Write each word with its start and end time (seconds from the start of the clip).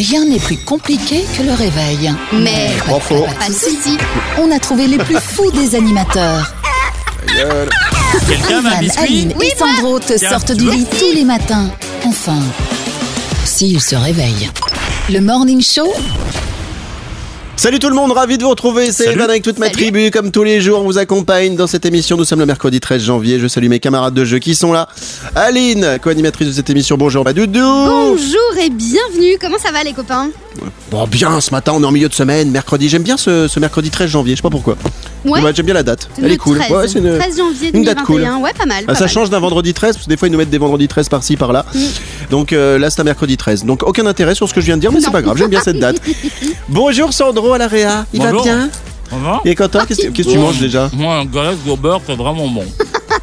Rien 0.00 0.24
n'est 0.24 0.38
plus 0.38 0.56
compliqué 0.56 1.26
que 1.36 1.42
le 1.42 1.52
réveil. 1.52 2.10
Mais 2.32 2.70
Pas 2.86 2.94
de 2.94 3.00
faux. 3.00 3.26
pas 3.38 3.48
de 3.48 3.52
soucis. 3.52 3.98
On 4.38 4.50
a 4.50 4.58
trouvé 4.58 4.86
les 4.86 4.96
plus 4.96 5.16
fous 5.20 5.50
des 5.50 5.74
animateurs. 5.74 6.54
Quelqu'un 8.26 8.64
Aline 8.96 9.34
et 9.42 9.54
Sandro 9.58 9.98
te 10.00 10.14
Tiens, 10.14 10.30
sortent 10.30 10.52
du 10.52 10.70
lit 10.70 10.86
tous 10.98 11.12
les 11.14 11.24
matins. 11.24 11.70
Enfin, 12.06 12.40
s'ils 13.44 13.82
se 13.82 13.94
réveillent. 13.94 14.48
Le 15.10 15.20
Morning 15.20 15.60
Show, 15.62 15.92
Salut 17.60 17.78
tout 17.78 17.90
le 17.90 17.94
monde, 17.94 18.12
ravi 18.12 18.38
de 18.38 18.42
vous 18.42 18.48
retrouver. 18.48 18.90
C'est. 18.90 19.12
Evan 19.12 19.28
avec 19.28 19.42
toute 19.42 19.58
ma 19.58 19.66
Salut. 19.66 19.76
tribu. 19.76 20.10
Comme 20.10 20.30
tous 20.30 20.44
les 20.44 20.62
jours, 20.62 20.80
on 20.80 20.84
vous 20.84 20.96
accompagne 20.96 21.56
dans 21.56 21.66
cette 21.66 21.84
émission. 21.84 22.16
Nous 22.16 22.24
sommes 22.24 22.38
le 22.38 22.46
mercredi 22.46 22.80
13 22.80 23.02
janvier. 23.02 23.38
Je 23.38 23.48
salue 23.48 23.68
mes 23.68 23.80
camarades 23.80 24.14
de 24.14 24.24
jeu 24.24 24.38
qui 24.38 24.54
sont 24.54 24.72
là. 24.72 24.88
Aline, 25.34 25.98
co-animatrice 26.02 26.48
de 26.48 26.52
cette 26.54 26.70
émission. 26.70 26.96
Bonjour, 26.96 27.22
Badoudou. 27.22 27.60
Bonjour 27.60 28.56
et 28.64 28.70
bienvenue. 28.70 29.36
Comment 29.38 29.58
ça 29.58 29.72
va 29.72 29.84
les 29.84 29.92
copains? 29.92 30.30
Bon, 30.90 31.06
bien, 31.06 31.38
ce 31.42 31.50
matin, 31.50 31.72
on 31.74 31.82
est 31.82 31.86
en 31.86 31.92
milieu 31.92 32.08
de 32.08 32.14
semaine, 32.14 32.50
mercredi. 32.50 32.88
J'aime 32.88 33.02
bien 33.02 33.18
ce, 33.18 33.46
ce 33.46 33.60
mercredi 33.60 33.90
13 33.90 34.08
janvier. 34.08 34.32
Je 34.32 34.36
sais 34.38 34.42
pas 34.42 34.48
pourquoi. 34.48 34.78
Ouais. 35.24 35.40
Ouais, 35.42 35.52
J'aime 35.54 35.66
bien 35.66 35.74
la 35.74 35.82
date. 35.82 36.08
Elle 36.18 36.24
le 36.24 36.30
est 36.32 36.36
cool. 36.36 36.58
13, 36.58 36.70
Ouais, 36.70 36.88
c'est 36.88 36.98
une- 36.98 37.18
13 37.18 37.36
janvier 37.36 37.70
une 37.74 37.84
date 37.84 37.98
2021. 38.06 38.38
Ouais, 38.38 38.52
pas 38.56 38.64
mal. 38.66 38.84
Ah, 38.84 38.92
pas 38.92 38.94
ça 38.94 39.00
mal. 39.00 39.08
change 39.10 39.30
d'un 39.30 39.38
vendredi 39.40 39.74
13, 39.74 39.94
parce 39.96 40.04
que 40.06 40.10
des 40.10 40.16
fois 40.16 40.28
ils 40.28 40.30
nous 40.30 40.38
mettent 40.38 40.50
des 40.50 40.58
vendredis 40.58 40.88
13 40.88 41.08
par-ci 41.08 41.36
par-là. 41.36 41.66
Mm. 41.74 41.78
Donc 42.30 42.52
euh, 42.52 42.78
là 42.78 42.88
c'est 42.90 43.00
un 43.00 43.04
mercredi 43.04 43.36
13. 43.36 43.64
Donc 43.64 43.82
aucun 43.82 44.06
intérêt 44.06 44.34
sur 44.34 44.48
ce 44.48 44.54
que 44.54 44.60
je 44.60 44.66
viens 44.66 44.76
de 44.76 44.80
dire, 44.80 44.92
mais 44.92 45.00
c'est 45.00 45.10
pas 45.10 45.22
grave, 45.22 45.36
j'aime 45.36 45.50
bien 45.50 45.60
cette 45.60 45.78
date. 45.80 46.00
Bonjour 46.68 47.12
Sandro 47.12 47.52
à 47.52 47.58
la 47.58 47.68
Réa, 47.68 48.06
il 48.12 48.20
va 48.22 48.30
Bonjour. 48.30 48.44
bien 48.44 48.70
va 49.12 49.40
Il 49.44 49.50
est 49.50 49.54
content 49.56 49.80
Qu'est-ce 49.86 50.06
que 50.08 50.22
tu 50.22 50.38
manges 50.38 50.58
déjà 50.60 50.88
Moi, 50.94 51.14
un 51.16 51.24
galette 51.24 51.58
au 51.68 51.76
beurre, 51.76 52.00
c'est 52.06 52.14
vraiment 52.16 52.46
bon. 52.48 52.64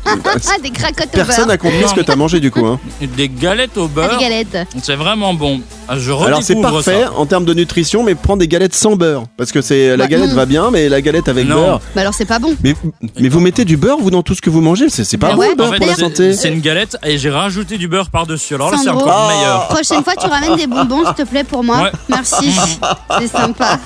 Ah, 0.06 0.56
des 0.64 0.70
cracottes 0.70 1.08
au 1.14 1.18
Personne 1.18 1.36
beurre. 1.38 1.48
n'a 1.48 1.58
compris 1.58 1.84
ce 1.88 1.94
que 1.94 2.02
t'as 2.02 2.16
mangé 2.16 2.40
du 2.40 2.50
coup. 2.50 2.66
Hein. 2.66 2.80
Des 3.18 3.28
galettes 3.28 3.78
au 3.78 3.86
Ah, 3.86 3.88
beurre, 3.94 4.18
des 4.18 4.24
galettes. 4.24 4.58
c'est 4.82 4.96
vraiment 4.96 5.34
bon. 5.34 5.60
Ah, 5.90 5.98
Je 5.98 6.12
Alors 6.12 6.44
c'est 6.44 6.60
parfait 6.62 7.04
ça. 7.04 7.14
en 7.16 7.26
termes 7.26 7.46
de 7.46 7.54
nutrition, 7.54 8.04
mais 8.04 8.16
prends 8.16 8.38
des 8.38 8.48
galettes 8.48 8.76
sans 8.76 8.96
beurre. 8.96 9.24
Parce 9.38 9.52
que 9.52 9.62
c'est 9.62 9.96
la 9.96 10.04
Ouais. 10.06 10.10
galette 10.10 10.32
Mm. 10.32 10.36
va 10.36 10.46
bien, 10.46 10.72
mais 10.72 10.90
la 10.90 11.02
galette 11.02 11.28
avec 11.30 11.48
Non. 11.48 11.56
beurre. 11.56 11.82
Bah 11.96 12.02
alors 12.02 12.14
c'est 12.14 12.26
pas 12.26 12.40
bon. 12.40 12.56
Mais, 12.64 12.76
mais 13.20 13.30
vous 13.30 13.40
mettez 13.40 13.66
du 13.66 13.78
beurre 13.78 13.98
vous 14.00 14.12
dans 14.12 14.24
tout 14.24 14.36
ce 14.36 14.42
que 14.42 14.50
vous 14.50 14.62
mangez 14.62 14.90
C'est 14.90 15.18
pas 15.18 15.28
Bah 15.30 15.34
bon 15.36 15.40
ouais. 15.42 15.50
le 15.50 15.56
beurre 15.56 15.68
En 15.68 15.72
fait, 15.72 15.78
pour 15.78 15.88
la 15.88 15.96
c'est- 15.96 16.02
santé 16.02 16.34
c'est 16.34 16.50
une 16.50 16.60
galette 16.62 16.98
et 17.06 17.18
j'ai 17.18 17.30
rajouté 17.30 17.78
du 17.78 17.88
beurre 17.88 18.10
par-dessus. 18.10 18.56
Alors 18.56 18.72
là, 18.72 18.78
c'est 18.82 18.90
encore 18.90 19.28
Ah. 19.30 19.34
meilleur. 19.34 19.68
Prochaine 19.70 20.04
fois, 20.04 20.14
tu 20.20 20.28
ramènes 20.28 20.56
des 20.56 20.68
bonbons, 20.68 21.06
s'il 21.06 21.26
te 21.26 21.30
plaît, 21.30 21.44
pour 21.44 21.64
moi. 21.64 21.84
Ouais. 21.84 21.92
Merci. 22.10 22.52
C'est 23.20 23.28
sympa. 23.28 23.80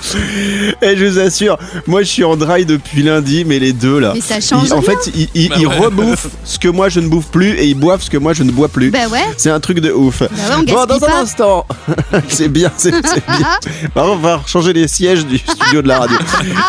Et 0.82 0.96
je 0.96 1.04
vous 1.06 1.18
assure, 1.18 1.58
moi 1.86 2.02
je 2.02 2.08
suis 2.08 2.24
en 2.24 2.36
dry 2.36 2.64
depuis 2.66 3.02
lundi, 3.02 3.44
mais 3.44 3.58
les 3.58 3.72
deux 3.72 3.98
là. 3.98 4.12
Mais 4.14 4.20
ça 4.20 4.40
change 4.40 4.68
ils- 4.68 4.72
en 4.74 4.82
fait, 4.82 5.10
ils, 5.14 5.28
ils- 5.34 5.48
Bah 5.48 5.54
ils 5.58 5.66
ouais. 5.66 5.76
rebouffent 5.78 6.28
ce 6.44 6.58
que 6.58 6.68
moi 6.68 6.88
je 6.88 7.00
ne 7.00 7.08
bouffe 7.08 7.26
plus 7.28 7.50
et 7.58 7.66
ils 7.66 7.74
boivent 7.74 8.02
ce 8.02 8.10
que 8.10 8.16
moi 8.18 8.32
je 8.32 8.42
ne 8.42 8.50
bois 8.50 8.68
plus. 8.68 8.90
Bah 8.90 9.06
ouais. 9.10 9.20
C'est 9.36 9.50
un 9.50 9.60
truc 9.60 9.80
de 9.80 9.92
ouf. 9.92 10.20
Bah 10.20 10.26
ouais, 10.30 10.54
on 10.58 10.62
Bon, 10.62 10.86
dans 10.86 11.04
un 11.04 11.22
instant, 11.22 11.66
c'est 12.28 12.48
bien, 12.48 12.70
c'est 12.76 12.90
bien. 12.90 13.00
Bah, 13.94 14.04
on 14.06 14.16
va 14.16 14.40
changer 14.46 14.72
les 14.72 14.88
sièges 14.88 15.26
du 15.26 15.38
studio 15.38 15.82
de 15.82 15.88
la 15.88 16.00
radio. 16.00 16.16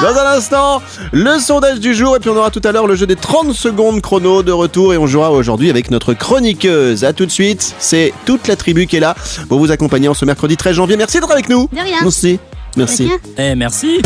Dans 0.02 0.16
un 0.17 0.38
instant, 0.38 0.81
le 1.11 1.39
sondage 1.39 1.79
du 1.79 1.93
jour 1.93 2.16
et 2.16 2.19
puis 2.19 2.29
on 2.29 2.35
aura 2.35 2.49
tout 2.49 2.61
à 2.63 2.71
l'heure 2.71 2.88
le 2.88 2.95
jeu 2.95 3.05
des 3.07 3.16
30 3.16 3.53
secondes 3.53 4.01
chrono 4.01 4.44
de 4.44 4.51
retour 4.51 4.94
et 4.94 4.97
on 4.97 5.07
jouera 5.07 5.31
aujourd'hui 5.31 5.69
avec 5.69 5.91
notre 5.91 6.13
chroniqueuse. 6.13 7.03
À 7.03 7.13
tout 7.13 7.25
de 7.25 7.31
suite, 7.31 7.75
c'est 7.79 8.13
toute 8.25 8.47
la 8.47 8.55
tribu 8.55 8.88
qui 8.88 8.97
est 8.97 9.01
là 9.01 9.16
pour 9.47 9.59
vous 9.59 9.71
accompagner 9.71 10.07
en 10.07 10.13
ce 10.13 10.25
mercredi 10.25 10.57
13 10.57 10.75
janvier. 10.75 10.97
Merci 10.97 11.19
d'être 11.19 11.31
avec 11.31 11.49
nous. 11.49 11.69
De 11.71 11.79
rien. 11.79 11.97
Merci. 12.01 12.39
Merci. 12.75 13.07
Eh, 13.38 13.55
merci. 13.55 14.02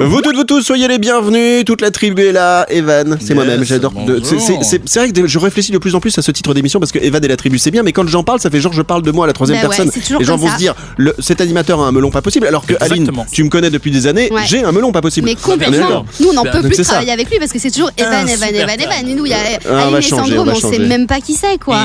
Vous 0.00 0.20
toutes, 0.20 0.34
vous 0.34 0.44
tous, 0.44 0.62
soyez 0.62 0.88
les 0.88 0.98
bienvenus. 0.98 1.64
Toute 1.64 1.80
la 1.80 1.90
tribu 1.92 2.22
est 2.26 2.32
là. 2.32 2.66
Evan, 2.68 3.16
c'est 3.20 3.28
Yes, 3.28 3.34
moi-même. 3.34 3.64
J'adore. 3.64 3.92
c'est- 4.24 4.98
vrai 4.98 5.10
que 5.12 5.26
je 5.26 5.38
réfléchis 5.38 5.70
de 5.72 5.78
plus 5.78 5.94
en 5.94 6.00
plus 6.00 6.16
à 6.18 6.22
ce 6.22 6.32
titre 6.32 6.54
d'émission 6.54 6.80
parce 6.80 6.90
que 6.92 6.98
Evan 6.98 7.24
et 7.24 7.28
la 7.28 7.36
tribu, 7.36 7.58
c'est 7.58 7.70
bien, 7.70 7.82
mais 7.82 7.92
quand 7.92 8.06
j'en 8.08 8.24
parle, 8.24 8.40
ça 8.40 8.50
fait 8.50 8.60
genre 8.60 8.72
je 8.72 8.82
parle 8.82 9.02
de 9.02 9.10
moi 9.12 9.24
à 9.24 9.28
la 9.28 9.32
troisième 9.32 9.60
Bah 9.62 9.68
ouais, 9.68 9.76
personne. 9.76 9.92
toujours 10.02 10.18
Les 10.20 10.26
gens 10.26 10.36
vont 10.36 10.48
ça. 10.48 10.54
se 10.54 10.58
dire, 10.58 10.74
le, 10.96 11.14
cet 11.20 11.40
animateur 11.40 11.80
a 11.80 11.86
un 11.86 11.92
melon 11.92 12.10
pas 12.10 12.22
possible, 12.22 12.46
alors 12.46 12.66
que 12.66 12.74
Aline, 12.80 13.10
tu 13.30 13.44
me 13.44 13.48
connais 13.48 13.70
depuis 13.70 13.90
des 13.92 14.06
années, 14.08 14.28
Ouais. 14.32 14.42
j'ai 14.46 14.64
un 14.64 14.72
melon 14.72 14.90
pas 14.90 15.00
possible. 15.02 15.26
Mais 15.28 15.36
complètement. 15.36 16.04
Nous, 16.20 16.28
on 16.30 16.32
n'en 16.32 16.42
Bah, 16.42 16.50
peut 16.52 16.62
plus 16.62 16.74
ça. 16.76 16.82
travailler 16.84 17.12
avec 17.12 17.30
lui 17.30 17.38
parce 17.38 17.52
que 17.52 17.58
c'est 17.60 17.70
toujours 17.70 17.90
Evan, 17.96 18.28
Evan, 18.28 18.48
Evan. 18.54 18.80
Evan. 18.80 19.08
Et 19.08 19.14
nous, 19.14 19.26
il 19.26 19.30
y 19.30 19.34
a 19.34 19.38
on 19.70 19.76
Aline 19.76 19.96
et 19.98 20.02
Sandro, 20.02 20.40
on 20.40 20.44
va 20.44 20.52
mais 20.52 20.64
on 20.64 20.70
sait 20.72 20.78
même 20.80 21.06
pas 21.06 21.20
qui 21.20 21.34
c'est, 21.34 21.58
quoi. 21.58 21.84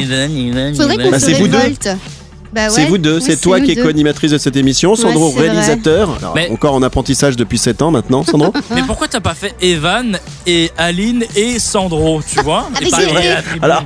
Faudrait 0.75 0.97
qu'on 0.97 1.11
Bah, 1.11 1.19
se 1.19 1.25
c'est 1.27 1.33
vous 1.33 1.47
deux. 1.47 1.57
révolte. 1.57 1.89
Bah 2.53 2.63
ouais. 2.63 2.69
C'est 2.69 2.85
vous 2.85 2.97
deux, 2.97 3.19
c'est 3.19 3.39
toi 3.39 3.59
qui 3.61 3.71
es 3.71 3.75
co-animatrice 3.75 4.31
de 4.31 4.37
cette 4.37 4.55
émission, 4.55 4.95
Sandro 4.95 5.31
Ouais, 5.33 5.41
réalisateur, 5.49 6.17
Alors, 6.19 6.33
Mais- 6.35 6.49
encore 6.49 6.73
en 6.73 6.81
apprentissage 6.81 7.35
depuis 7.35 7.57
7 7.57 7.81
ans 7.81 7.91
maintenant, 7.91 8.23
Sandro 8.23 8.51
Mais 8.75 8.81
pourquoi 8.83 9.07
t'as 9.07 9.19
pas 9.19 9.35
fait 9.35 9.53
Evan 9.61 10.17
et 10.47 10.71
Aline 10.77 11.25
et 11.35 11.59
Sandro, 11.59 12.21
tu 12.27 12.39
vois? 12.41 12.67
Ah, 12.75 12.79
mais. 12.81 13.35
Alors, 13.61 13.83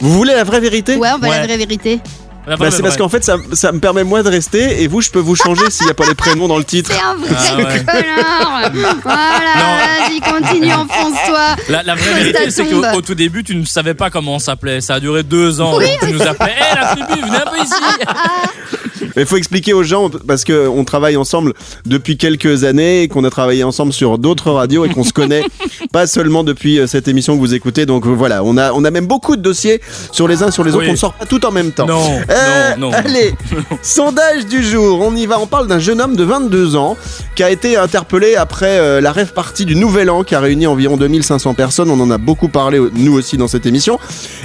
vous 0.00 0.12
voulez 0.12 0.34
la 0.34 0.44
vraie 0.44 0.60
vérité? 0.60 0.96
Ouais, 0.96 1.08
on 1.14 1.18
va 1.18 1.26
à 1.26 1.30
Ouais. 1.30 1.38
la 1.40 1.46
vraie 1.46 1.56
vérité. 1.56 2.00
Bah, 2.46 2.70
c'est 2.70 2.82
parce 2.82 2.96
qu'en 2.96 3.08
fait 3.08 3.22
ça, 3.22 3.36
ça 3.52 3.70
me 3.70 3.78
permet 3.78 4.02
moi 4.02 4.22
de 4.22 4.28
rester 4.28 4.82
et 4.82 4.88
vous 4.88 5.00
je 5.00 5.10
peux 5.10 5.20
vous 5.20 5.36
changer 5.36 5.70
s'il 5.70 5.86
n'y 5.86 5.92
a 5.92 5.94
pas 5.94 6.06
les 6.08 6.14
prénoms 6.14 6.48
dans 6.48 6.58
le 6.58 6.64
titre. 6.64 6.90
C'est 6.92 7.00
un 7.00 7.14
vrai 7.14 7.36
Ah 7.38 7.56
ouais. 7.56 8.72
Voilà, 9.02 10.08
vas-y, 10.08 10.20
continue, 10.20 10.72
enfonce-toi. 10.72 11.56
La, 11.68 11.82
la 11.82 11.94
vraie 11.94 12.14
vérité, 12.14 12.50
c'est 12.50 12.66
qu'au 12.66 12.82
au 12.84 13.00
tout 13.00 13.14
début, 13.14 13.44
tu 13.44 13.54
ne 13.54 13.64
savais 13.64 13.94
pas 13.94 14.10
comment 14.10 14.36
on 14.36 14.38
s'appelait. 14.38 14.80
Ça 14.80 14.94
a 14.94 15.00
duré 15.00 15.22
deux 15.22 15.60
ans. 15.60 15.78
tu 16.00 16.12
nous 16.12 16.22
appelais, 16.22 16.52
hé 16.52 16.74
la 16.74 16.86
tribu, 16.86 17.20
venez 17.22 17.36
un 17.36 17.50
peu 17.50 17.58
ici. 17.62 17.74
Mais 19.16 19.22
il 19.22 19.28
faut 19.28 19.36
expliquer 19.36 19.72
aux 19.72 19.82
gens 19.82 20.08
parce 20.26 20.44
que 20.44 20.68
on 20.68 20.84
travaille 20.84 21.16
ensemble 21.16 21.52
depuis 21.84 22.16
quelques 22.16 22.64
années 22.64 23.02
et 23.02 23.08
qu'on 23.08 23.24
a 23.24 23.30
travaillé 23.30 23.62
ensemble 23.64 23.92
sur 23.92 24.16
d'autres 24.18 24.50
radios 24.50 24.84
et 24.84 24.88
qu'on 24.88 25.04
se 25.04 25.12
connaît 25.12 25.44
pas 25.92 26.06
seulement 26.06 26.42
depuis 26.42 26.78
euh, 26.80 26.86
cette 26.86 27.06
émission 27.06 27.34
que 27.34 27.40
vous 27.40 27.54
écoutez. 27.54 27.86
Donc 27.86 28.06
euh, 28.06 28.10
voilà, 28.10 28.42
on 28.42 28.56
a 28.56 28.72
on 28.72 28.84
a 28.84 28.90
même 28.90 29.06
beaucoup 29.06 29.36
de 29.36 29.42
dossiers 29.42 29.80
sur 30.10 30.26
les 30.26 30.42
uns 30.42 30.50
sur 30.50 30.64
les 30.64 30.72
autres. 30.72 30.82
Oui. 30.84 30.88
On 30.88 30.92
ne 30.92 30.96
sort 30.96 31.12
pas 31.12 31.26
tout 31.26 31.44
en 31.46 31.52
même 31.52 31.72
temps. 31.72 31.86
Non, 31.86 32.02
Euh, 32.30 32.76
non, 32.76 32.90
non. 32.90 32.96
Allez, 32.96 33.34
sondage 33.82 34.46
du 34.46 34.62
jour. 34.62 35.00
On 35.00 35.14
y 35.14 35.26
va. 35.26 35.38
On 35.38 35.46
parle 35.46 35.66
d'un 35.68 35.78
jeune 35.78 36.00
homme 36.00 36.16
de 36.16 36.24
22 36.24 36.76
ans 36.76 36.96
qui 37.34 37.42
a 37.42 37.50
été 37.50 37.76
interpellé 37.76 38.36
après 38.36 38.78
euh, 38.78 39.00
la 39.00 39.12
rêve 39.12 39.32
partie 39.32 39.64
du 39.64 39.76
Nouvel 39.76 40.10
An 40.10 40.22
qui 40.24 40.34
a 40.34 40.40
réuni 40.40 40.66
environ 40.66 40.96
2500 40.96 41.54
personnes. 41.54 41.90
On 41.90 42.00
en 42.00 42.10
a 42.10 42.18
beaucoup 42.18 42.48
parlé 42.48 42.80
nous 42.94 43.12
aussi 43.12 43.36
dans 43.36 43.48
cette 43.48 43.66
émission. 43.66 43.98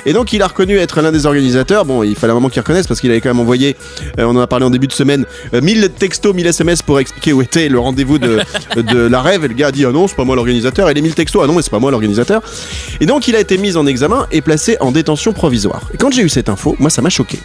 Et 0.05 0.13
donc 0.13 0.33
il 0.33 0.41
a 0.41 0.47
reconnu 0.47 0.77
être 0.77 1.01
l'un 1.01 1.11
des 1.11 1.25
organisateurs. 1.25 1.85
Bon, 1.85 2.03
il 2.03 2.15
fallait 2.15 2.31
un 2.31 2.35
moment 2.35 2.49
qu'il 2.49 2.61
reconnaisse 2.61 2.87
parce 2.87 2.99
qu'il 2.99 3.09
avait 3.11 3.21
quand 3.21 3.29
même 3.29 3.39
envoyé, 3.39 3.75
euh, 4.19 4.25
on 4.25 4.35
en 4.35 4.39
a 4.39 4.47
parlé 4.47 4.65
en 4.65 4.69
début 4.69 4.87
de 4.87 4.93
semaine, 4.93 5.25
euh, 5.53 5.61
1000 5.61 5.89
textos, 5.97 6.33
1000 6.33 6.47
SMS 6.47 6.81
pour 6.81 6.99
expliquer 6.99 7.33
où 7.33 7.41
était 7.41 7.69
le 7.69 7.79
rendez-vous 7.79 8.19
de, 8.19 8.39
de 8.75 8.97
la 8.99 9.21
rêve. 9.21 9.45
Et 9.45 9.47
le 9.47 9.53
gars 9.53 9.67
a 9.67 9.71
dit 9.71 9.85
ah 9.85 9.91
non, 9.91 10.07
c'est 10.07 10.15
pas 10.15 10.25
moi 10.25 10.35
l'organisateur. 10.35 10.89
Et 10.89 10.93
les 10.93 11.01
1000 11.01 11.15
textos 11.15 11.36
ah 11.43 11.47
non, 11.47 11.53
mais 11.53 11.61
c'est 11.61 11.71
pas 11.71 11.79
moi 11.79 11.91
l'organisateur. 11.91 12.41
Et 12.99 13.05
donc 13.05 13.27
il 13.27 13.35
a 13.35 13.39
été 13.39 13.57
mis 13.57 13.77
en 13.77 13.85
examen 13.85 14.27
et 14.31 14.41
placé 14.41 14.77
en 14.79 14.91
détention 14.91 15.33
provisoire. 15.33 15.81
Et 15.93 15.97
quand 15.97 16.11
j'ai 16.11 16.21
eu 16.21 16.29
cette 16.29 16.49
info, 16.49 16.75
moi 16.79 16.89
ça 16.89 17.01
m'a 17.01 17.09
choqué. 17.09 17.39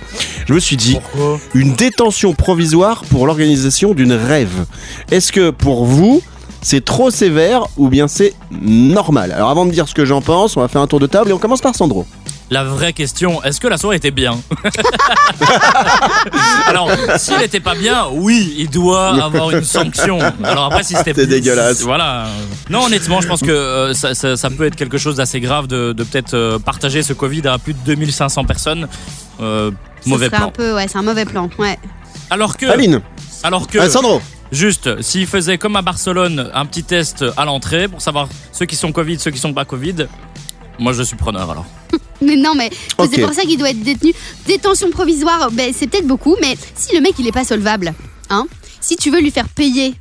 Je 0.47 0.55
me 0.55 0.61
suis 0.61 0.77
dit 0.77 0.95
Pourquoi 0.95 1.39
une 1.55 1.75
détention 1.75 2.35
provisoire 2.35 3.05
pour 3.11 3.27
l'organisation 3.27 3.95
d'une 3.95 4.13
rêve. 4.13 4.67
Est-ce 5.11 5.33
que 5.33 5.51
pour 5.51 5.85
vous, 5.85 6.23
c'est 6.63 6.85
trop 6.85 7.11
sévère 7.11 7.67
ou 7.77 7.89
bien 7.89 8.09
c'est 8.09 8.35
normal? 8.51 9.33
Alors 9.33 9.51
avant 9.51 9.67
de 9.67 9.71
dire 9.71 9.89
ce 9.89 9.95
que 9.95 10.05
j'en 10.05 10.21
pense, 10.21 10.57
on 10.57 10.61
va 10.61 10.69
faire 10.69 10.81
un 10.81 10.87
tour 10.87 11.01
de 11.01 11.07
table 11.07 11.31
et 11.31 11.33
on 11.33 11.39
commence 11.39 11.61
par 11.61 11.75
Sandro. 11.75 12.07
La 12.53 12.65
vraie 12.65 12.93
question, 12.93 13.43
est-ce 13.45 13.59
que 13.63 13.67
la 13.67 13.79
soirée 13.79 13.97
était 13.97 14.11
bien 14.11 14.39
Alors, 16.67 16.91
s'il 17.17 17.39
n'était 17.39 17.61
pas 17.61 17.75
bien, 17.75 18.09
oui, 18.13 18.55
il 18.59 18.69
doit 18.69 19.25
avoir 19.25 19.51
une 19.53 19.65
sanction. 19.65 20.19
Alors 20.45 20.67
après, 20.67 20.83
si 20.83 20.95
c'était 20.95 21.15
C'est 21.15 21.27
dégueulasse. 21.27 21.81
Voilà. 21.81 22.27
Non, 22.69 22.85
honnêtement, 22.85 23.23
je 23.23 23.29
pense 23.29 23.41
que 23.41 23.51
euh, 23.51 23.95
ça, 23.95 24.15
ça- 24.15 24.37
ça 24.37 24.51
peut 24.51 24.67
être 24.67 24.77
quelque 24.77 24.99
chose 24.99 25.17
d'assez 25.17 25.41
grave 25.41 25.67
de, 25.67 25.95
de 25.95 26.05
peut-être 26.05 26.35
euh, 26.35 26.59
partager 26.59 27.03
ce 27.03 27.15
Covid 27.15 27.49
à 27.49 27.57
plus 27.57 27.73
de 27.73 27.79
2500 27.87 28.45
personnes. 28.45 28.87
Euh, 29.41 29.71
mauvais 30.05 30.29
plan. 30.29 30.49
un 30.49 30.51
peu, 30.51 30.75
ouais, 30.75 30.87
c'est 30.89 30.99
un 30.99 31.03
mauvais 31.03 31.25
plan. 31.25 31.49
Ouais. 31.59 31.79
Alors 32.29 32.59
que, 32.59 32.67
Aline, 32.67 33.01
alors 33.43 33.67
que, 33.67 33.79
Ah, 33.79 33.89
Sandro, 33.89 34.21
juste, 34.51 35.01
s'il 35.01 35.27
faisait 35.27 35.57
comme 35.57 35.77
à 35.77 35.83
Barcelone 35.83 36.51
un 36.53 36.67
petit 36.67 36.85
test 36.85 37.25
à 37.39 37.47
l'entrée 37.47 37.89
pour 37.89 38.03
savoir 38.03 38.29
ceux 38.53 38.67
qui 38.67 38.77
sont 38.77 38.93
Covid, 38.93 39.19
ceux 39.19 39.31
qui 39.31 39.39
sont 39.39 39.55
pas 39.55 39.65
Covid, 39.65 40.07
moi 40.79 40.93
je 40.93 41.03
suis 41.03 41.17
preneur 41.17 41.51
alors. 41.51 41.65
Mais 42.23 42.37
non, 42.37 42.55
mais 42.55 42.71
c'est 43.11 43.21
pour 43.21 43.33
ça 43.35 43.43
qu'il 43.43 43.59
doit 43.59 43.71
être 43.71 43.83
détenu. 43.83 44.13
Détention 44.47 44.91
provisoire, 44.91 45.51
ben, 45.53 45.73
c'est 45.77 45.87
peut-être 45.87 46.07
beaucoup, 46.07 46.37
mais 46.41 46.57
si 46.75 46.95
le 46.95 47.01
mec 47.01 47.15
il 47.19 47.27
est 47.27 47.33
pas 47.33 47.45
solvable, 47.45 47.93
hein, 48.31 48.47
si 48.81 48.97
tu 48.97 49.11
veux 49.11 49.21
lui 49.21 49.31
faire 49.31 49.49
payer. 49.49 49.95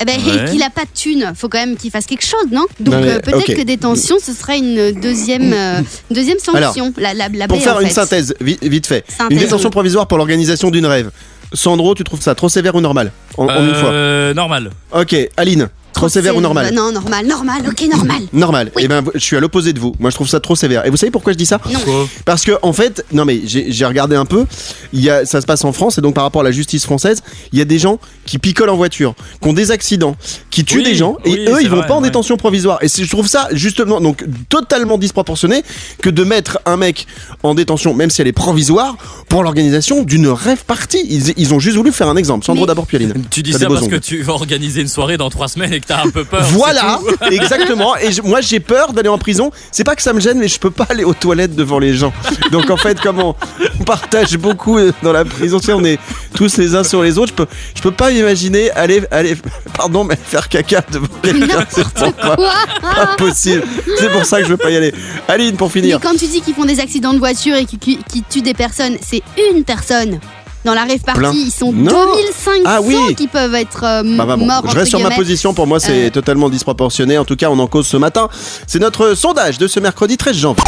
Eh 0.00 0.04
ben, 0.04 0.16
Ouais. 0.20 0.48
et 0.48 0.50
qu'il 0.50 0.62
a 0.62 0.70
pas 0.70 0.82
de 0.84 0.90
thune, 0.92 1.32
faut 1.36 1.48
quand 1.48 1.58
même 1.58 1.76
qu'il 1.76 1.90
fasse 1.90 2.06
quelque 2.06 2.24
chose, 2.24 2.46
non? 2.50 2.64
Donc 2.80 2.94
euh, 2.94 3.20
peut-être 3.20 3.54
que 3.54 3.62
détention, 3.62 4.16
ce 4.20 4.32
serait 4.32 4.58
une 4.58 4.92
deuxième, 5.00 5.52
euh, 5.52 5.80
deuxième 6.10 6.38
sanction. 6.38 6.92
la, 6.96 7.14
la, 7.14 7.28
la 7.28 7.46
pour 7.46 7.58
baie, 7.58 7.62
faire 7.62 7.76
en 7.76 7.80
une 7.80 7.86
fait. 7.88 7.92
synthèse, 7.94 8.34
vi- 8.40 8.58
vite 8.62 8.86
fait. 8.86 9.04
Synthèse, 9.06 9.28
Une 9.30 9.38
détention 9.38 9.68
oui. 9.68 9.72
provisoire 9.72 10.08
pour 10.08 10.18
l'organisation 10.18 10.70
d'une 10.70 10.86
rêve. 10.86 11.10
Sandro, 11.52 11.94
tu 11.94 12.02
trouves 12.02 12.22
ça 12.22 12.34
trop 12.34 12.48
sévère 12.48 12.74
ou 12.74 12.80
normal? 12.80 13.12
En, 13.36 13.46
en 13.46 13.64
une 13.64 13.74
fois 13.74 13.90
Euh, 13.90 14.34
normal. 14.34 14.70
Ok, 14.92 15.14
Aline, 15.36 15.68
trop 15.92 16.08
sévère 16.08 16.36
ou 16.36 16.40
normal 16.40 16.72
Non, 16.74 16.92
normal, 16.92 17.26
normal, 17.26 17.62
ok, 17.68 17.88
normal. 17.90 18.22
Normal. 18.32 18.72
Eh 18.78 18.88
ben, 18.88 19.02
je 19.14 19.20
suis 19.20 19.36
à 19.36 19.40
l'opposé 19.40 19.72
de 19.72 19.80
vous. 19.80 19.94
Moi, 19.98 20.10
je 20.10 20.14
trouve 20.16 20.28
ça 20.28 20.40
trop 20.40 20.56
sévère. 20.56 20.86
Et 20.86 20.90
vous 20.90 20.96
savez 20.96 21.10
pourquoi 21.12 21.32
je 21.32 21.38
dis 21.38 21.46
ça 21.46 21.60
Non. 21.70 22.08
Parce 22.24 22.44
que 22.44 22.52
en 22.62 22.72
fait, 22.72 23.04
non 23.12 23.24
mais 23.24 23.40
j'ai 23.44 23.70
j'ai 23.72 23.84
regardé 23.84 24.16
un 24.16 24.24
peu. 24.24 24.46
Il 24.92 25.00
y 25.00 25.10
a, 25.10 25.24
ça 25.24 25.40
se 25.40 25.46
passe 25.46 25.64
en 25.64 25.72
France 25.72 25.98
et 25.98 26.00
donc 26.00 26.14
par 26.14 26.24
rapport 26.24 26.40
à 26.42 26.44
la 26.44 26.52
justice 26.52 26.84
française, 26.84 27.22
il 27.52 27.58
y 27.58 27.62
a 27.62 27.64
des 27.64 27.78
gens 27.78 27.98
qui 28.26 28.38
picolent 28.38 28.70
en 28.70 28.76
voiture, 28.76 29.14
qui 29.40 29.48
ont 29.48 29.52
des 29.52 29.70
accidents, 29.70 30.16
qui 30.52 30.64
tuent 30.64 30.78
Oui, 30.78 30.84
des 30.84 30.94
gens 30.94 31.16
et 31.24 31.30
oui, 31.30 31.44
eux 31.48 31.62
ils 31.62 31.68
vont 31.68 31.78
vrai, 31.78 31.86
pas 31.88 31.94
en 31.94 32.02
ouais. 32.02 32.08
détention 32.08 32.36
provisoire. 32.36 32.78
Et 32.82 32.88
je 32.88 33.08
trouve 33.08 33.26
ça 33.26 33.48
justement 33.52 34.00
donc 34.00 34.24
totalement 34.48 34.98
disproportionné 34.98 35.64
que 36.00 36.10
de 36.10 36.22
mettre 36.22 36.60
un 36.66 36.76
mec 36.76 37.06
en 37.42 37.54
détention, 37.54 37.94
même 37.94 38.10
si 38.10 38.20
elle 38.20 38.28
est 38.28 38.32
provisoire, 38.32 38.96
pour 39.28 39.42
l'organisation 39.42 40.04
d'une 40.04 40.28
rêve 40.28 40.64
party. 40.64 40.98
Ils, 41.08 41.32
ils 41.36 41.54
ont 41.54 41.58
juste 41.58 41.76
voulu 41.76 41.90
faire 41.90 42.08
un 42.08 42.16
exemple. 42.16 42.44
Sandro 42.44 42.66
d'abord 42.66 42.86
puis 42.86 42.98
Aline. 42.98 43.14
Tu 43.30 43.42
dis 43.42 43.52
ça 43.52 43.66
parce 43.66 43.88
que 43.88 43.96
tu 43.96 44.22
vas 44.22 44.34
organiser 44.34 44.82
une 44.82 44.88
soirée 44.88 45.16
dans 45.16 45.30
trois 45.30 45.48
semaines 45.48 45.72
et 45.72 45.80
que 45.80 45.86
t'as 45.86 46.04
un 46.04 46.10
peu 46.10 46.24
peur. 46.24 46.42
Voilà, 46.42 47.00
exactement. 47.30 47.96
Et 47.96 48.10
moi, 48.22 48.42
j'ai 48.42 48.60
peur 48.60 48.92
d'aller 48.92 49.08
en 49.08 49.18
prison. 49.18 49.50
C'est 49.70 49.84
pas 49.84 49.96
que 49.96 50.02
ça 50.02 50.12
me 50.12 50.20
gêne, 50.20 50.38
mais 50.38 50.48
je 50.48 50.60
peux 50.60 50.70
pas 50.70 50.86
aller 50.90 51.04
aux 51.04 51.14
toilettes 51.14 51.56
devant 51.56 51.78
les 51.78 51.94
gens. 51.94 52.12
Donc 52.50 52.68
en 52.70 52.76
fait, 52.76 53.00
comme 53.00 53.20
on, 53.20 53.34
on 53.80 53.84
partage 53.84 54.36
beaucoup 54.36 54.78
euh, 54.78 54.92
dans 55.02 55.12
la 55.12 55.24
prison, 55.24 55.58
tu 55.58 55.66
sais, 55.66 55.72
on 55.72 55.84
est 55.84 55.98
tous 56.34 56.58
les 56.58 56.74
uns 56.74 56.84
sur 56.84 57.02
les 57.02 57.16
autres. 57.16 57.32
Je 57.32 57.44
peux, 57.44 57.46
je 57.74 57.82
peux 57.82 57.90
pas 57.90 58.10
imaginer 58.10 58.70
aller, 58.72 59.02
aller, 59.10 59.36
pardon, 59.74 60.04
mais 60.04 60.16
faire 60.22 60.41
caca 60.48 60.82
devant 60.90 61.06
quelqu'un. 61.22 61.64
C'est 61.70 61.84
Quoi 62.16 62.36
pas 62.36 63.16
possible. 63.18 63.62
C'est 63.98 64.10
pour 64.10 64.24
ça 64.24 64.38
que 64.38 64.44
je 64.44 64.50
veux 64.50 64.56
pas 64.56 64.70
y 64.70 64.76
aller. 64.76 64.94
Aline, 65.28 65.56
pour 65.56 65.68
Mais 65.74 65.80
finir. 65.80 66.00
quand 66.00 66.12
tu 66.16 66.26
dis 66.26 66.40
qu'ils 66.40 66.54
font 66.54 66.64
des 66.64 66.80
accidents 66.80 67.12
de 67.12 67.18
voiture 67.18 67.56
et 67.56 67.64
qui, 67.64 67.78
qui- 67.78 67.98
qui 68.08 68.22
tuent 68.22 68.42
des 68.42 68.54
personnes, 68.54 68.96
c'est 69.06 69.22
une 69.52 69.64
personne. 69.64 70.20
Dans 70.64 70.74
la 70.74 70.82
rave 70.82 71.00
party, 71.00 71.18
Plein. 71.18 71.32
ils 71.34 71.50
sont 71.50 71.72
Non. 71.72 71.90
2500 72.14 72.50
Ah 72.66 72.80
oui. 72.80 72.96
qui 73.16 73.26
peuvent 73.26 73.54
être 73.56 73.82
euh, 73.82 74.02
Bah, 74.16 74.24
bah, 74.26 74.36
bon, 74.36 74.46
morts. 74.46 74.62
je 74.70 74.76
reste 74.76 74.90
sur 74.90 75.00
ma 75.00 75.10
position. 75.10 75.54
Pour 75.54 75.66
moi, 75.66 75.80
c'est 75.80 76.06
Euh. 76.06 76.10
totalement 76.10 76.48
disproportionné. 76.48 77.18
En 77.18 77.24
tout 77.24 77.34
cas, 77.34 77.48
on 77.50 77.58
en 77.58 77.66
cause 77.66 77.86
ce 77.88 77.96
matin. 77.96 78.28
C'est 78.68 78.78
notre 78.78 79.14
sondage 79.14 79.58
de 79.58 79.66
ce 79.66 79.80
mercredi 79.80 80.16
13 80.16 80.36
janvier. 80.36 80.62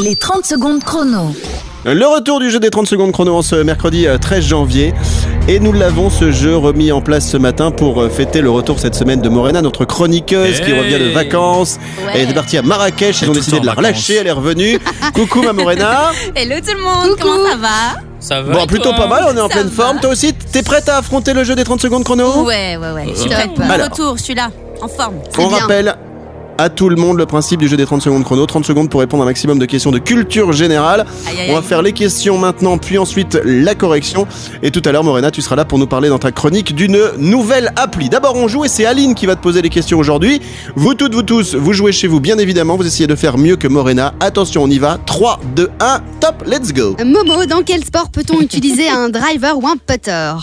Les 0.00 0.16
30 0.16 0.44
secondes 0.44 0.82
chrono. 0.82 1.32
Le 1.88 2.04
retour 2.06 2.40
du 2.40 2.50
jeu 2.50 2.58
des 2.58 2.70
30 2.70 2.88
secondes 2.88 3.12
chrono 3.12 3.36
en 3.36 3.42
ce 3.42 3.54
mercredi 3.56 4.08
euh, 4.08 4.18
13 4.18 4.44
janvier. 4.44 4.92
Et 5.46 5.60
nous 5.60 5.72
l'avons 5.72 6.10
ce 6.10 6.32
jeu 6.32 6.56
remis 6.56 6.90
en 6.90 7.00
place 7.00 7.28
ce 7.28 7.36
matin 7.36 7.70
pour 7.70 8.02
euh, 8.02 8.08
fêter 8.08 8.40
le 8.40 8.50
retour 8.50 8.80
cette 8.80 8.96
semaine 8.96 9.20
de 9.20 9.28
Morena, 9.28 9.62
notre 9.62 9.84
chroniqueuse 9.84 10.60
qui 10.62 10.72
revient 10.72 10.98
de 10.98 11.10
vacances. 11.12 11.78
Ouais. 12.04 12.12
Elle 12.14 12.20
était 12.22 12.34
partie 12.34 12.58
à 12.58 12.62
Marrakech, 12.62 13.20
ils 13.20 13.24
Elle 13.24 13.30
ont 13.30 13.32
est 13.34 13.36
décidé 13.36 13.60
de 13.60 13.66
la 13.66 13.72
vacances. 13.74 13.86
relâcher, 13.92 14.14
elle 14.16 14.26
est 14.26 14.32
revenue. 14.32 14.78
Coucou 15.14 15.42
ma 15.42 15.52
Morena. 15.52 16.10
Hello 16.34 16.56
tout 16.58 16.76
le 16.76 16.82
monde, 16.82 17.10
Coucou. 17.16 17.22
comment 17.28 17.50
ça 17.50 17.56
va? 17.56 18.00
Ça 18.18 18.42
va 18.42 18.52
Bon, 18.54 18.66
plutôt 18.66 18.90
pas 18.92 19.06
mal, 19.06 19.24
on 19.32 19.36
est 19.36 19.40
en 19.40 19.48
Ça 19.48 19.54
pleine 19.54 19.68
va. 19.68 19.84
forme. 19.84 20.00
Toi 20.00 20.10
aussi, 20.10 20.32
t'es 20.34 20.62
prête 20.64 20.88
à 20.88 20.96
affronter 20.98 21.34
le 21.34 21.44
jeu 21.44 21.54
des 21.54 21.62
30 21.62 21.80
secondes 21.80 22.02
chrono? 22.02 22.42
Ouais, 22.44 22.76
ouais, 22.76 22.90
ouais, 22.92 23.04
je 23.14 23.20
suis 23.20 23.30
Euh, 23.32 23.34
prête. 23.36 23.50
Alors. 23.70 23.86
retour, 23.90 24.16
je 24.18 24.22
suis 24.24 24.34
là, 24.34 24.50
en 24.82 24.88
forme. 24.88 25.14
On 25.38 25.46
bien. 25.46 25.58
rappelle 25.58 25.94
à 26.58 26.68
tout 26.68 26.88
le 26.88 26.96
monde 26.96 27.18
le 27.18 27.26
principe 27.26 27.60
du 27.60 27.68
jeu 27.68 27.76
des 27.76 27.86
30 27.86 28.02
secondes 28.02 28.24
chrono. 28.24 28.46
30 28.46 28.64
secondes 28.64 28.90
pour 28.90 29.00
répondre 29.00 29.22
à 29.22 29.26
un 29.26 29.28
maximum 29.28 29.58
de 29.58 29.66
questions 29.66 29.90
de 29.90 29.98
culture 29.98 30.52
générale. 30.52 31.06
Aïe, 31.26 31.40
aïe, 31.40 31.50
On 31.50 31.54
va 31.54 31.62
faire 31.62 31.82
les 31.82 31.92
questions 31.92 32.38
maintenant, 32.38 32.78
puis 32.78 32.98
ensuite 32.98 33.38
la 33.44 33.74
correction. 33.74 34.26
Et 34.62 34.70
tout 34.70 34.82
à 34.84 34.92
l'heure, 34.92 35.04
Morena, 35.04 35.30
tu 35.30 35.42
seras 35.42 35.56
là 35.56 35.64
pour 35.64 35.78
nous 35.78 35.86
parler 35.86 36.08
dans 36.08 36.18
ta 36.18 36.32
chronique 36.32 36.74
d'une 36.74 36.98
nouvelle 37.18 37.72
appli. 37.76 38.08
D'abord, 38.08 38.36
on 38.36 38.48
joue 38.48 38.64
et 38.64 38.68
c'est 38.68 38.86
Aline 38.86 39.14
qui 39.14 39.26
va 39.26 39.36
te 39.36 39.42
poser 39.42 39.62
les 39.62 39.70
questions 39.70 39.98
aujourd'hui. 39.98 40.40
Vous 40.74 40.94
toutes, 40.94 41.14
vous 41.14 41.22
tous, 41.22 41.54
vous 41.54 41.72
jouez 41.72 41.92
chez 41.92 42.06
vous, 42.08 42.20
bien 42.20 42.38
évidemment. 42.38 42.76
Vous 42.76 42.86
essayez 42.86 43.06
de 43.06 43.14
faire 43.14 43.38
mieux 43.38 43.56
que 43.56 43.68
Morena. 43.68 44.14
Attention, 44.20 44.62
on 44.62 44.68
y 44.70 44.78
va. 44.78 44.98
3, 45.06 45.40
2, 45.54 45.70
1, 45.80 46.00
top, 46.20 46.44
let's 46.46 46.72
go. 46.72 46.96
Momo, 47.04 47.46
dans 47.46 47.62
quel 47.62 47.84
sport 47.84 48.10
peut-on 48.10 48.40
utiliser 48.40 48.88
un 48.88 49.08
driver 49.08 49.56
ou 49.58 49.66
un 49.66 49.76
putter? 49.76 50.34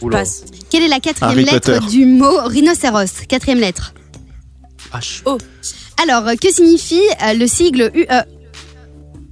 Oula. 0.00 0.18
Passe. 0.18 0.44
Quelle 0.70 0.82
est 0.84 0.88
la 0.88 1.00
quatrième 1.00 1.32
Harry 1.32 1.44
lettre 1.44 1.72
Potter. 1.72 1.86
du 1.90 2.06
mot 2.06 2.38
rhinocéros? 2.46 3.26
Quatrième 3.28 3.58
lettre. 3.58 3.92
H. 4.94 5.22
Alors, 6.02 6.26
euh, 6.28 6.34
que 6.40 6.52
signifie 6.52 7.00
euh, 7.22 7.34
le 7.34 7.46
sigle 7.46 7.90
UE 7.94 8.06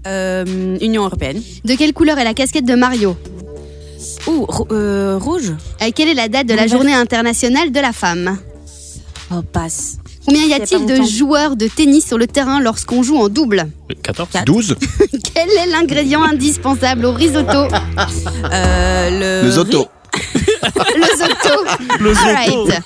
Euh, 0.06 0.78
Union 0.80 1.04
Européenne. 1.04 1.42
De 1.64 1.74
quelle 1.74 1.92
couleur 1.92 2.18
est 2.18 2.24
la 2.24 2.32
casquette 2.32 2.64
de 2.64 2.74
Mario? 2.74 3.16
Ouh, 4.26 4.46
rou- 4.48 4.66
euh, 4.72 5.18
rouge 5.20 5.52
Euh, 5.82 5.90
Quelle 5.94 6.08
est 6.08 6.14
la 6.14 6.28
date 6.28 6.46
de 6.46 6.54
la 6.54 6.66
journée 6.66 6.94
internationale 6.94 7.70
de 7.70 7.80
la 7.80 7.92
femme? 7.92 8.38
Oh, 9.30 9.42
passe. 9.42 9.98
Combien 10.24 10.46
y 10.46 10.54
a-t-il 10.54 10.78
pas 10.80 10.84
de 10.92 10.98
longtemps. 10.98 11.06
joueurs 11.10 11.56
de 11.56 11.66
tennis 11.68 12.06
sur 12.06 12.16
le 12.16 12.26
terrain 12.26 12.60
lorsqu'on 12.60 13.02
joue 13.02 13.18
en 13.18 13.28
double? 13.28 13.68
14 14.02 14.28
Quatre. 14.32 14.44
12, 14.46 14.76
Quel 15.34 15.48
est 15.50 15.66
l'ingrédient 15.66 16.22
indispensable 16.22 17.04
au 17.04 17.12
risotto? 17.12 17.68
Euh, 18.52 19.42
le. 19.42 19.46
le 19.46 19.50
Zoto. 19.52 19.86
Le 20.96 21.06
zotto. 21.16 21.64
Le 22.00 22.10
Alright. 22.16 22.82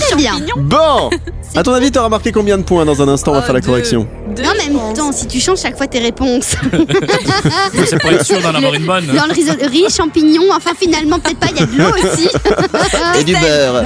Très 0.00 0.16
bien. 0.16 0.34
Bon, 0.56 1.08
à 1.56 1.62
ton 1.62 1.72
avis, 1.72 1.90
t'auras 1.92 2.08
marqué 2.08 2.32
combien 2.32 2.58
de 2.58 2.62
points 2.62 2.84
dans 2.84 3.00
un 3.02 3.08
instant 3.08 3.30
On 3.30 3.34
va 3.34 3.40
Oh, 3.40 3.44
faire 3.44 3.54
la 3.54 3.60
deux. 3.60 3.66
correction? 3.66 4.06
Deux, 4.36 4.42
même 4.68 4.78
pense. 4.78 4.94
temps, 4.98 5.12
si 5.12 5.26
tu 5.26 5.40
changes 5.40 5.60
chaque 5.60 5.76
fois 5.76 5.86
tes 5.86 5.98
réponses, 5.98 6.54
C'est 7.86 8.00
pour 8.00 8.10
être 8.10 8.24
sûr 8.24 8.40
d'en 8.40 8.54
avoir 8.54 8.74
une 8.74 8.86
bonne. 8.86 9.06
dans 9.06 9.26
le 9.26 9.32
risotto, 9.32 9.66
riz, 9.68 9.86
champignons, 9.94 10.52
enfin 10.54 10.72
finalement 10.78 11.18
peut-être 11.18 11.38
pas, 11.38 11.46
il 11.50 11.60
y 11.60 11.62
a 11.62 11.66
de 11.66 11.78
l'eau 11.78 11.94
aussi. 11.96 12.28
Et 13.18 13.24
du 13.24 13.32
beurre. 13.32 13.84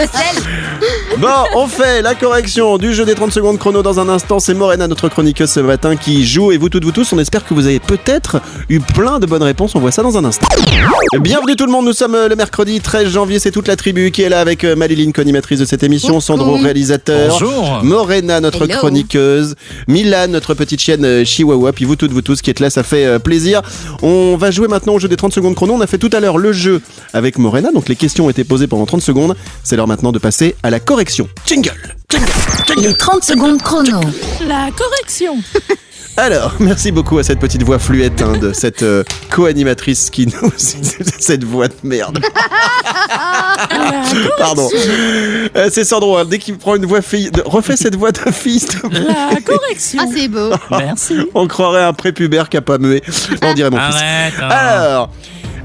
Bon, 1.19 1.29
on 1.57 1.67
fait 1.67 2.03
la 2.03 2.15
correction 2.15 2.79
du 2.79 2.95
jeu 2.95 3.05
des 3.05 3.15
30 3.15 3.33
secondes 3.33 3.59
chrono 3.59 3.83
dans 3.83 3.99
un 3.99 4.09
instant. 4.09 4.39
C'est 4.39 4.55
Morena, 4.55 4.87
notre 4.87 5.09
chroniqueuse 5.09 5.51
ce 5.51 5.61
matin, 5.61 5.97
qui 5.97 6.25
joue. 6.27 6.53
Et 6.53 6.59
vous 6.59 6.69
toutes, 6.69 6.85
vous 6.85 6.93
tous, 6.93 7.13
on 7.13 7.19
espère 7.19 7.45
que 7.45 7.55
vous 7.55 7.67
avez 7.67 7.81
peut-être 7.81 8.41
eu 8.69 8.79
plein 8.81 9.19
de 9.19 9.27
bonnes 9.27 9.43
réponses. 9.43 9.75
On 9.75 9.81
voit 9.81 9.91
ça 9.91 10.03
dans 10.03 10.17
un 10.17 10.25
instant. 10.25 10.47
Bienvenue 11.21 11.57
tout 11.57 11.67
le 11.67 11.73
monde, 11.73 11.87
nous 11.87 11.93
sommes 11.93 12.15
euh, 12.15 12.29
le 12.29 12.37
mercredi 12.37 12.81
13 12.81 13.09
janvier. 13.09 13.39
C'est 13.39 13.51
toute 13.51 13.67
la 13.67 13.77
tribu 13.77 14.11
qui 14.13 14.23
est 14.23 14.29
là 14.29 14.41
avec 14.41 14.63
euh, 14.65 14.77
Maléline, 14.77 15.13
co-animatrice 15.13 15.59
de 15.59 15.65
cette 15.65 15.83
émission, 15.83 16.21
Sandro, 16.21 16.57
réalisateur. 16.57 17.31
Bonjour. 17.31 17.81
Morena, 17.83 18.41
notre 18.41 18.65
Hello. 18.65 18.79
chroniqueuse, 18.79 19.57
Milan, 19.89 20.29
notre 20.29 20.55
petite 20.69 20.83
chienne 20.83 21.05
euh, 21.07 21.25
Chihuahua, 21.25 21.73
puis 21.73 21.87
vous 21.87 21.97
toutes, 21.97 22.13
vous 22.13 22.21
tous 22.21 22.43
qui 22.43 22.51
êtes 22.51 22.61
là, 22.61 22.69
ça 22.69 22.83
fait 22.83 23.07
euh, 23.07 23.19
plaisir. 23.19 23.63
On 24.03 24.37
va 24.37 24.51
jouer 24.51 24.69
maintenant 24.69 24.95
au 24.95 24.99
jeu 24.99 25.09
des 25.09 25.17
30 25.17 25.33
secondes 25.33 25.55
chrono. 25.55 25.73
On 25.73 25.81
a 25.81 25.87
fait 25.87 25.97
tout 25.97 26.11
à 26.13 26.21
l'heure 26.21 26.37
le 26.37 26.53
jeu 26.53 26.83
avec 27.15 27.39
Morena, 27.39 27.73
donc 27.73 27.89
les 27.89 27.97
questions 27.97 28.27
ont 28.27 28.31
été 28.31 28.45
posées 28.45 28.67
pendant 28.67 28.85
30 28.85 29.01
secondes. 29.01 29.35
C'est 29.65 29.77
l'heure 29.77 29.89
maintenant 29.89 30.13
de 30.13 30.19
passer 30.19 30.57
à 30.63 30.69
la 30.69 30.79
correction. 30.79 31.27
Jingle 31.47 31.73
Les 32.77 32.93
30 32.93 33.25
secondes 33.25 33.63
chrono. 33.63 34.01
La 34.47 34.69
correction. 34.77 35.37
Alors, 36.19 36.53
merci 36.61 36.91
beaucoup 36.91 37.19
à 37.19 37.23
cette 37.23 37.39
petite 37.39 37.63
voix 37.63 37.79
fluette 37.79 38.21
hein, 38.23 38.33
de 38.39 38.53
cette 38.53 38.83
euh, 38.83 39.05
co-animatrice 39.31 40.11
qui 40.11 40.27
nous... 40.27 40.53
cette 40.57 41.45
voix 41.45 41.69
de 41.69 41.75
merde. 41.85 42.19
Pardon. 44.39 44.69
Euh, 44.75 45.69
c'est 45.71 45.85
Sandro, 45.85 46.17
hein, 46.17 46.25
dès 46.29 46.39
qu'il 46.39 46.57
prend 46.59 46.75
une 46.75 46.87
voix 46.87 47.03
fille... 47.03 47.31
de- 47.31 47.43
Refais 47.45 47.77
cette 47.77 47.95
voix 47.95 48.11
de 48.11 48.19
fille, 48.33 48.59
s'il 48.59 48.69
te 48.81 48.87
plaît. 48.89 49.01
La 49.33 49.41
correction. 49.41 50.03
Ah, 50.05 50.11
c'est 50.13 50.27
beau. 50.29 50.51
Merci. 50.71 51.19
On 51.35 51.47
croirait 51.47 51.85
un 51.85 51.93
prépubère 51.93 52.49
qui 52.49 52.57
a 52.57 52.63
pas 52.63 52.79
mué. 52.79 53.01
On 53.43 53.55
dirait 53.55 53.71
mon 53.71 53.79
fils. 53.79 53.95
Arrête. 53.95 54.35
hein. 54.43 54.49
Alors, 54.49 55.11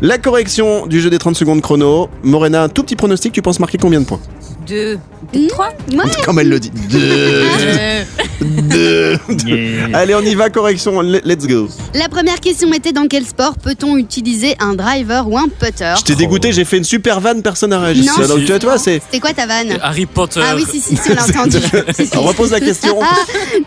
la 0.02 0.18
correction 0.20 0.86
du 0.86 1.02
jeu 1.02 1.10
des 1.10 1.18
30 1.18 1.36
secondes 1.36 1.62
chrono. 1.62 2.10
Morena, 2.22 2.62
un 2.64 2.70
tout 2.70 2.84
petit 2.84 2.96
pronostic, 2.96 3.34
tu 3.34 3.42
penses 3.42 3.60
marquer 3.60 3.80
combien 3.80 4.02
de 4.02 4.06
points? 4.06 4.20
Deux. 4.68 5.00
Mmh. 5.34 5.48
Trois. 5.48 5.70
Ouais. 5.92 6.12
Comme 6.26 6.40
elle 6.40 6.50
le 6.50 6.60
dit. 6.60 6.72
Deux. 6.90 7.00
Euh, 7.02 8.04
Deux. 8.42 9.18
Yeah. 9.46 9.98
Allez, 9.98 10.16
on 10.16 10.22
y 10.22 10.36
va, 10.36 10.50
correction, 10.50 11.02
le- 11.02 11.22
let's 11.24 11.48
go. 11.48 11.68
La 11.94 12.10
première 12.10 12.40
question 12.40 12.72
était 12.74 12.92
dans 12.92 13.08
quel 13.08 13.26
sport 13.26 13.56
peut-on 13.58 13.98
utiliser 13.98 14.56
un 14.60 14.74
driver 14.74 15.28
ou 15.30 15.38
un 15.38 15.48
putter? 15.48 15.94
Je 15.98 16.04
t'ai 16.04 16.16
dégoûté, 16.16 16.52
j'ai 16.52 16.66
fait 16.66 16.78
une 16.78 16.84
super 16.84 17.20
vanne, 17.20 17.42
personne 17.42 17.70
n'a 17.72 17.80
réagi. 17.80 18.06
Non, 18.06 18.28
Donc 18.28 18.46
tu 18.46 18.66
vois, 18.66 18.78
c'est... 18.78 19.02
C'était 19.06 19.20
quoi 19.20 19.34
ta 19.34 19.46
vanne? 19.46 19.78
Harry 19.82 20.06
Potter. 20.06 20.42
Ah 20.44 20.56
oui, 20.56 20.66
si, 20.70 20.80
si, 20.80 20.96
si, 20.98 21.12
on 21.12 21.16
l'a 21.16 21.24
entendu. 21.24 21.58
On 22.16 22.22
repose 22.22 22.52
la 22.52 22.60
question. 22.60 23.00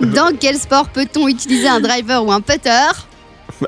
Dans 0.01 0.31
quel 0.39 0.57
sport 0.59 0.89
peut-on 0.89 1.29
utiliser 1.29 1.69
un 1.69 1.81
driver 1.81 2.25
ou 2.25 2.31
un 2.33 2.41
putter? 2.41 2.71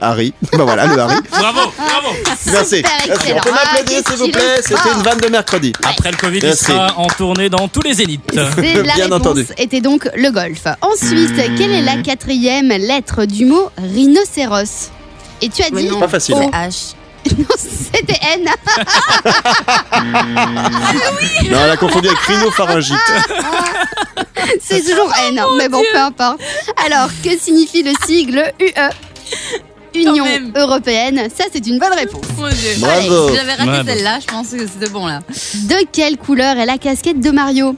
Harry. 0.01 0.33
Bah 0.53 0.65
voilà, 0.65 0.87
le 0.87 0.99
Harry. 0.99 1.17
Bravo, 1.31 1.61
bravo. 1.77 2.17
Merci. 2.47 2.83
Merci. 3.07 3.33
On 3.35 3.41
peut 3.41 3.51
Ah, 3.53 3.65
m'applaudir, 3.73 4.03
s'il 4.09 4.17
vous 4.17 4.29
plaît. 4.29 4.61
C'était 4.63 4.93
une 4.95 5.03
vanne 5.03 5.19
de 5.21 5.29
mercredi. 5.29 5.73
Après 5.85 6.11
le 6.11 6.17
Covid, 6.17 6.41
il 6.43 6.55
sera 6.57 6.95
en 6.99 7.07
tournée 7.07 7.49
dans 7.49 7.69
tous 7.69 7.83
les 7.83 7.95
zéniths. 7.95 8.23
C'est 8.33 8.37
la 8.75 8.95
Bien 8.95 9.05
réponse 9.05 9.13
entendu. 9.13 9.47
était 9.59 9.81
donc 9.81 10.09
le 10.17 10.31
golf. 10.31 10.63
Ensuite, 10.81 11.35
quelle 11.57 11.73
est 11.73 11.83
la 11.83 11.97
quatrième 12.03 12.69
lettre 12.69 13.25
du 13.25 13.45
mot 13.45 13.71
rhinocéros? 13.79 14.91
Et 15.43 15.49
tu 15.49 15.63
as 15.63 15.71
dit 15.71 15.89
non. 15.89 16.01
Pas 16.01 16.09
facile. 16.09 16.35
Oh. 16.39 16.51
c'est 16.53 16.59
H. 16.59 16.95
non, 17.37 17.45
c'était 17.59 18.19
N. 18.35 18.49
Non, 21.51 21.59
elle 21.65 21.71
a 21.71 21.77
confondu 21.77 22.09
avec 22.09 22.19
rhinopharyngite. 22.21 22.97
C'est 24.63 24.81
toujours 24.81 25.13
N, 25.29 25.41
mais 25.59 25.69
bon, 25.69 25.83
peu 25.93 25.99
importe. 25.99 26.41
Alors, 26.87 27.09
que 27.23 27.37
signifie 27.39 27.83
le 27.83 27.93
sigle 28.07 28.53
UE 28.61 28.73
Union 29.95 30.25
européenne, 30.57 31.29
ça 31.35 31.45
c'est 31.53 31.67
une 31.67 31.79
bonne 31.79 31.93
réponse. 31.95 32.25
Mon 32.39 32.49
Dieu. 32.49 32.71
Bravo. 32.79 33.29
Si 33.31 33.37
j'avais 33.37 33.55
raté 33.55 33.91
celle-là, 33.91 34.19
je 34.21 34.27
pense 34.27 34.49
que 34.51 34.67
c'était 34.67 34.91
bon 34.91 35.07
là. 35.07 35.21
De 35.29 35.87
quelle 35.93 36.17
couleur 36.17 36.57
est 36.59 36.67
la 36.67 36.79
casquette 36.79 37.21
de 37.21 37.31
Mario? 37.31 37.75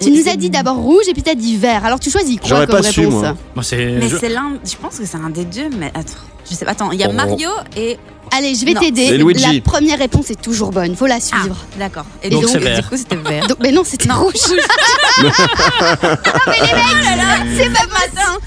Tu 0.00 0.10
nous 0.10 0.28
as 0.28 0.36
dit 0.36 0.50
d'abord 0.50 0.76
rouge 0.76 1.04
et 1.08 1.12
puis 1.14 1.22
t'as 1.22 1.34
dit 1.34 1.56
vert. 1.56 1.84
Alors 1.84 1.98
tu 1.98 2.10
choisis 2.10 2.38
quoi 2.38 2.48
J'aurais 2.48 2.66
comme 2.66 2.82
pas 2.82 2.92
su, 2.92 3.00
réponse? 3.00 3.14
moi. 3.14 3.36
Moi, 3.54 3.64
c'est. 3.64 3.86
Mais 3.98 4.08
je- 4.08 4.18
c'est 4.18 4.28
l'un. 4.28 4.58
Je 4.64 4.76
pense 4.76 4.98
que 4.98 5.06
c'est 5.06 5.16
un 5.16 5.30
des 5.30 5.44
deux, 5.46 5.70
mais 5.78 5.90
attends. 5.94 6.12
Je 6.48 6.54
sais 6.54 6.64
pas. 6.66 6.72
Attends, 6.72 6.92
il 6.92 7.00
y 7.00 7.04
a 7.04 7.08
Oh. 7.08 7.12
Mario 7.14 7.48
et. 7.76 7.96
Allez, 8.36 8.56
je 8.56 8.66
vais 8.66 8.74
Non. 8.74 8.80
t'aider. 8.80 9.02
Et 9.02 9.18
Luigi. 9.18 9.54
La 9.54 9.60
première 9.62 9.98
réponce 10.00 10.30
est 10.30 10.42
toujours 10.42 10.72
bonne, 10.72 10.96
faut 10.96 11.06
la 11.06 11.14
Ah, 11.16 11.20
suivre. 11.20 11.56
d'accord. 11.78 12.04
Et 12.24 12.28
Donc 12.28 12.42
donc, 12.42 12.50
c'est 12.50 12.58
du 12.58 12.64
vert. 12.64 12.88
coup, 12.88 12.96
c'était 12.96 13.14
vert. 13.16 13.46
Donc, 13.46 13.58
mais 13.60 13.70
non, 13.70 13.82
c'était 13.84 14.08
Non. 14.08 14.24
rouge. 14.24 14.34
C'est 17.56 17.72
pas 17.72 17.86
matin. 17.86 18.38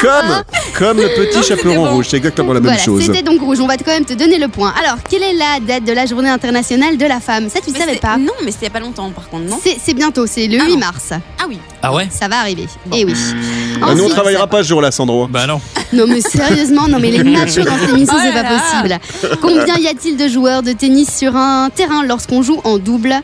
Comme, 0.00 0.42
comme 0.78 0.96
le 0.98 1.08
petit 1.08 1.42
chaperon 1.42 1.74
bon. 1.84 1.90
rouge, 1.92 2.06
c'est 2.10 2.16
exactement 2.18 2.52
la 2.52 2.60
même 2.60 2.70
Voilà, 2.70 2.82
chose. 2.82 3.04
c'était 3.04 3.22
donc 3.22 3.40
rouge. 3.40 3.58
On 3.60 3.66
va 3.66 3.76
quand 3.76 3.86
même 3.92 4.04
te 4.04 4.12
donner 4.14 4.38
le 4.38 4.48
point. 4.48 4.72
Alors, 4.82 4.96
quelle 5.08 5.22
est 5.22 5.32
la 5.34 5.60
date 5.60 5.84
de 5.84 5.92
la 5.92 6.06
journée 6.06 6.28
internationale 6.28 6.96
de 6.96 7.06
la 7.06 7.20
femme? 7.20 7.48
Ça, 7.48 7.60
tu 7.64 7.70
Mais 7.72 7.78
savais 7.78 7.96
pas 7.96 8.16
Non, 8.16 8.32
mais 8.44 8.50
c'était 8.50 8.66
il 8.66 8.68
y 8.68 8.70
a 8.70 8.72
pas 8.72 8.80
longtemps 8.80 9.10
par 9.10 9.28
contre, 9.28 9.44
non? 9.44 9.58
C'est 9.62 9.94
bientôt, 9.94 10.26
c'est 10.26 10.46
le 10.46 10.58
Ah 10.60 10.64
8 10.66 10.72
non. 10.72 10.78
mars. 10.78 11.10
Ah 11.12 11.44
oui. 11.48 11.58
Ah 11.82 11.94
ouais? 11.94 12.08
Ça 12.10 12.28
va 12.28 12.38
arriver. 12.40 12.66
Eh 12.94 13.04
oui. 13.04 13.14
Ah, 13.16 13.34
nous, 13.80 13.86
on 13.86 13.92
Ensuite- 14.04 14.10
travaillera 14.10 14.46
pas 14.46 14.62
ce 14.62 14.68
jour-là, 14.68 14.90
Sandro. 14.90 15.26
Bah 15.28 15.46
non. 15.46 15.60
Non 15.92 16.06
mais 16.06 16.20
sérieusement, 16.20 16.86
non 16.88 16.98
mais 17.00 17.10
les 17.10 17.24
machos 17.24 17.62
dans 17.64 17.78
cette 17.78 17.90
émission, 17.90 18.14
Oh 18.18 18.20
c'est 18.22 18.32
pas 18.32 18.42
là. 18.42 18.98
possible. 18.98 19.38
Combien 19.40 19.76
y 19.78 19.86
a-t-il 19.88 20.16
de 20.16 20.28
joueurs 20.28 20.62
de 20.62 20.72
tennis 20.72 21.08
sur 21.16 21.34
un 21.36 21.70
terrain 21.70 22.02
lorsqu'on 22.04 22.42
joue 22.42 22.60
en 22.64 22.78
double? 22.78 23.14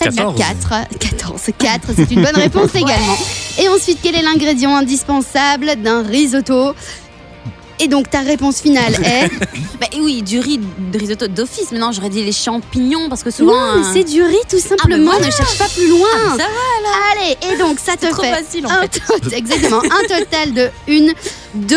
14. 0.00 0.36
4. 0.36 0.98
14. 0.98 1.42
4, 1.58 1.88
c'est 1.96 2.10
une 2.10 2.22
bonne 2.22 2.36
réponse 2.36 2.70
également. 2.74 3.16
Et 3.58 3.68
ensuite, 3.68 3.98
quel 4.02 4.14
est 4.14 4.22
l'ingrédient 4.22 4.76
indispensable 4.76 5.76
d'un 5.82 6.02
risotto? 6.02 6.74
Et 7.78 7.88
donc 7.88 8.08
ta 8.10 8.20
réponse 8.20 8.60
finale 8.60 8.94
est 9.04 9.28
Bah 9.80 9.86
oui, 9.98 10.22
du 10.22 10.40
riz 10.40 10.58
de 10.78 10.98
risotto 10.98 11.26
d'office. 11.28 11.70
Maintenant, 11.72 11.92
j'aurais 11.92 12.08
dit 12.08 12.22
les 12.24 12.32
champignons 12.32 13.08
parce 13.08 13.22
que 13.22 13.30
souvent. 13.30 13.52
Non, 13.54 13.76
mais 13.78 13.84
c'est 13.92 14.04
du 14.04 14.22
riz 14.22 14.36
tout 14.48 14.58
simplement, 14.58 15.10
voilà. 15.12 15.26
ne 15.26 15.30
cherche 15.30 15.58
pas 15.58 15.68
plus 15.68 15.88
loin. 15.88 16.08
Ah, 16.14 16.18
mais 16.36 16.42
ça 16.42 16.48
Allez, 17.12 17.36
et 17.54 17.58
donc 17.58 17.78
ça 17.78 17.92
te 17.96 18.06
C'est 18.06 18.10
trop 18.10 18.22
fait 18.22 18.32
facile, 18.32 18.66
en 18.66 18.70
un 18.70 18.80
fait. 18.82 19.00
tot- 19.00 19.32
exactement 19.32 19.80
un 19.82 20.02
total 20.08 20.52
de 20.54 20.70
1, 20.88 21.12
2, 21.54 21.76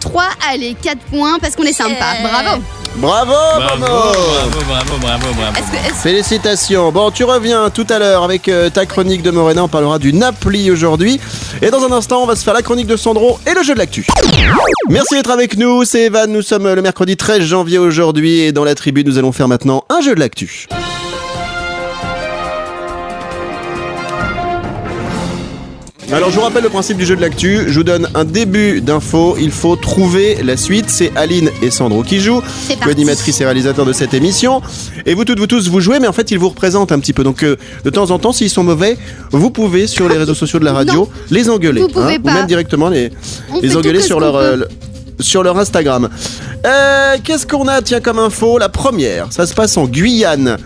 3, 0.00 0.24
allez, 0.50 0.74
4 0.80 0.98
points 1.10 1.38
parce 1.40 1.54
qu'on 1.56 1.62
est 1.64 1.72
sympa. 1.72 1.92
Eh. 2.18 2.22
Bravo. 2.22 2.62
Bravo, 2.96 3.32
Bravo, 3.32 3.80
maman 3.80 3.86
bravo, 3.86 4.60
bravo, 4.68 4.96
bravo, 5.00 5.26
bravo. 5.36 5.56
Est-ce 5.58 5.70
que. 5.70 5.76
est-ce- 5.88 6.00
Félicitations. 6.02 6.92
Bon, 6.92 7.10
tu 7.10 7.24
reviens 7.24 7.68
tout 7.70 7.86
à 7.90 7.98
l'heure 7.98 8.22
avec 8.22 8.48
euh, 8.48 8.70
ta 8.70 8.86
chronique 8.86 9.22
de 9.22 9.32
Morena. 9.32 9.64
On 9.64 9.68
parlera 9.68 9.98
du 9.98 10.12
Napoli 10.12 10.70
aujourd'hui. 10.70 11.18
Et 11.60 11.70
dans 11.70 11.82
un 11.84 11.90
instant, 11.90 12.22
on 12.22 12.26
va 12.26 12.36
se 12.36 12.44
faire 12.44 12.54
la 12.54 12.62
chronique 12.62 12.86
de 12.86 12.96
Sandro 12.96 13.40
et 13.50 13.52
le 13.54 13.62
jeu 13.64 13.74
de 13.74 13.78
l'actu. 13.80 14.06
Merci 14.90 15.14
d'être 15.16 15.30
avec 15.30 15.33
nous. 15.56 15.84
C'est 15.84 16.04
Evan. 16.04 16.30
Nous 16.32 16.42
sommes 16.42 16.72
le 16.72 16.82
mercredi 16.82 17.16
13 17.16 17.42
janvier 17.42 17.78
aujourd'hui. 17.78 18.40
Et 18.40 18.52
dans 18.52 18.64
la 18.64 18.74
tribu, 18.74 19.04
nous 19.04 19.18
allons 19.18 19.32
faire 19.32 19.48
maintenant 19.48 19.84
un 19.90 20.00
jeu 20.00 20.14
de 20.14 20.20
l'actu. 20.20 20.66
Alors 26.12 26.30
je 26.30 26.36
vous 26.36 26.42
rappelle 26.42 26.62
le 26.62 26.68
principe 26.68 26.98
du 26.98 27.06
jeu 27.06 27.16
de 27.16 27.20
l'actu, 27.22 27.62
je 27.66 27.74
vous 27.78 27.82
donne 27.82 28.08
un 28.14 28.24
début 28.24 28.80
d'info, 28.80 29.36
il 29.40 29.50
faut 29.50 29.74
trouver 29.74 30.36
la 30.44 30.56
suite, 30.56 30.84
c'est 30.88 31.10
Aline 31.16 31.50
et 31.62 31.70
Sandro 31.70 32.02
qui 32.04 32.20
jouent, 32.20 32.42
co-animatrice 32.84 33.40
et 33.40 33.44
réalisateur 33.44 33.84
de 33.86 33.92
cette 33.92 34.12
émission. 34.14 34.60
Et 35.06 35.14
vous 35.14 35.24
toutes, 35.24 35.38
vous 35.40 35.46
tous, 35.48 35.68
vous 35.68 35.80
jouez, 35.80 35.98
mais 36.00 36.06
en 36.06 36.12
fait 36.12 36.30
ils 36.30 36.38
vous 36.38 36.50
représentent 36.50 36.92
un 36.92 37.00
petit 37.00 37.14
peu. 37.14 37.24
Donc 37.24 37.42
euh, 37.42 37.56
de 37.84 37.90
temps 37.90 38.10
en 38.10 38.18
temps, 38.18 38.32
s'ils 38.32 38.50
sont 38.50 38.62
mauvais, 38.62 38.96
vous 39.32 39.50
pouvez 39.50 39.86
sur 39.86 40.08
les 40.08 40.16
réseaux 40.18 40.34
sociaux 40.34 40.60
de 40.60 40.64
la 40.66 40.74
radio 40.74 41.08
les 41.30 41.48
engueuler. 41.48 41.80
Vous 41.80 41.88
pouvez 41.88 42.18
ou 42.18 42.22
pas. 42.22 42.34
même 42.34 42.46
directement 42.46 42.90
les, 42.90 43.10
On 43.50 43.54
les 43.56 43.62
fait 43.62 43.68
tout 43.70 43.78
engueuler 43.78 43.98
que 44.00 44.04
sur 44.04 44.20
leur, 44.20 44.36
euh, 44.36 44.56
le- 44.56 44.68
sur 45.20 45.42
leur 45.42 45.58
Instagram. 45.58 46.08
Euh, 46.66 47.16
Qu'est-ce 47.22 47.46
qu'on 47.46 47.68
a, 47.68 47.82
tiens, 47.82 48.00
comme 48.00 48.18
info? 48.18 48.58
La 48.58 48.68
première, 48.68 49.26
ça 49.30 49.46
se 49.46 49.54
passe 49.54 49.76
en 49.76 49.86
Guyane 49.86 50.56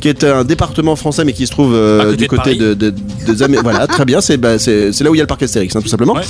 qui 0.00 0.08
est 0.08 0.22
un 0.22 0.44
département 0.44 0.94
français 0.94 1.24
mais 1.24 1.32
qui 1.32 1.44
se 1.44 1.50
trouve 1.50 1.74
euh, 1.74 2.04
côté 2.04 2.16
du 2.16 2.22
de 2.22 2.28
côté 2.28 2.54
de, 2.54 2.74
de- 2.74 2.94
voilà 3.64 3.88
très 3.88 4.04
bien 4.04 4.20
c'est 4.20 4.36
bah, 4.36 4.56
c'est 4.56 4.92
là 5.00 5.10
où 5.10 5.14
il 5.16 5.18
y 5.18 5.20
a 5.20 5.24
le 5.24 5.26
parc 5.26 5.42
Astérix 5.42 5.74
hein, 5.74 5.80
tout 5.82 5.88
simplement 5.88 6.12
Ouais. 6.14 6.22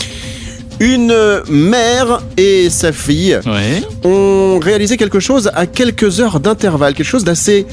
une 0.80 1.14
mère 1.50 2.22
et 2.38 2.70
sa 2.70 2.92
fille 2.92 3.38
Ouais. 3.44 3.82
ont 4.08 4.58
réalisé 4.58 4.96
quelque 4.96 5.20
chose 5.20 5.50
à 5.54 5.66
quelques 5.66 6.20
heures 6.20 6.40
d'intervalle 6.40 6.94
quelque 6.94 7.04
chose 7.06 7.24
d'assez 7.24 7.66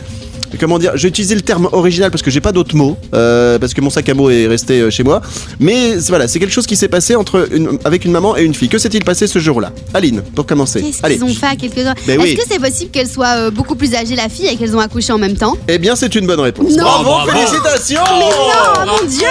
comment 0.60 0.80
dire 0.80 0.92
j'ai 0.96 1.08
utilisé 1.08 1.36
le 1.36 1.42
terme 1.42 1.68
original 1.72 2.12
parce 2.12 2.22
que 2.22 2.32
j'ai 2.32 2.42
pas 2.42 2.52
d'autres 2.52 2.76
mots 2.76 2.98
euh, 3.14 3.60
parce 3.60 3.74
que 3.74 3.82
mon 3.82 3.90
sac 3.90 4.08
à 4.10 4.14
mots 4.14 4.30
est 4.30 4.48
resté 4.48 4.80
euh, 4.82 4.90
chez 4.90 5.04
moi 5.04 5.22
mais 5.60 5.96
voilà 6.08 6.28
c'est 6.28 6.40
quelque 6.40 6.52
chose 6.54 6.66
qui 6.68 6.76
s'est 6.76 6.88
passé 6.88 7.16
entre 7.16 7.48
une, 7.52 7.78
avec 7.86 8.06
une 8.06 8.12
maman 8.12 8.36
et 8.38 8.44
une 8.44 8.54
fille 8.54 8.70
que 8.70 8.78
s'est-il 8.78 9.04
passé 9.04 9.28
ce 9.28 9.40
jour-là? 9.40 9.72
Aline 9.94 10.22
pour 10.36 10.46
commencer 10.46 10.82
Qu'est-ce 10.82 11.02
qu'ils 11.14 11.24
ont 11.24 11.34
fait 11.34 11.46
à 11.48 11.56
quelques 11.56 11.78
heures? 11.80 11.96
Ben 12.08 12.20
Est-ce 12.20 12.30
oui. 12.30 12.36
que 12.36 12.44
c'est 12.50 12.60
possible 12.60 12.92
qu'elle 12.92 13.10
soit 13.10 13.36
euh, 13.38 13.52
beaucoup 13.52 13.76
plus 13.76 13.94
âgée, 13.96 14.16
la 14.16 14.30
fille, 14.30 14.48
et 14.48 14.56
qu'elles 14.56 14.76
ont 14.76 14.80
accouché 14.80 15.12
en 15.14 15.18
même 15.18 15.36
temps? 15.36 15.56
Eh 15.68 15.78
bien 15.78 15.96
c'est 15.96 16.14
une 16.16 16.26
bonne 16.28 16.40
réponse 16.40 16.72
Non. 16.76 16.84
bravo, 16.84 17.04
Bravo. 17.04 17.32
félicitations 17.32 18.02
Oh 18.06 18.80
mon 18.86 19.08
dieu 19.08 19.28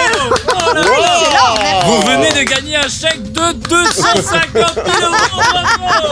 Oh 0.47 0.73
là 0.73 0.81
là. 0.81 1.85
Vous 1.85 2.01
venez 2.07 2.29
de 2.43 2.49
gagner 2.49 2.75
un 2.75 2.87
chèque 2.87 3.21
de 3.31 3.53
250 3.69 4.53
000 4.53 4.65
euros. 4.65 5.15
Bravo. 5.37 6.07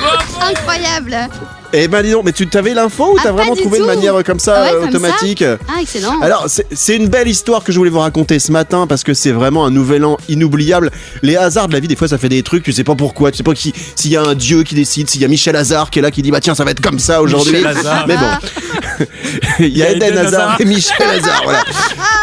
Bravo. 0.00 0.50
Incroyable 0.50 1.28
Eh 1.72 1.88
ben 1.88 2.02
dis 2.02 2.10
donc, 2.10 2.24
mais 2.24 2.32
tu 2.32 2.46
t'avais 2.46 2.74
l'info 2.74 3.12
ou 3.12 3.16
Ah, 3.18 3.22
t'as 3.24 3.32
vraiment 3.32 3.54
trouvé 3.54 3.78
de 3.78 3.82
tout. 3.84 3.88
manière 3.88 4.24
comme 4.24 4.38
ça 4.38 4.54
Ah 4.56 4.62
ouais, 4.62 4.68
euh, 4.74 4.80
comme 4.80 4.88
automatique 4.88 5.42
Ah, 5.42 5.80
excellent 5.80 6.20
Alors, 6.20 6.46
c'est- 6.48 6.96
une 6.96 7.08
belle 7.08 7.28
histoire 7.28 7.62
que 7.64 7.72
je 7.72 7.78
voulais 7.78 7.90
vous 7.90 7.98
raconter 7.98 8.38
ce 8.38 8.52
matin 8.52 8.86
parce 8.86 9.02
que 9.04 9.12
c'est 9.14 9.32
vraiment 9.32 9.66
un 9.66 9.70
nouvel 9.70 10.04
an 10.04 10.16
inoubliable. 10.28 10.90
Les 11.22 11.36
hasards 11.36 11.68
de 11.68 11.72
la 11.74 11.80
vie, 11.80 11.88
des 11.88 11.96
fois, 11.96 12.08
ça 12.08 12.16
fait 12.18 12.28
des 12.28 12.42
trucs, 12.42 12.62
tu 12.64 12.72
sais 12.72 12.84
pas 12.84 12.94
pourquoi, 12.94 13.30
tu 13.30 13.36
sais 13.38 13.42
pas 13.42 13.54
qui- 13.54 13.72
s'il 13.94 14.10
y 14.10 14.16
a 14.16 14.22
un 14.22 14.34
dieu 14.34 14.62
qui 14.62 14.74
décide, 14.74 15.10
s'il 15.10 15.20
y 15.20 15.24
a 15.24 15.28
Michel 15.28 15.56
Hazard 15.56 15.90
qui 15.90 15.98
est 15.98 16.02
là 16.02 16.10
qui 16.10 16.22
dit 16.22 16.30
bah 16.30 16.40
tiens, 16.40 16.54
ça 16.54 16.64
va 16.64 16.70
être 16.70 16.80
comme 16.80 16.98
ça 16.98 17.20
aujourd'hui. 17.22 17.52
Michel 17.56 17.66
Hazard. 17.76 18.04
Mais 18.08 18.16
bon, 18.16 19.06
il 19.60 19.76
y 19.76 19.82
a 19.82 19.90
Eden 19.92 20.16
Hazard 20.18 20.56
et 20.60 20.64
Michel 20.64 21.08
Hazard, 21.08 21.42
voilà. 21.44 21.64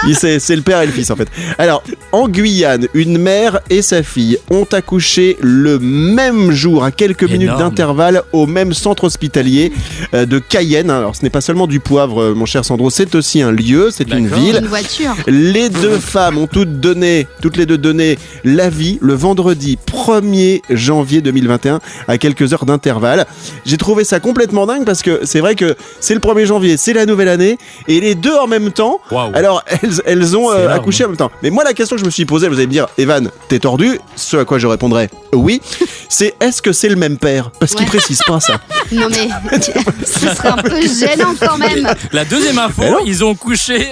Il- 0.08 0.16
C'est 0.16 0.40
c'est 0.40 0.56
le 0.56 0.62
père 0.62 0.82
et 0.82 0.86
le 0.86 0.92
fils 0.92 1.10
en 1.12 1.16
fait. 1.16 1.28
Alors, 1.58 1.84
en 2.12 2.28
Guyane, 2.28 2.88
une 2.94 3.18
mère 3.18 3.60
et 3.70 3.82
sa 3.82 4.04
fille 4.04 4.38
ont 4.50 4.66
accouché 4.72 5.38
le 5.42 5.80
même 5.80 6.52
jour, 6.52 6.84
à 6.84 6.92
quelques 6.92 7.24
minutes 7.24 7.50
d'intervalle, 7.58 8.24
au 8.32 8.46
même 8.46 8.74
centre 8.74 9.04
hospitalier 9.06 9.33
euh, 9.38 10.26
de 10.26 10.40
Cayenne. 10.40 10.90
Alors, 10.90 11.16
ce 11.16 11.24
n'est 11.24 11.30
pas 11.30 11.42
seulement 11.42 11.68
du 11.68 11.80
poivre, 11.80 12.22
euh, 12.22 12.34
mon 12.34 12.46
cher 12.46 12.64
Sandro, 12.66 12.90
c'est 12.90 13.16
aussi 13.16 13.42
un 13.42 13.52
lieu, 13.52 13.90
c'est 13.92 14.10
une 14.12 14.28
ville. 14.28 14.58
Une 14.62 14.68
voiture 14.68 15.16
Les 15.28 15.70
deux 15.70 15.98
femmes 15.98 16.38
ont 16.38 16.48
toutes 16.48 16.80
donné, 16.80 17.28
toutes 17.42 17.58
les 17.58 17.66
deux 17.66 17.78
donné 17.78 18.18
la 18.44 18.70
vie 18.70 18.98
le 19.02 19.14
vendredi 19.14 19.78
1er 19.88 20.62
janvier 20.70 21.22
2021 21.22 21.80
à 22.08 22.18
quelques 22.18 22.54
heures 22.54 22.66
d'intervalle. 22.66 23.26
J'ai 23.66 23.78
trouvé 23.78 24.04
ça 24.04 24.20
complètement 24.20 24.66
dingue 24.66 24.86
parce 24.86 25.02
que 25.02 25.22
c'est 25.24 25.40
vrai 25.40 25.56
que 25.56 25.76
c'est 26.00 26.14
le 26.14 26.20
1er 26.20 26.46
janvier, 26.46 26.78
c'est 26.78 26.94
la 26.94 27.06
nouvelle 27.06 27.30
année 27.30 27.58
et 27.88 28.00
les 28.00 28.16
deux 28.16 28.36
en 28.36 28.48
même 28.48 28.72
temps. 28.72 29.00
Alors 29.34 29.64
elles, 29.68 30.02
elles 30.06 30.38
ont 30.38 30.52
euh, 30.52 30.70
accouché 30.70 31.06
en 31.06 31.10
même 31.10 31.18
temps. 31.18 31.32
Mais 31.42 31.50
moi 31.50 31.64
la 31.64 31.74
question 31.74 31.96
que 31.96 32.02
je 32.02 32.06
me 32.06 32.12
suis 32.12 32.26
posée, 32.26 32.48
vous 32.48 32.56
allez 32.56 32.68
me 32.68 32.72
dire 32.72 32.88
Evan, 32.98 33.30
t'es 33.50 33.60
tordu 33.60 34.00
Ce 34.16 34.38
à 34.38 34.46
quoi 34.46 34.60
je 34.60 34.68
répondrais 34.68 35.10
oui. 35.34 35.62
C'est 36.10 36.36
est-ce 36.40 36.62
que 36.62 36.72
c'est 36.72 36.90
le 36.90 36.96
même 36.96 37.18
père? 37.18 37.50
Parce 37.60 37.72
qu'il 37.74 37.82
Ouais. 37.86 37.88
précise 37.98 38.20
pas 38.28 38.40
ça. 38.40 38.60
Non 38.92 39.08
mais 39.10 39.23
ce 40.06 40.28
serait 40.36 40.50
un 40.50 40.58
peu 40.58 40.82
gênant 40.82 41.34
quand 41.40 41.58
même 41.58 41.88
La 42.12 42.26
deuxième 42.26 42.58
info, 42.60 42.84
non. 42.84 42.98
ils 43.06 43.24
ont 43.24 43.36
couché 43.36 43.90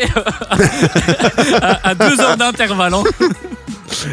à, 1.62 1.90
à 1.90 1.96
deux 1.96 2.20
heures 2.22 2.38
d'intervalle. 2.38 2.94
hein. 2.94 3.04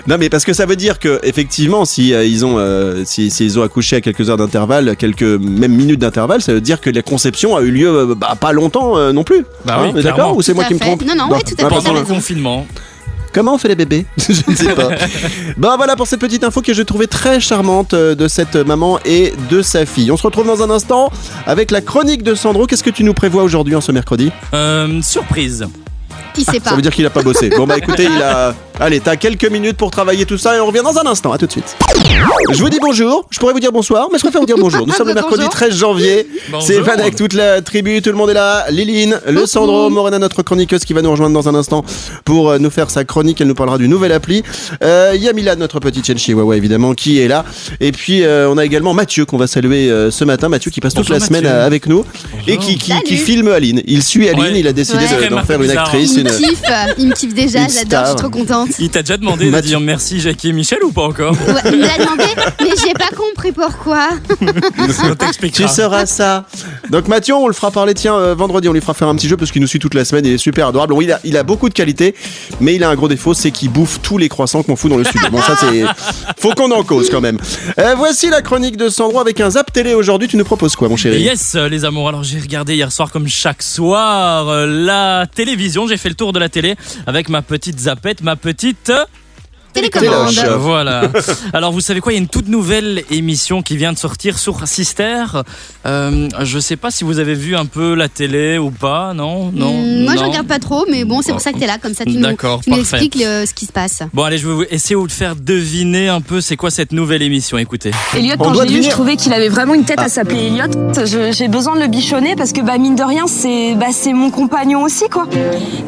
Non 0.09 0.17
mais 0.19 0.29
parce 0.29 0.45
que 0.45 0.53
ça 0.53 0.67
veut 0.67 0.75
dire 0.75 0.99
que 0.99 1.21
effectivement 1.23 1.85
si 1.85 2.13
euh, 2.13 2.25
ils 2.25 2.45
ont 2.45 2.57
euh, 2.59 3.05
si, 3.05 3.31
si 3.31 3.45
ils 3.45 3.59
ont 3.61 3.63
accouché 3.63 3.97
à 3.97 4.01
quelques 4.01 4.29
heures 4.29 4.37
d'intervalle, 4.37 4.97
quelques 4.97 5.23
même 5.23 5.73
minutes 5.73 6.01
d'intervalle, 6.01 6.43
ça 6.43 6.53
veut 6.53 6.61
dire 6.61 6.81
que 6.81 6.91
la 6.91 7.03
conception 7.03 7.57
a 7.57 7.61
eu 7.63 7.71
lieu 7.71 7.89
euh, 7.89 8.15
bah, 8.17 8.37
pas 8.39 8.53
longtemps 8.53 8.99
euh, 8.99 9.13
non 9.13 9.23
plus. 9.23 9.45
Bah 9.65 9.79
oui, 9.83 9.91
on 9.95 9.97
est 9.97 10.03
d'accord 10.03 10.37
ou 10.37 10.43
c'est 10.43 10.51
Tout 10.53 10.57
moi 10.57 10.65
à 10.65 10.69
qui 10.69 10.75
me 10.75 10.79
fait. 10.81 10.85
trompe 10.85 11.05
Non, 11.07 11.15
non, 11.15 11.29
ouais, 11.31 11.41
tout 11.43 11.55
à 11.55 11.57
fait, 11.57 11.65
ah, 11.65 11.69
t'as 11.71 11.77
Pendant 11.77 11.93
le 11.95 12.03
confinement. 12.03 12.67
Comment 13.33 13.55
on 13.55 13.59
fait 13.59 13.69
les 13.69 13.75
bébés 13.75 14.07
Je 14.19 14.51
ne 14.51 14.57
sais 14.57 14.75
pas. 14.75 14.89
bon 15.57 15.77
voilà 15.77 15.97
pour 15.97 16.07
cette 16.07 16.21
petite 16.21 16.45
info 16.45 16.63
que 16.63 16.73
j'ai 16.75 16.85
trouvée 16.85 17.07
très 17.07 17.41
charmante 17.41 17.95
euh, 17.95 18.15
de 18.15 18.29
cette 18.29 18.57
maman 18.57 18.99
et 19.05 19.33
de 19.51 19.63
sa 19.63 19.87
fille. 19.87 20.11
On 20.11 20.17
se 20.17 20.23
retrouve 20.23 20.47
dans 20.47 20.63
un 20.63 20.71
instant 20.71 21.11
avec 21.47 21.71
la 21.71 21.81
chronique 21.81 22.23
de 22.23 22.35
Sandro. 22.35 22.67
Qu'est-ce 22.67 22.85
que 22.85 22.91
tu 22.91 23.05
nous 23.05 23.15
prévois 23.15 23.43
aujourd'hui 23.43 23.75
en 23.75 23.81
ce 23.81 23.93
mercredi? 23.93 24.31
Euh, 24.55 25.01
surprise. 25.03 25.67
Il 26.37 26.45
sait 26.45 26.61
pas 26.61 26.71
Ça 26.71 26.77
veut 26.77 26.83
dire 26.83 26.93
qu'il 26.93 27.05
a 27.05 27.11
pas 27.11 27.23
bossé. 27.23 27.51
Bon 27.51 27.67
bah 27.67 27.77
écoutez, 27.79 28.05
il 28.05 28.23
a. 28.23 28.55
Allez, 28.81 29.01
t'as 29.01 29.17
quelques 29.17 29.51
minutes 29.51 29.77
pour 29.77 29.91
travailler 29.91 30.25
tout 30.25 30.39
ça 30.39 30.57
et 30.57 30.61
on 30.61 30.67
revient 30.67 30.83
dans 30.85 30.97
un 30.99 31.07
instant. 31.07 31.33
À 31.33 31.39
tout 31.39 31.47
de 31.47 31.51
suite. 31.51 31.77
Je 32.53 32.63
vous 32.63 32.69
dis 32.69 32.79
bonjour. 32.81 33.27
Je 33.31 33.39
pourrais 33.41 33.53
vous 33.53 33.59
dire 33.59 33.73
bonsoir, 33.73 34.09
mais 34.13 34.19
je 34.19 34.23
préfère 34.23 34.41
vous 34.41 34.47
dire 34.47 34.57
bonjour. 34.57 34.87
Nous 34.87 34.93
sommes 34.97 35.09
le 35.09 35.15
mercredi 35.15 35.39
Bonjour. 35.39 35.51
13 35.51 35.77
janvier. 35.77 36.29
C'est 36.61 36.79
avec 36.89 37.17
toute 37.17 37.33
la 37.33 37.61
tribu, 37.61 38.01
tout 38.03 38.11
le 38.11 38.17
monde 38.17 38.31
est 38.31 38.35
là. 38.35 38.67
Liline, 38.71 39.21
le 39.27 39.47
Sandro, 39.47 39.91
Morena, 39.91 40.21
notre 40.21 40.43
chroniqueuse 40.45 40.85
qui 40.85 40.93
va 40.93 41.03
nous 41.03 41.11
rejoindre 41.11 41.35
dans 41.35 41.49
un 41.49 41.57
instant 41.57 41.85
pour 42.25 42.51
euh, 42.51 42.59
nous 42.59 42.71
faire 42.71 42.89
sa 42.91 43.03
chronique. 43.05 43.41
Elle 43.41 43.49
nous 43.49 43.55
parlera 43.57 43.79
du 43.79 43.89
nouvel 43.89 44.13
appli. 44.13 44.45
Euh, 44.85 45.13
Il 45.17 45.23
y 45.25 45.29
a 45.29 45.33
Milan, 45.33 45.55
notre 45.59 45.81
petite 45.81 46.07
chaîne 46.07 46.19
chihuahua 46.19 46.57
évidemment, 46.57 46.95
qui 46.95 47.19
est 47.21 47.27
là. 47.29 47.45
Et 47.81 47.91
puis 47.91 48.23
euh, 48.23 48.49
on 48.49 48.59
a 48.59 48.65
également 48.65 48.95
Mathieu 48.95 49.25
qu'on 49.25 49.39
va 49.39 49.49
saluer 49.49 49.91
euh, 49.91 50.13
ce 50.13 50.25
matin. 50.25 50.49
Mathieu 50.49 50.71
qui 50.71 50.81
passe 50.81 50.95
toute 50.95 51.03
Bonjour, 51.09 51.19
la 51.21 51.27
semaine 51.27 51.43
Mathieu. 51.45 51.59
avec 51.63 51.87
nous 51.89 52.05
et 52.47 52.57
qui, 52.59 52.79
qui, 52.79 53.17
filme 53.17 53.49
Aline. 53.49 53.83
Il 53.87 54.05
suit 54.05 54.29
Aline. 54.29 54.41
Ouais. 54.41 54.61
Il 54.61 54.69
a 54.69 54.73
décidé 54.73 54.99
Ouais. 54.99 55.29
de- 55.29 55.35
d'en 55.35 55.43
faire 55.45 55.61
une 55.61 55.71
actrice. 55.71 56.13
Il 56.15 56.21
Une... 56.21 56.29
me 56.29 56.31
kiffe, 56.31 56.63
il 56.99 57.09
me 57.09 57.15
kiffe 57.15 57.35
déjà, 57.35 57.67
j'adore, 57.69 58.05
je 58.05 58.07
suis 58.11 58.17
trop 58.17 58.31
contente. 58.31 58.68
Il 58.79 58.91
t'a 58.91 59.03
déjà 59.03 59.17
demandé 59.17 59.51
de 59.51 59.61
dire 59.61 59.81
merci 59.81 60.21
Jackie 60.21 60.49
et 60.49 60.53
Michel 60.53 60.83
ou 60.85 60.93
pas 60.93 61.03
encore 61.03 61.33
Ouais, 61.33 61.61
il 61.67 61.79
me 61.79 61.87
l'a 61.87 61.99
demandé, 61.99 62.25
mais 62.61 62.71
j'ai 62.83 62.93
pas 62.95 63.11
compris 63.17 63.53
pourquoi. 63.53 64.11
On 64.41 65.49
Tu 65.49 65.69
seras 65.69 66.07
ça. 66.07 66.47
Donc 66.91 67.09
Mathieu, 67.09 67.35
on 67.35 67.49
le 67.49 67.55
fera 67.55 67.71
parler, 67.71 67.95
tiens, 67.95 68.15
euh, 68.15 68.35
vendredi, 68.35 68.69
on 68.69 68.73
lui 68.73 68.81
fera 68.81 68.95
faire 68.95 69.09
un 69.09 69.17
petit 69.17 69.29
jeu 69.29 69.37
parce 69.37 69.51
qu'il 69.51 69.61
nous 69.61 69.69
suit 69.69 69.79
toute 69.79 69.95
la 69.95 70.05
semaine, 70.05 70.27
il 70.27 70.33
est 70.33 70.39
super 70.39 70.69
adorable. 70.69 70.95
Bon, 70.95 71.01
il 71.01 71.13
a, 71.13 71.21
il 71.25 71.37
a 71.37 71.43
beaucoup 71.43 71.69
de 71.69 71.75
qualités, 71.75 72.15
mais 72.61 72.75
il 72.75 72.85
a 72.85 72.89
un 72.91 72.95
gros 72.95 73.09
défaut, 73.09 73.35
c'est 73.35 73.51
qu'il 73.51 73.71
bouffe 73.71 74.01
tous 74.03 74.19
les 74.19 74.29
croissants 74.29 74.63
qu'on 74.63 74.77
fout 74.77 74.91
dans 74.91 74.97
le 74.97 75.05
studio. 75.05 75.29
Bon, 75.31 75.41
ça 75.41 75.57
c'est... 75.59 75.85
Faut 76.39 76.53
qu'on 76.53 76.71
en 76.71 76.85
cause 76.85 77.11
quand 77.11 77.21
même. 77.21 77.39
Euh, 77.79 77.95
voici 77.97 78.29
la 78.31 78.43
chronique 78.43 78.77
de 78.77 78.89
Sandro 78.89 79.21
avec 79.21 79.41
un 79.41 79.51
zap 79.51 79.73
télé 79.73 79.95
aujourd'hui. 79.95 80.29
Tu 80.29 80.37
nous 80.37 80.45
proposes 80.45 80.77
quoi, 80.77 80.89
mon 80.89 80.97
chéri? 80.97 81.21
Yes, 81.21 81.55
euh, 81.55 81.69
les 81.69 81.85
amours. 81.85 82.09
Alors 82.09 82.23
j'ai 82.23 82.39
regardé 82.39 82.75
hier 82.75 82.93
soir, 82.93 83.11
comme 83.11 83.29
chaque 83.29 83.63
soir, 83.63 84.49
euh, 84.49 84.67
la 84.67 85.27
télévision. 85.27 85.87
J'ai 85.89 85.97
fait 85.97 86.09
le 86.09 86.15
tour 86.15 86.33
de 86.33 86.39
la 86.39 86.49
télé 86.49 86.77
avec 87.07 87.29
ma 87.29 87.43
petite 87.43 87.81
zapette, 87.81 88.23
ma 88.23 88.37
petite. 88.37 88.58
Euh, 88.91 89.05
Télécommande. 89.73 90.33
Voilà. 90.59 91.03
Alors 91.53 91.73
vous 91.73 91.81
savez 91.81 92.01
quoi, 92.01 92.13
il 92.13 92.17
y 92.17 92.19
a 92.19 92.23
une 92.23 92.29
toute 92.29 92.49
nouvelle 92.49 93.05
émission 93.11 93.63
qui 93.63 93.77
vient 93.77 93.93
de 93.93 93.99
sortir 93.99 94.39
sur 94.39 94.67
Sister. 94.67 95.25
Euh, 95.87 96.29
je 96.43 96.59
sais 96.59 96.77
pas 96.77 96.91
si 96.91 97.05
vous 97.05 97.19
avez 97.19 97.35
vu 97.35 97.55
un 97.57 97.67
peu 97.67 97.95
la 97.95 98.09
télé 98.09 98.59
ou 98.59 98.71
pas, 98.71 99.13
non? 99.15 99.51
Non? 99.53 99.73
Hmm, 99.73 100.05
Moi, 100.05 100.15
je 100.17 100.23
non? 100.23 100.29
regarde 100.31 100.47
pas 100.47 100.59
trop, 100.59 100.85
mais 100.91 101.05
bon, 101.05 101.23
c'est 101.23 101.33
pour 101.33 101.41
ça 101.41 101.53
que 101.53 101.59
t'es 101.59 101.67
là, 101.67 101.79
comme 101.81 101.95
ça, 101.95 102.05
tu 102.05 102.13
nous, 102.13 102.21
D'accord, 102.23 102.61
tu 102.63 102.71
nous 102.71 102.77
parfait. 102.77 102.97
expliques 102.97 103.23
le- 103.25 103.47
ce 103.47 103.55
qui 103.55 103.67
se 103.67 103.73
passe. 103.73 104.01
Bon 104.13 104.25
allez, 104.25 104.39
je 104.39 104.47
vais 104.49 104.55
vous- 104.55 104.65
essayer 104.71 104.97
de 104.97 105.01
vous 105.01 105.09
faire 105.09 105.37
deviner 105.37 106.09
un 106.09 106.21
peu 106.21 106.41
c'est 106.41 106.57
quoi 106.57 106.71
cette 106.71 106.93
nouvelle 106.93 107.23
émission. 107.23 107.59
Écoutez. 107.59 107.91
Elliot, 108.17 108.35
On 108.39 108.45
quand 108.45 108.51
doit 108.53 108.65
je 108.65 108.69
l'ai 108.69 108.75
deviner. 108.75 108.87
je 108.91 108.91
trouvais 108.91 109.17
qu'il 109.17 109.33
avait 109.33 109.49
vraiment 109.49 109.75
une 109.75 109.85
tête 109.85 110.01
à 110.01 110.09
s'appeler 110.09 110.47
Elliot. 110.47 110.65
Je- 111.05 111.33
J'ai 111.33 111.49
besoin 111.49 111.77
de 111.77 111.81
le 111.81 111.89
bichonner 111.89 112.35
parce 112.37 112.53
que, 112.53 112.61
bah, 112.61 112.79
mine 112.79 112.97
de 112.97 113.03
rien, 113.03 113.27
c'est 113.27 113.75
bah, 113.75 113.87
c'est 113.93 114.13
mon 114.13 114.31
compagnon 114.31 114.83
aussi, 114.83 115.09
quoi. 115.11 115.27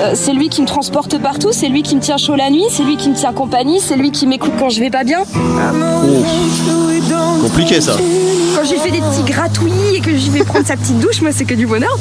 Euh, 0.00 0.12
c'est 0.14 0.32
lui 0.32 0.48
qui 0.48 0.60
me 0.62 0.66
transporte 0.66 1.18
partout, 1.20 1.48
c'est 1.52 1.68
lui 1.68 1.82
qui 1.82 1.96
me 1.96 2.00
tient 2.00 2.16
chaud 2.18 2.36
la 2.36 2.50
nuit, 2.50 2.64
c'est 2.70 2.84
lui 2.84 2.96
qui 2.96 3.08
me 3.08 3.14
tient 3.14 3.32
compagnie, 3.32 3.69
c'est 3.78 3.96
lui 3.96 4.10
qui 4.10 4.26
m'écoute 4.26 4.52
quand 4.58 4.70
je 4.70 4.80
vais 4.80 4.90
pas 4.90 5.04
bien. 5.04 5.20
Compliqué 7.42 7.80
ça. 7.80 7.96
Quand 8.56 8.64
je 8.64 8.72
lui 8.72 8.80
fais 8.80 8.90
des 8.90 8.98
petits 9.00 9.22
gratouillis 9.30 9.96
et 9.96 10.00
que 10.00 10.16
je 10.16 10.30
vais 10.30 10.44
prendre 10.44 10.66
sa 10.66 10.76
petite 10.76 10.98
douche, 10.98 11.20
moi, 11.22 11.30
c'est 11.32 11.44
que 11.44 11.54
du 11.54 11.66
bonheur. 11.66 11.96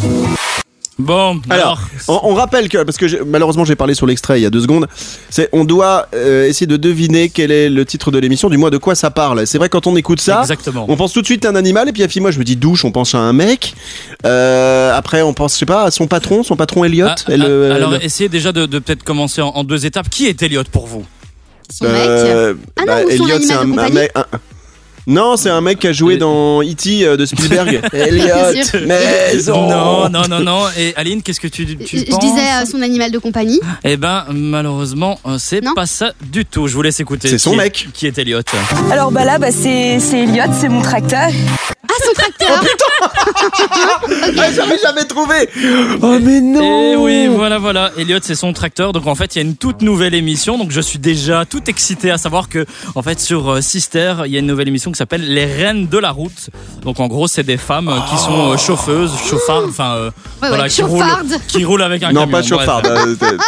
Bon, 0.98 1.40
Alors, 1.50 1.80
alors, 2.10 2.24
on, 2.26 2.32
on 2.32 2.34
rappelle 2.34 2.68
que, 2.68 2.84
parce 2.84 2.98
que 2.98 3.08
j'ai- 3.08 3.22
malheureusement 3.26 3.64
j'ai 3.64 3.78
parlé 3.78 3.94
sur 3.94 4.06
l'extrait 4.06 4.38
il 4.38 4.44
y 4.44 4.46
a 4.46 4.50
deux 4.50 4.60
secondes, 4.60 4.86
c'est 5.30 5.48
on 5.54 5.64
doit 5.64 6.08
euh, 6.14 6.46
essayer 6.46 6.68
de 6.68 6.76
deviner 6.76 7.30
quel 7.30 7.52
est 7.52 7.70
le 7.70 7.86
titre 7.86 8.12
de 8.12 8.20
l'émission, 8.20 8.50
du 8.50 8.58
moins 8.58 8.70
de 8.70 8.76
quoi 8.78 8.96
ça 8.96 9.10
parle. 9.10 9.48
C'est 9.48 9.58
vrai 9.58 9.70
quand 9.70 9.88
on 9.88 9.96
écoute 9.96 10.20
ça, 10.20 10.42
exactement. 10.42 10.86
on 10.90 10.98
pense 10.98 11.14
tout 11.14 11.22
de 11.22 11.26
suite 11.26 11.46
à 11.46 11.52
un 11.52 11.56
animal 11.56 11.88
et 11.88 11.94
puis 11.94 12.04
à 12.04 12.08
moi 12.20 12.32
je 12.32 12.40
me 12.40 12.44
dis 12.44 12.58
douche, 12.58 12.84
on 12.84 12.92
pense 12.92 13.16
à 13.16 13.20
un 13.20 13.32
mec. 13.32 13.76
Euh, 14.26 14.94
après 14.94 15.22
on 15.22 15.34
pense 15.34 15.54
je 15.54 15.60
sais 15.60 15.66
pas 15.66 15.84
à 15.84 15.92
son 15.92 16.08
patron, 16.08 16.44
son 16.44 16.58
patron 16.58 16.84
Elliot. 16.84 17.08
Ah, 17.08 17.16
ah, 17.30 17.32
alors 17.32 17.92
le- 17.92 18.04
essayez 18.04 18.28
déjà 18.28 18.52
de, 18.52 18.66
de 18.66 18.80
peut-être 18.80 19.04
commencer 19.06 19.42
en, 19.42 19.52
en 19.52 19.64
deux 19.64 19.86
étapes. 19.86 20.10
Qui 20.10 20.26
est 20.28 20.44
Elliot 20.44 20.64
pour 20.70 20.86
vous? 20.86 21.06
Son 21.72 21.86
euh, 21.86 22.54
mec. 22.54 22.64
Ah 22.78 22.86
non, 22.86 22.94
ou 23.06 23.10
son 23.12 23.24
Elliot 23.26 23.36
animal 23.36 23.66
de 23.66 23.70
compagnie 23.72 24.10
un- 24.16 24.26
non, 25.08 25.38
c'est 25.38 25.50
un 25.50 25.62
mec 25.62 25.80
qui 25.80 25.88
a 25.88 25.94
joué 25.94 26.16
Et- 26.16 26.18
dans 26.18 26.62
E.T. 26.62 27.06
euh, 27.06 27.18
de 27.18 27.26
Spielberg. 27.26 27.82
Elliot, 27.94 28.86
maison. 28.86 29.70
Non, 29.70 30.10
non, 30.10 30.22
non, 30.30 30.40
non. 30.40 30.62
Et 30.78 30.94
Aline, 30.96 31.22
qu'est-ce 31.22 31.40
que 31.40 31.48
tu, 31.48 31.66
tu 31.78 31.98
je 32.00 32.06
penses 32.06 32.20
disais 32.20 32.42
euh, 32.62 32.66
son 32.66 32.82
animal 32.82 33.12
de 33.12 33.18
compagnie. 33.20 33.60
Eh 33.84 33.98
ben, 33.98 34.26
malheureusement, 34.32 35.20
euh, 35.26 35.38
c'est 35.40 35.62
Non. 35.64 35.74
pas 35.74 35.86
ça 35.86 36.14
du 36.22 36.46
tout. 36.46 36.68
Je 36.68 36.76
vous 36.76 36.82
laisse 36.82 37.00
écouter. 37.00 37.28
C'est 37.30 37.38
son 37.38 37.52
Qui 37.52 37.56
est- 37.56 37.64
mec. 37.64 37.88
Qui 37.94 38.08
est 38.08 38.18
Elliot 38.18 38.42
Alors, 38.92 39.12
bah 39.12 39.26
là, 39.26 39.38
bah, 39.40 39.52
c'est 39.52 40.00
c'est 40.00 40.20
Elliot, 40.24 40.52
c'est 40.60 40.70
mon 40.70 40.82
tracteur. 40.82 41.30
Ah, 41.92 41.94
son 42.06 42.14
tracteur 42.14 42.62
Ah, 44.38 44.52
j'avais 44.54 44.78
jamais 44.78 45.06
trouvé. 45.06 45.50
Oh 46.02 46.18
mais 46.22 46.40
non. 46.42 46.62
Et 46.62 46.92
Eh 46.94 46.96
oui, 46.96 47.28
voilà, 47.28 47.58
voilà. 47.58 47.92
Elliot, 47.98 48.20
c'est 48.22 48.36
son 48.36 48.54
tracteur. 48.54 48.94
Donc 48.94 49.08
en 49.08 49.16
fait, 49.16 49.36
il 49.36 49.40
y 49.40 49.42
a 49.42 49.46
une 49.46 49.56
toute 49.56 49.82
nouvelle 49.82 50.14
émission. 50.14 50.58
Donc 50.58 50.72
je 50.72 50.82
suis 50.82 51.00
déjà 51.00 51.46
tout 51.46 51.62
excité 51.68 52.12
à 52.12 52.18
savoir 52.18 52.50
que, 52.50 52.66
en 52.96 53.02
fait, 53.02 53.20
sur 53.20 53.50
euh, 53.50 53.62
Sister, 53.62 54.16
il 54.26 54.32
y 54.32 54.36
a 54.36 54.40
une 54.40 54.46
nouvelle 54.48 54.68
émission 54.68 54.89
qui 54.92 54.98
s'appelle 54.98 55.34
Les 55.34 55.46
Reines 55.46 55.88
de 55.88 55.98
la 55.98 56.12
route. 56.12 56.50
Donc 56.84 57.00
en 57.00 57.08
gros, 57.08 57.28
c'est 57.28 57.44
des 57.44 57.58
femmes 57.58 57.90
euh, 57.90 58.00
qui 58.10 58.18
sont 58.18 58.52
euh, 58.52 58.58
chauffeuses, 58.58 59.12
chauffardes, 59.30 59.66
enfin, 59.70 59.96
euh, 59.96 60.12
Ouais, 60.42 60.48
voilà, 60.50 60.64
ouais, 60.64 60.70
qui 60.70 60.82
roulent, 60.84 61.00
chauffarde. 61.00 61.28
qui 61.48 61.66
roulent 61.66 61.82
avec 61.84 62.04
un 62.04 62.12
Non, 62.12 62.22
camion. 62.22 62.32
pas 62.34 62.42
Bref. 63.20 63.40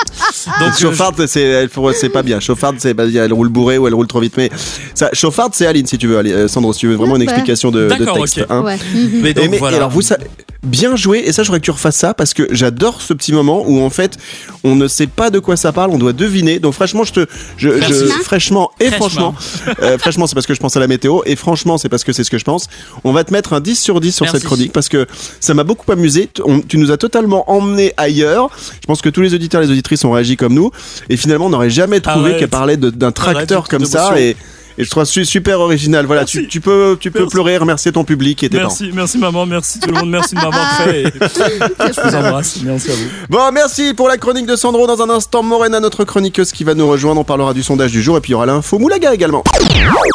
Euh, 0.47 0.65
Donc 0.65 0.73
euh, 0.73 0.79
chauffarde, 0.79 1.25
c'est 1.27 1.41
elle 1.41 1.69
faut- 1.69 1.91
c'est 1.93 2.09
pas 2.09 2.23
bien. 2.23 2.39
Chauffarde, 2.39 2.75
c'est 2.79 2.93
bah, 2.93 3.03
elle 3.13 3.33
roule 3.33 3.49
bourrée 3.49 3.77
ou 3.77 3.87
elle 3.87 3.93
roule 3.93 4.07
trop 4.07 4.19
vite. 4.19 4.33
Mais 4.37 4.49
ça, 4.93 5.09
chauffarde, 5.13 5.53
c'est 5.55 5.65
Aline 5.65 5.85
si 5.87 5.97
tu 5.97 6.07
veux. 6.07 6.17
allez, 6.17 6.31
euh, 6.31 6.47
Sandro, 6.47 6.73
si 6.73 6.79
tu 6.81 6.87
veux 6.87 6.95
vraiment 6.95 7.15
une 7.15 7.21
explication 7.23 7.71
de, 7.71 7.89
de 7.89 8.05
texte. 8.05 8.39
ok. 8.39 8.45
hein. 8.49 8.61
Ouais. 8.61 8.77
je- 8.93 9.17
mais 9.21 9.31
Et 9.31 9.33
donc 9.33 9.49
mais- 9.51 9.57
voilà. 9.57 9.75
et 9.75 9.79
alors 9.79 9.89
vous 9.91 10.01
ça, 10.01 10.17
bien 10.63 10.95
joué 10.95 11.23
et 11.25 11.31
ça 11.31 11.41
je 11.41 11.47
voudrais 11.47 11.59
que 11.59 11.65
tu 11.65 11.71
refasses 11.71 11.95
ça 11.95 12.13
parce 12.13 12.35
que 12.35 12.47
j'adore 12.51 13.01
ce 13.01 13.13
petit 13.15 13.33
moment 13.33 13.63
où 13.67 13.81
en 13.81 13.89
fait 13.89 14.17
on 14.63 14.75
ne 14.75 14.87
sait 14.87 15.07
pas 15.07 15.31
de 15.31 15.39
quoi 15.39 15.57
ça 15.57 15.71
parle 15.71 15.89
on 15.89 15.97
doit 15.97 16.13
deviner 16.13 16.59
donc 16.59 16.75
franchement 16.75 17.03
je 17.03 17.13
te 17.13 17.25
je, 17.57 17.69
Merci. 17.69 17.93
je- 18.05 18.23
fraîchement 18.23 18.69
et 18.79 18.91
Fraîchement. 18.91 19.33
franchement 19.33 19.75
euh, 19.81 19.97
franchement 19.97 20.27
c'est 20.27 20.35
parce 20.35 20.45
que 20.45 20.53
je 20.53 20.59
pense 20.59 20.77
à 20.77 20.79
la 20.79 20.85
météo 20.85 21.21
et 21.25 21.35
franchement 21.35 21.79
c'est 21.79 21.89
parce 21.89 22.03
que 22.03 22.13
c'est 22.13 22.23
ce 22.23 22.29
que 22.29 22.37
je 22.37 22.43
pense 22.43 22.67
on 23.03 23.11
va 23.11 23.23
te 23.23 23.33
mettre 23.33 23.53
un 23.53 23.59
10 23.59 23.75
sur 23.81 23.99
10 23.99 24.11
sur 24.11 24.25
Merci. 24.25 24.37
cette 24.37 24.45
chronique 24.45 24.71
parce 24.71 24.87
que 24.87 25.07
ça 25.39 25.55
m'a 25.55 25.63
beaucoup 25.63 25.91
amusé 25.91 26.29
on- 26.45 26.59
tu 26.61 26.77
nous 26.77 26.91
as 26.91 26.97
totalement 26.97 27.49
emmené 27.49 27.93
ailleurs 27.97 28.51
je 28.81 28.85
pense 28.85 29.01
que 29.01 29.09
tous 29.09 29.21
les 29.21 29.33
auditeurs 29.33 29.63
et 29.63 29.65
les 29.65 29.71
auditrices 29.71 30.05
ont 30.05 30.11
réagi 30.11 30.30
comme 30.37 30.53
nous. 30.53 30.71
Et 31.09 31.17
finalement 31.17 31.47
on 31.47 31.49
n'aurait 31.49 31.69
jamais 31.69 31.99
trouvé 31.99 32.37
qu'elle 32.37 32.49
parlait 32.49 32.77
d'un 32.77 33.11
tracteur 33.11 33.67
comme 33.67 33.85
ça. 33.85 34.19
Et 34.19 34.35
et 34.81 34.83
je 34.83 34.89
trouve 34.89 35.03
ça 35.03 35.23
super 35.23 35.59
original. 35.59 36.07
Voilà, 36.07 36.25
tu, 36.25 36.47
tu 36.47 36.59
peux, 36.59 36.97
tu 36.99 37.11
peux 37.11 37.19
Merci. 37.19 37.31
pleurer, 37.31 37.57
remercier 37.57 37.91
ton 37.91 38.03
public 38.03 38.41
et 38.41 38.49
tes 38.49 38.57
parents. 38.57 38.69
Merci, 38.69 38.91
merci 38.95 39.17
maman, 39.19 39.45
merci 39.45 39.79
tout 39.79 39.91
le 39.91 39.99
monde, 39.99 40.09
merci 40.09 40.33
de 40.33 40.39
m'avoir 40.39 40.71
fait. 40.77 41.03
et 41.03 41.11
je 41.11 42.01
vous 42.01 42.15
embrasse. 42.15 42.57
Merci 42.63 42.89
à 42.89 42.95
vous. 42.95 43.05
Bon, 43.29 43.51
merci 43.53 43.93
pour 43.93 44.07
la 44.07 44.17
chronique 44.17 44.47
de 44.47 44.55
Sandro. 44.55 44.87
Dans 44.87 45.03
un 45.03 45.09
instant, 45.11 45.43
Morena, 45.43 45.79
notre 45.79 46.03
chroniqueuse 46.03 46.51
qui 46.51 46.63
va 46.63 46.73
nous 46.73 46.87
rejoindre. 46.87 47.21
On 47.21 47.23
parlera 47.23 47.53
du 47.53 47.61
sondage 47.61 47.91
du 47.91 48.01
jour 48.01 48.17
et 48.17 48.21
puis 48.21 48.29
il 48.29 48.33
y 48.33 48.35
aura 48.35 48.47
l'info 48.47 48.79
Moulaga 48.79 49.13
également. 49.13 49.43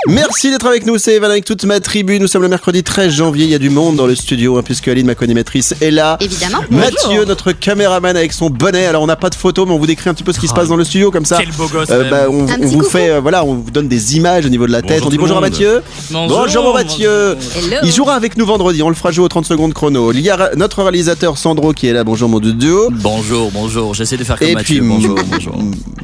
Merci 0.09 0.51
d'être 0.51 0.67
avec 0.67 0.85
nous. 0.85 0.99
C'est 0.99 1.15
Evan 1.15 1.31
avec 1.31 1.45
toute 1.45 1.65
ma 1.65 1.79
tribu. 1.79 2.19
Nous 2.19 2.27
sommes 2.27 2.43
le 2.43 2.49
mercredi 2.49 2.83
13 2.83 3.13
janvier. 3.13 3.45
Il 3.45 3.51
y 3.51 3.55
a 3.55 3.59
du 3.59 3.71
monde 3.71 3.95
dans 3.95 4.07
le 4.07 4.17
studio 4.17 4.59
hein, 4.59 4.63
puisque 4.65 4.89
Aline, 4.89 5.07
ma 5.07 5.15
co-animatrice, 5.15 5.77
est 5.81 5.93
là. 5.93 6.17
Évidemment. 6.21 6.59
Mathieu, 6.71 7.25
notre 7.25 7.53
caméraman 7.53 8.17
avec 8.17 8.33
son 8.33 8.51
bonnet. 8.51 8.87
Alors, 8.87 9.03
on 9.03 9.07
n'a 9.07 9.17
pas 9.17 9.31
de 9.31 9.37
photo, 9.37 9.65
mais 9.65 9.73
on 9.73 9.79
vous 9.79 9.87
décrit 9.87 10.11
un 10.11 10.15
petit 10.15 10.25
peu 10.25 10.33
ce 10.33 10.41
qui 10.41 10.49
se 10.49 10.55
passe 10.55 10.69
dans 10.69 10.77
le 10.77 10.85
studio 10.85 11.13
comme 11.13 11.25
ça. 11.25 11.39
Quel 11.39 11.53
beau 11.53 11.69
gosse. 11.69 11.89
Euh, 11.91 12.11
bah, 12.11 12.25
on, 12.29 12.47
vous 12.67 12.79
coucou. 12.79 12.91
fait, 12.91 13.11
euh, 13.11 13.21
voilà, 13.21 13.45
on 13.45 13.55
vous 13.55 13.71
donne 13.71 13.89
des 13.89 14.17
images 14.17 14.47
niveau 14.57 14.67
de 14.67 14.73
la 14.73 14.83
tête. 14.83 15.01
Bonjour 15.03 15.07
on 15.07 15.11
dit 15.11 15.19
bonjour 15.19 15.37
à. 15.39 15.41
Mathieu. 15.41 15.83
Bonjour, 16.11 16.65
mon 16.65 16.73
Mathieu. 16.75 17.37
Il 17.83 17.93
jouera 17.93 18.15
avec 18.15 18.37
nous 18.37 18.47
vendredi. 18.47 18.83
On 18.83 18.89
le 18.89 18.95
fera 18.95 19.13
jouer 19.13 19.25
aux 19.25 19.29
30 19.29 19.45
secondes 19.47 19.75
chrono. 19.75 20.13
Il 20.13 20.21
y 20.21 20.31
a 20.31 20.51
notre 20.57 20.83
réalisateur 20.83 21.37
Sandro 21.39 21.73
qui 21.73 21.87
est 21.89 21.93
là. 21.93 22.05
Bonjour, 22.05 22.29
mon 22.29 22.41
doudou. 22.41 22.89
Bonjour, 22.93 23.51
bonjour. 23.53 23.95
J'essaie 23.95 24.17
de 24.17 24.25
faire 24.25 24.39
comme 24.39 24.49
Et 24.49 24.55
Mathieu. 24.55 24.79
puis 24.81 24.89
bonjour, 24.89 25.19
bonjour. 25.31 25.55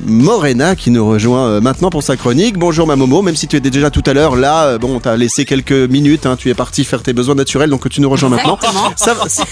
Morena 0.04 0.74
qui 0.74 0.90
nous 0.90 1.08
rejoint 1.08 1.46
euh, 1.46 1.60
maintenant 1.60 1.90
pour 1.90 2.02
sa 2.02 2.16
chronique. 2.16 2.58
Bonjour 2.58 2.86
ma 2.86 2.96
Momo, 2.96 3.22
même 3.22 3.36
si 3.36 3.46
tu 3.46 3.56
étais 3.56 3.70
déjà 3.70 3.90
tout 3.90 4.02
à 4.06 4.12
l'heure 4.12 4.34
là, 4.36 4.64
euh, 4.64 4.78
bon, 4.78 4.98
t'as 5.00 5.16
laissé 5.16 5.44
quelques 5.44 5.70
minutes, 5.72 6.26
hein, 6.26 6.36
tu 6.36 6.50
es 6.50 6.54
parti 6.54 6.84
faire 6.84 7.02
tes 7.02 7.12
besoins 7.12 7.34
naturels, 7.36 7.70
donc 7.70 7.88
tu 7.88 8.00
nous 8.00 8.10
rejoins 8.10 8.28
maintenant. 8.30 8.58
Ça, 8.96 9.14
va- 9.14 9.28
ça 9.28 9.44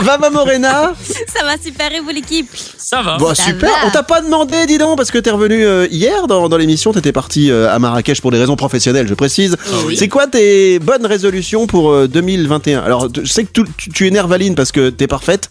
va 0.00 0.18
ma 0.18 0.30
Morena? 0.30 0.92
Ça 1.04 1.44
va 1.44 1.52
super 1.62 1.92
et 1.92 2.00
vous 2.00 2.08
l'équipe? 2.10 2.48
Ça 2.78 3.02
va. 3.02 3.18
Bon 3.18 3.34
Ça 3.34 3.44
super, 3.44 3.68
va. 3.70 3.86
on 3.86 3.90
t'a 3.90 4.02
pas 4.02 4.20
demandé 4.22 4.66
dis 4.66 4.78
donc 4.78 4.96
parce 4.96 5.10
que 5.10 5.18
t'es 5.18 5.30
revenu 5.30 5.64
euh, 5.64 5.86
hier 5.90 6.26
dans, 6.26 6.48
dans 6.48 6.56
l'émission, 6.56 6.92
t'étais 6.92 7.12
parti 7.12 7.50
euh, 7.50 7.70
à 7.72 7.78
Marrakech 7.78 8.20
pour 8.22 8.30
des 8.30 8.38
raisons 8.40 8.56
professionnelles, 8.56 9.06
je 9.08 9.14
précise. 9.14 9.56
oui. 9.86 9.96
C'est 9.96 10.08
quoi 10.08 10.26
tes 10.26 10.78
bonnes 10.78 11.06
résolutions 11.06 11.66
pour 11.66 11.90
euh, 11.92 12.08
2021 12.08 12.80
Alors 12.80 13.10
t- 13.10 13.20
je 13.24 13.30
sais 13.32 13.44
que 13.44 13.50
tu, 13.52 13.62
tu, 13.76 13.90
tu 13.90 14.06
énerves 14.06 14.32
Aline 14.32 14.54
parce 14.54 14.72
que 14.72 14.90
t'es 14.90 15.06
parfaite, 15.06 15.48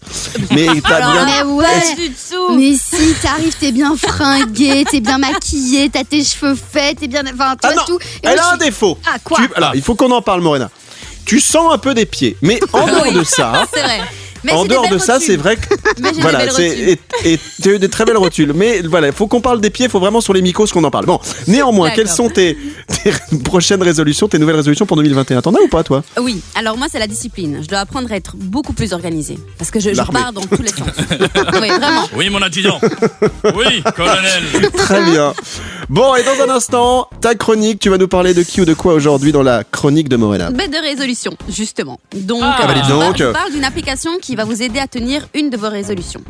mais 0.52 0.66
t'as 0.88 0.96
Alors, 0.96 1.12
bien... 1.12 1.26
Mais 1.26 1.42
ouais. 1.52 1.66
Mais 2.56 2.72
si 2.74 3.14
t'arrives, 3.22 3.54
t'es 3.58 3.72
bien 3.72 3.94
fringué, 3.96 4.84
t'es 4.90 5.00
bien 5.00 5.18
maquillé, 5.18 5.88
t'as 5.90 6.04
tes 6.04 6.22
cheveux 6.24 6.54
faits, 6.54 6.98
t'es 7.00 7.08
bien. 7.08 7.22
Enfin, 7.32 7.54
Ah 7.54 7.56
toi 7.56 7.74
non, 7.74 7.82
tout. 7.86 7.98
Et 8.22 8.26
Elle 8.26 8.34
moi, 8.36 8.44
a 8.44 8.48
je 8.50 8.54
un 8.54 8.58
défaut. 8.58 8.98
Ah, 9.06 9.16
quoi 9.22 9.38
Tu- 9.38 9.50
alors, 9.54 9.74
il 9.74 9.82
faut 9.82 9.94
qu'on 9.94 10.10
en 10.10 10.22
parle, 10.22 10.40
Morena. 10.40 10.70
Tu 11.24 11.38
sens 11.38 11.72
un 11.72 11.78
peu 11.78 11.94
des 11.94 12.06
pieds, 12.06 12.36
mais 12.42 12.58
en 12.72 12.86
dehors 12.86 13.04
Oui. 13.06 13.14
de 13.14 13.22
ça, 13.24 13.64
C'est 13.74 13.82
vrai. 13.82 14.00
Mais 14.44 14.52
en 14.52 14.64
dehors 14.64 14.88
de 14.88 14.98
ça, 14.98 15.14
rotules. 15.14 15.26
c'est 15.26 15.36
vrai 15.36 15.56
que 15.56 15.74
Mais 16.02 16.12
voilà, 16.20 16.48
c'est 16.50 16.98
et 17.24 17.38
tu 17.62 17.70
as 17.70 17.72
eu 17.74 17.78
des 17.78 17.88
très 17.88 18.04
belles 18.04 18.16
rotules. 18.16 18.52
Mais 18.54 18.80
voilà, 18.82 19.08
il 19.08 19.12
faut 19.12 19.26
qu'on 19.26 19.40
parle 19.40 19.60
des 19.60 19.70
pieds. 19.70 19.86
Il 19.86 19.90
faut 19.90 20.00
vraiment 20.00 20.20
sur 20.20 20.32
les 20.32 20.42
micros 20.42 20.66
qu'on 20.66 20.84
en 20.84 20.90
parle. 20.90 21.06
Bon, 21.06 21.20
néanmoins, 21.46 21.90
quelles 21.90 22.08
sont 22.08 22.28
tes, 22.30 22.56
tes 23.02 23.12
prochaines 23.44 23.82
résolutions, 23.82 24.28
tes 24.28 24.38
nouvelles 24.38 24.56
résolutions 24.56 24.86
pour 24.86 24.96
2021 24.96 25.42
T'en 25.42 25.54
as 25.54 25.60
ou 25.60 25.68
pas, 25.68 25.82
toi? 25.82 26.02
Oui, 26.20 26.40
alors 26.54 26.76
moi 26.76 26.86
c'est 26.90 26.98
la 26.98 27.06
discipline. 27.06 27.58
Je 27.62 27.68
dois 27.68 27.80
apprendre 27.80 28.10
à 28.12 28.16
être 28.16 28.36
beaucoup 28.36 28.72
plus 28.72 28.92
organisée. 28.92 29.38
Parce 29.58 29.70
que 29.70 29.80
je, 29.80 29.90
je 29.94 30.02
pars 30.02 30.32
dans 30.32 30.40
tous 30.42 30.62
les 30.62 30.68
sens. 30.70 30.88
oui, 31.60 31.68
vraiment. 31.68 32.08
Oui, 32.16 32.30
mon 32.30 32.40
adjudant. 32.42 32.80
Oui, 33.54 33.82
colonel. 33.96 34.70
Très 34.76 35.04
bien. 35.10 35.34
Bon, 35.88 36.14
et 36.14 36.22
dans 36.22 36.44
un 36.50 36.54
instant, 36.54 37.08
ta 37.20 37.34
chronique. 37.34 37.80
Tu 37.80 37.88
vas 37.90 37.98
nous 37.98 38.08
parler 38.08 38.34
de 38.34 38.42
qui 38.42 38.60
ou 38.60 38.64
de 38.64 38.74
quoi 38.74 38.94
aujourd'hui 38.94 39.32
dans 39.32 39.42
la 39.42 39.64
chronique 39.64 40.08
de 40.08 40.16
Morena 40.16 40.50
Bête 40.50 40.70
de 40.70 40.76
résolution, 40.78 41.36
justement. 41.48 41.98
Donc, 42.14 42.40
Ah, 42.44 42.58
euh, 42.62 42.66
bah 42.66 42.74
dis 42.74 42.80
je 42.84 42.88
donc. 42.88 43.00
parle- 43.00 43.16
je 43.18 43.24
parle 43.32 43.52
d'une 43.52 43.64
application 43.64 44.10
qui 44.20 44.29
va 44.36 44.44
vous 44.44 44.62
aider 44.62 44.78
à 44.78 44.86
tenir 44.86 45.28
une 45.34 45.50
de 45.50 45.56
vos 45.56 45.68
résolutions. 45.68 46.20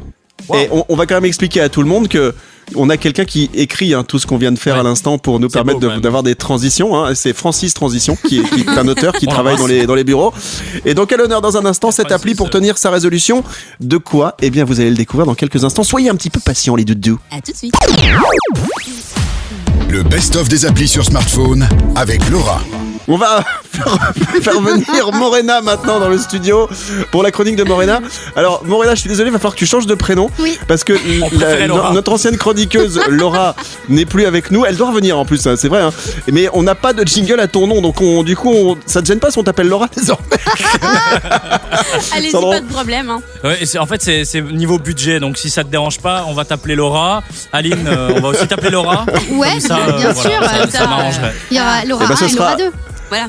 Et 0.54 0.68
on, 0.72 0.84
on 0.88 0.96
va 0.96 1.06
quand 1.06 1.14
même 1.16 1.26
expliquer 1.26 1.60
à 1.60 1.68
tout 1.68 1.82
le 1.82 1.88
monde 1.88 2.08
que 2.08 2.34
on 2.76 2.88
a 2.88 2.96
quelqu'un 2.96 3.24
qui 3.24 3.50
écrit 3.52 3.94
hein, 3.94 4.04
tout 4.04 4.18
ce 4.18 4.26
qu'on 4.26 4.36
vient 4.38 4.52
de 4.52 4.58
faire 4.58 4.74
Ouais. 4.74 4.80
à 4.80 4.82
l'instant 4.84 5.18
pour 5.18 5.38
nous 5.40 5.48
permettre 5.48 5.80
de- 5.80 5.98
d'avoir 6.00 6.22
des 6.22 6.34
transitions. 6.34 6.96
hein. 6.96 7.14
C'est 7.14 7.32
Francis 7.34 7.74
Transition 7.74 8.16
qui 8.16 8.38
est, 8.40 8.42
qui 8.44 8.60
est 8.60 8.68
un 8.68 8.86
auteur 8.88 9.12
qui 9.14 9.26
travaille 9.26 9.56
dans 9.58 9.66
les, 9.66 9.86
dans 9.86 9.94
les 9.96 10.04
bureaux. 10.04 10.32
Et 10.86 10.94
donc 10.94 11.12
à 11.12 11.16
l'honneur 11.16 11.40
dans 11.42 11.56
un 11.56 11.66
instant 11.66 11.90
cette 11.90 12.10
appli 12.12 12.34
pour 12.34 12.46
euh. 12.46 12.50
tenir 12.50 12.78
sa 12.78 12.90
résolution. 12.90 13.44
De 13.80 13.96
quoi? 13.98 14.34
Eh 14.40 14.50
bien 14.50 14.64
vous 14.64 14.80
allez 14.80 14.90
le 14.90 14.96
découvrir 14.96 15.26
dans 15.26 15.34
quelques 15.34 15.62
instants. 15.64 15.82
Soyez 15.84 16.08
un 16.10 16.14
petit 16.16 16.30
peu 16.30 16.40
patients 16.40 16.74
les 16.76 16.84
doudous. 16.84 17.18
À 17.30 17.40
tout 17.40 17.52
de 17.52 17.56
suite. 17.56 17.74
Le 19.88 20.02
best-of 20.04 20.48
des 20.48 20.64
applis 20.64 20.88
sur 20.88 21.04
smartphone 21.04 21.68
avec 21.96 22.28
Laura. 22.30 22.60
On 23.08 23.16
va 23.16 23.44
faire, 23.82 24.42
faire 24.42 24.60
venir 24.60 25.12
Morena 25.12 25.60
maintenant 25.60 25.98
dans 26.00 26.08
le 26.08 26.18
studio 26.18 26.68
pour 27.10 27.22
la 27.22 27.30
chronique 27.30 27.56
de 27.56 27.64
Morena. 27.64 28.00
Alors, 28.36 28.62
Morena, 28.64 28.94
je 28.94 29.00
suis 29.00 29.08
désolé, 29.08 29.28
il 29.28 29.32
va 29.32 29.38
falloir 29.38 29.54
que 29.54 29.58
tu 29.58 29.66
changes 29.66 29.86
de 29.86 29.94
prénom. 29.94 30.30
Oui. 30.38 30.58
Parce 30.68 30.84
que 30.84 30.92
la- 30.92 31.26
préférait 31.26 31.66
Laura. 31.66 31.88
no- 31.88 31.94
notre 31.94 32.12
ancienne 32.12 32.36
chroniqueuse, 32.36 33.00
Laura, 33.08 33.54
n'est 33.88 34.04
plus 34.06 34.26
avec 34.26 34.50
nous. 34.50 34.64
Elle 34.64 34.76
doit 34.76 34.88
revenir 34.88 35.18
en 35.18 35.24
plus, 35.24 35.46
hein, 35.46 35.54
c'est 35.56 35.68
vrai. 35.68 35.80
hein. 35.82 35.90
Mais 36.30 36.48
on 36.52 36.62
n'a 36.62 36.74
pas 36.74 36.92
de 36.92 37.06
jingle 37.06 37.40
à 37.40 37.46
ton 37.48 37.66
nom. 37.66 37.80
Donc, 37.82 38.00
on, 38.00 38.22
du 38.22 38.36
coup, 38.36 38.52
on- 38.52 38.76
ça 38.86 39.00
te 39.02 39.06
gêne 39.06 39.18
pas 39.20 39.30
si 39.30 39.38
on 39.38 39.42
t'appelle 39.44 39.68
Laura 39.68 39.88
désormais 39.96 40.22
Allez-y, 42.12 42.32
pas 42.32 42.60
de 42.60 42.66
problème. 42.72 43.10
hein. 43.10 43.20
Ouais, 43.44 43.58
et 43.62 43.66
c'est- 43.66 43.78
en 43.78 43.86
fait, 43.86 44.02
c'est 44.02 44.40
niveau 44.42 44.78
budget, 44.78 45.20
donc 45.20 45.36
si 45.38 45.50
ça 45.50 45.64
te 45.64 45.68
dérange 45.68 45.98
pas, 46.00 46.24
on 46.28 46.34
va 46.34 46.44
t'appeler 46.44 46.74
Laura. 46.74 47.22
Aline, 47.52 47.86
euh, 47.86 48.12
on 48.16 48.20
va 48.20 48.28
aussi 48.28 48.46
t'appeler 48.46 48.70
Laura. 48.70 49.04
Ouais, 49.32 49.60
ça, 49.60 49.76
bien 49.96 50.10
euh, 50.10 50.14
sûr. 50.14 50.30
voilà, 50.38 50.48
ça, 50.48 50.56
euh, 50.62 50.66
ça 50.70 50.86
m'arrangerait. 50.86 51.34
Il 51.50 51.56
y 51.56 51.60
aura 51.60 51.84
Laura 51.84 52.04
Eh 52.04 52.08
ben, 52.08 52.16
ce 52.16 52.24
1 52.24 52.28
et 52.28 52.32
Laura 52.32 52.46
sera- 52.50 52.56
2. 52.56 52.72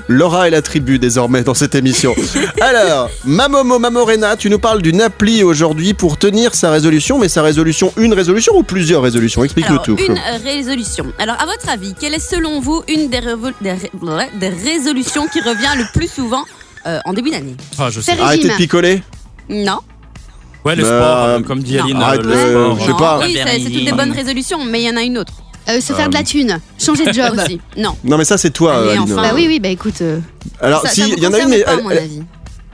Laura 0.08 0.48
est 0.48 0.52
la 0.52 0.62
tribu 0.62 1.00
désormais 1.00 1.44
dans 1.44 1.54
cette 1.54 1.76
émission. 1.76 2.16
Alors, 2.62 3.10
Mamomo 3.26 3.80
Mamorena, 3.80 4.36
tu 4.38 4.50
nous 4.50 4.60
parles 4.60 4.82
d'une 4.82 5.02
appli 5.02 5.44
aujourd'hui 5.44 5.94
pour 5.94 6.18
tenir 6.18 6.54
sa 6.56 6.72
résolution, 6.72 7.18
mais 7.20 7.30
sa 7.30 7.42
résolution, 7.42 7.94
une 7.98 8.14
résolution 8.14 8.54
ou 8.56 8.64
plusieurs 8.64 9.02
résolutions? 9.02 9.44
Explique-nous 9.44 9.80
tout. 9.80 9.98
une 9.98 10.18
euh, 10.18 10.38
résolution. 10.44 11.06
Alors, 11.20 11.36
à 11.42 11.46
votre 11.46 11.70
avis, 11.70 11.94
quelle 12.00 12.14
est 12.14 12.20
selon 12.20 12.60
vous 12.60 12.84
une 12.88 13.10
des, 13.10 13.20
révo- 13.20 13.54
des 13.62 13.72
ré- 13.74 13.92
ouais, 14.02 14.30
des 14.40 14.50
résolutions 14.50 15.28
qui 15.28 15.40
revient 15.42 15.78
le 15.78 15.86
plus 15.94 16.10
souvent 16.12 16.44
euh, 16.86 17.00
en 17.06 17.14
début 17.14 17.30
d'année? 17.32 17.56
Enfin, 17.74 17.90
je 17.90 18.02
sais. 18.02 18.20
Arrêtez 18.20 18.50
de 18.50 18.54
picoler 18.56 19.02
Non. 19.50 19.80
Ouais, 20.64 20.76
le 20.76 20.84
Bah, 20.84 20.90
sport, 20.90 21.24
euh, 21.26 21.40
comme 21.42 21.64
dit 21.64 21.76
non. 21.78 21.84
Aline, 21.86 22.02
Arrête, 22.02 22.22
euh, 22.22 22.24
le 22.24 22.34
euh, 22.36 22.76
sport. 22.76 22.80
je 22.80 22.86
sais 22.92 22.98
pas. 22.98 23.20
Oui, 23.24 23.34
c'est 23.36 23.60
c'est 23.64 23.70
toutes 23.72 23.86
des 23.86 23.92
bonnes 23.92 24.12
résolutions, 24.12 24.64
mais 24.64 24.82
il 24.84 24.88
y 24.88 24.92
en 24.92 24.98
a 24.98 25.02
une 25.02 25.18
autre 25.18 25.34
Euh, 25.78 25.82
se 25.82 25.94
faire 25.94 26.10
de 26.10 26.14
la 26.14 26.24
thune. 26.24 26.60
Changer 26.80 27.06
de 27.06 27.14
job. 27.14 27.34
aussi. 27.44 27.60
Non. 27.78 27.96
Non, 28.04 28.18
mais 28.18 28.26
ça, 28.26 28.38
c'est 28.38 28.50
toi, 28.52 28.90
Aline. 28.90 29.02
enfin. 29.02 29.16
Bah 29.16 29.32
oui, 29.34 29.46
oui, 29.48 29.60
bah 29.60 29.70
écoute. 29.70 30.02
euh, 30.02 30.20
Alors, 30.60 30.82
ça, 30.82 30.90
si, 30.90 31.02
ça 31.02 31.08
vous 31.08 31.14
il 31.18 31.24
y 31.24 31.28
en 31.28 31.34
a 31.34 31.38
une, 31.40 31.44
concerne 31.46 31.50
mais 31.52 31.64
pas, 31.64 31.72
à 31.72 31.74
elle, 31.76 31.84
mon 31.84 31.90
avis. 31.90 32.22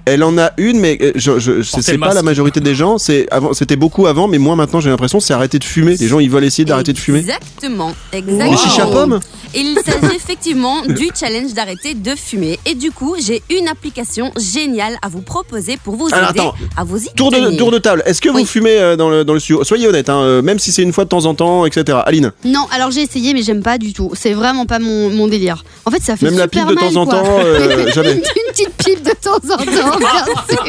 Elle 0.07 0.23
en 0.23 0.37
a 0.37 0.51
une, 0.57 0.79
mais 0.79 0.97
euh, 1.01 1.11
je, 1.15 1.39
je, 1.39 1.61
c'est 1.61 1.97
pas 1.97 2.13
la 2.13 2.21
majorité 2.23 2.59
des 2.59 2.75
gens. 2.75 2.97
C'est 2.97 3.27
avant, 3.31 3.53
c'était 3.53 3.75
beaucoup 3.75 4.07
avant, 4.07 4.27
mais 4.27 4.37
moi 4.37 4.55
maintenant, 4.55 4.79
j'ai 4.79 4.89
l'impression, 4.89 5.19
c'est 5.19 5.33
arrêter 5.33 5.59
de 5.59 5.63
fumer. 5.63 5.95
Les 5.97 6.07
gens, 6.07 6.19
ils 6.19 6.29
veulent 6.29 6.43
essayer 6.45 6.65
d'arrêter 6.65 6.93
de 6.93 6.97
fumer. 6.99 7.19
Exactement. 7.19 7.93
Exactement. 8.13 8.51
Les 8.51 8.57
chicha 8.57 8.85
pommes 8.87 9.19
Il 9.53 9.77
s'agit 9.85 10.15
effectivement 10.15 10.81
du 10.83 11.09
challenge 11.17 11.53
d'arrêter 11.53 11.93
de 11.93 12.15
fumer. 12.15 12.59
Et 12.65 12.75
du 12.75 12.91
coup, 12.91 13.15
j'ai 13.19 13.41
une 13.49 13.67
application 13.67 14.31
géniale 14.37 14.97
à 15.01 15.09
vous 15.09 15.21
proposer 15.21 15.77
pour 15.83 15.95
vous 15.95 16.07
Alors, 16.11 16.29
aider 16.31 16.39
attends. 16.39 16.55
à 16.77 16.83
vous 16.83 17.03
y 17.03 17.09
Tour 17.15 17.31
de, 17.31 17.37
tenir. 17.37 17.57
tour 17.57 17.71
de 17.71 17.77
table. 17.79 18.03
Est-ce 18.05 18.21
que 18.21 18.29
vous 18.29 18.45
fumez 18.45 18.77
euh, 18.77 18.95
dans 18.95 19.09
le, 19.09 19.23
dans 19.25 19.33
le 19.33 19.39
studio? 19.39 19.63
Soyez 19.63 19.87
honnête, 19.87 20.09
hein, 20.09 20.19
euh, 20.21 20.41
même 20.41 20.59
si 20.59 20.71
c'est 20.71 20.83
une 20.83 20.93
fois 20.93 21.03
de 21.03 21.09
temps 21.09 21.25
en 21.25 21.33
temps, 21.35 21.65
etc. 21.65 21.97
Aline, 22.05 22.31
Non, 22.45 22.65
alors 22.71 22.91
j'ai 22.91 23.01
essayé, 23.01 23.33
mais 23.33 23.41
j'aime 23.41 23.61
pas 23.63 23.77
du 23.77 23.93
tout. 23.93 24.11
C'est 24.13 24.33
vraiment 24.33 24.65
pas 24.65 24.79
mon, 24.79 25.09
mon 25.09 25.27
délire. 25.27 25.63
En 25.85 25.91
fait, 25.91 26.01
ça 26.01 26.15
fait 26.15 26.25
même 26.25 26.37
la 26.37 26.43
super 26.43 26.65
pipe 26.67 26.75
de 26.75 26.81
mal, 26.81 26.93
temps 26.93 27.01
en 27.01 27.05
temps, 27.05 27.23
euh, 27.43 27.91
jamais. 27.95 28.13
Une 28.13 28.21
petite 28.51 28.73
pipe 28.77 29.03
de 29.03 29.11
temps 29.21 29.35
en 29.53 29.57
temps, 29.57 29.96
bien 29.99 30.09
sûr. 30.49 30.63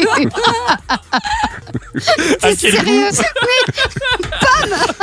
À 2.43 2.51
C'est 2.51 2.57
quel 2.57 2.73
sérieux 2.73 3.11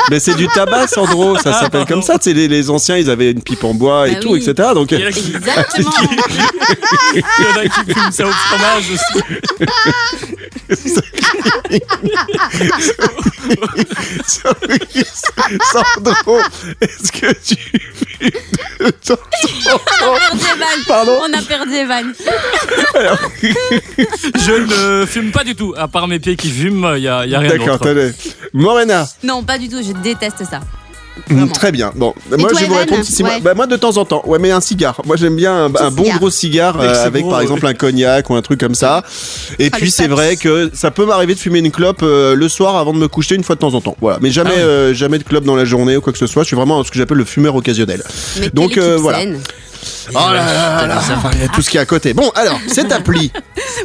Mais 0.10 0.20
c'est 0.20 0.34
du 0.36 0.48
tabac, 0.48 0.88
Sandro, 0.88 1.38
ça 1.38 1.54
s'appelle 1.54 1.86
comme 1.86 2.02
ça. 2.02 2.18
Tu 2.18 2.30
sais, 2.30 2.34
les, 2.34 2.48
les 2.48 2.70
anciens, 2.70 2.98
ils 2.98 3.10
avaient 3.10 3.32
une 3.32 3.42
pipe 3.42 3.64
en 3.64 3.74
bois 3.74 4.08
et 4.08 4.14
Bah 4.16 4.20
tout, 4.22 4.32
oui. 4.34 4.40
etc. 4.48 4.70
Donc, 4.74 4.92
Il 4.92 5.00
y 5.00 5.04
en 5.04 5.08
a 5.08 5.12
qui, 5.12 5.34
Exactement. 5.36 5.92
il 7.14 7.20
y 7.20 7.24
en 7.24 7.58
a 7.60 7.64
qui 7.64 7.94
fument 7.94 8.12
ça 8.12 8.26
au 8.28 8.32
fromage 8.32 8.86
aussi. 8.92 9.24
Sandro, 15.72 16.40
est-ce 16.82 17.12
que 17.12 17.34
tu 17.44 17.56
fumes 17.56 18.30
de 18.80 18.90
temps 18.92 19.14
en 19.14 19.78
temps 19.78 20.14
On 20.14 20.14
a 20.14 20.22
perdu 20.32 20.46
Evan. 20.46 20.84
Pardon 20.88 21.20
On 21.24 21.34
a 21.34 21.42
perdu 21.42 21.74
Evan. 21.76 22.14
Je 24.36 24.52
ne 25.02 25.06
fume 25.06 25.32
pas 25.32 25.44
du 25.44 25.56
tout. 25.56 25.74
À 25.78 25.88
part 25.88 26.08
mes 26.08 26.20
pieds 26.20 26.36
qui 26.36 26.50
fument, 26.50 26.94
il 26.98 27.04
y 27.04 27.08
a, 27.08 27.26
il 27.26 27.32
y 27.32 27.36
a 27.36 27.40
rien 27.40 27.50
D'accord, 27.50 27.68
d'autre. 27.68 27.84
t'allais. 27.86 28.14
Morena, 28.54 29.08
Non, 29.24 29.44
pas 29.44 29.58
du 29.58 29.70
tout. 29.70 29.82
Je 29.84 29.92
déteste 30.02 30.44
ça. 30.50 30.62
Mm, 31.30 31.34
Vraiment. 31.36 31.52
Très 31.54 31.72
bien. 31.72 31.92
Bon, 31.96 32.14
moi 32.30 32.38
toi, 32.38 32.50
je 32.54 32.60
vais 32.60 32.66
vous 32.66 32.74
Evan 32.74 32.78
répondre. 32.80 33.04
si 33.04 33.24
moi, 33.24 33.32
bah, 33.42 33.54
moi 33.56 33.68
de 33.68 33.76
temps 33.78 33.98
en 33.98 34.06
temps, 34.06 34.22
ouais, 34.26 34.38
mais 34.40 34.52
un 34.52 34.60
cigare. 34.62 35.02
Moi 35.06 35.16
j'aime 35.16 35.36
bien 35.36 35.54
un, 35.54 35.76
un 35.76 35.92
bon 35.92 36.04
cigare. 36.04 36.18
gros 36.20 36.30
cigare 36.30 36.78
Avec 36.80 36.90
euh, 36.92 36.94
ses 36.94 37.00
avec 37.08 37.22
gros, 37.22 37.30
par 37.32 37.40
ouais. 37.40 37.46
exemple 37.46 37.66
un 37.68 37.74
cognac 37.74 38.30
ou 38.30 38.36
un 38.36 38.42
truc 38.42 38.60
comme 38.60 38.76
ça. 38.76 39.04
Et 39.60 39.70
Ah, 39.72 39.78
puis 39.78 39.92
c'est 39.92 40.08
vrai 40.08 40.36
que 40.36 40.70
ça 40.74 40.92
peut 40.92 41.06
m'arriver 41.06 41.34
de 41.34 41.40
fumer 41.40 41.60
une 41.60 41.72
clope 41.72 42.02
euh, 42.04 42.36
le 42.36 42.50
soir 42.50 42.76
avant 42.76 42.94
de 42.94 42.98
me 43.00 43.08
coucher 43.08 43.36
une 43.36 43.44
fois 43.44 43.56
de 43.56 43.62
temps 43.62 43.74
en 43.74 43.82
temps. 43.82 43.96
Voilà, 44.02 44.20
mais 44.22 44.30
jamais 44.30 44.52
Ah 44.58 44.60
euh, 44.60 44.94
jamais 44.94 45.18
de 45.18 45.24
clope 45.24 45.46
dans 45.46 45.56
la 45.56 45.66
journée 45.66 45.96
ou 45.98 46.02
quoi 46.02 46.12
que 46.14 46.20
ce 46.20 46.28
soit. 46.28 46.44
Je 46.44 46.48
suis 46.48 46.56
vraiment 46.56 46.84
ce 46.84 46.92
que 46.92 46.98
j'appelle 46.98 47.18
le 47.18 47.26
fumeur 47.26 47.56
occasionnel. 47.56 48.04
Mais 48.40 48.50
Donc, 48.50 48.78
euh, 48.78 48.98
voilà. 48.98 49.20
saine. 49.20 49.40
Oh 50.10 50.14
là 50.14 50.34
là 50.34 50.88
là, 50.88 50.98
enfin, 50.98 51.32
il 51.34 51.42
y 51.42 51.44
a 51.44 51.48
tout 51.48 51.62
ce 51.62 51.70
qui 51.70 51.78
est 51.78 51.80
à 51.80 51.86
côté. 51.86 52.14
Bon, 52.14 52.30
alors 52.36 52.60
cette 52.68 52.92
appli 52.92 53.32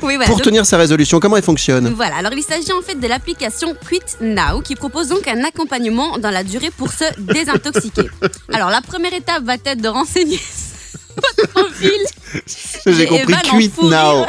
Oui, 0.03 0.15
voilà. 0.17 0.27
pour 0.27 0.37
Donc, 0.37 0.45
tenir 0.45 0.67
sa 0.67 0.77
résolution, 0.79 1.21
comment 1.21 1.37
elle 1.37 1.43
fonctionne 1.43 1.89
Voilà, 1.95 2.17
alors 2.17 2.33
il 2.33 2.43
s'agit 2.43 2.73
en 2.73 2.83
fait 2.83 2.95
de 2.97 3.07
l'application 3.07 3.75
Quit 3.89 4.01
Now 4.21 4.61
qui 4.63 4.75
propose 4.77 5.09
donc 5.09 5.27
un 5.29 5.43
accompagnement 5.45 6.19
dans 6.19 6.31
la 6.31 6.45
durée 6.45 6.71
pour 6.71 6.93
se 6.93 7.05
désintoxiquer. 7.19 8.09
Alors 8.53 8.71
la 8.71 8.81
première 8.81 9.13
étape 9.15 9.43
va 9.45 9.55
être 9.55 9.81
de 9.81 9.89
renseigner 9.89 10.41
votre 11.17 11.49
profil. 11.53 12.01
J'ai 12.87 13.07
compris. 13.07 13.71
Fou 13.75 13.89
now. 13.89 14.25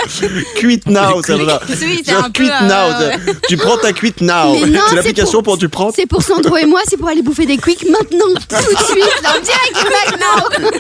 Quit 0.56 0.82
now, 0.88 1.22
ça 1.22 1.38
va. 1.38 1.62
Oui, 1.70 2.02
c'est 2.04 2.32
peu. 2.34 2.44
euh, 2.44 2.68
now. 2.68 3.38
Tu 3.48 3.58
prends 3.58 3.78
ta 3.78 3.94
quit 3.94 4.14
now. 4.22 4.56
C'est 4.90 4.96
l'application 4.96 5.42
pour- 5.44 5.54
pour 5.54 5.58
tu 5.60 5.70
prends. 5.70 5.92
C'est 5.92 6.06
pour 6.08 6.22
Sandro 6.24 6.58
et 6.58 6.66
moi, 6.66 6.82
c'est 6.88 6.98
pour 6.98 7.10
aller 7.10 7.22
bouffer 7.22 7.46
des 7.46 7.58
quicks 7.58 7.86
maintenant, 7.90 8.26
tout 8.50 8.56
de 8.56 8.84
suite, 8.86 9.24
en 9.26 9.40
direct 9.40 9.76
du 9.76 9.86
McDo. 10.12 10.72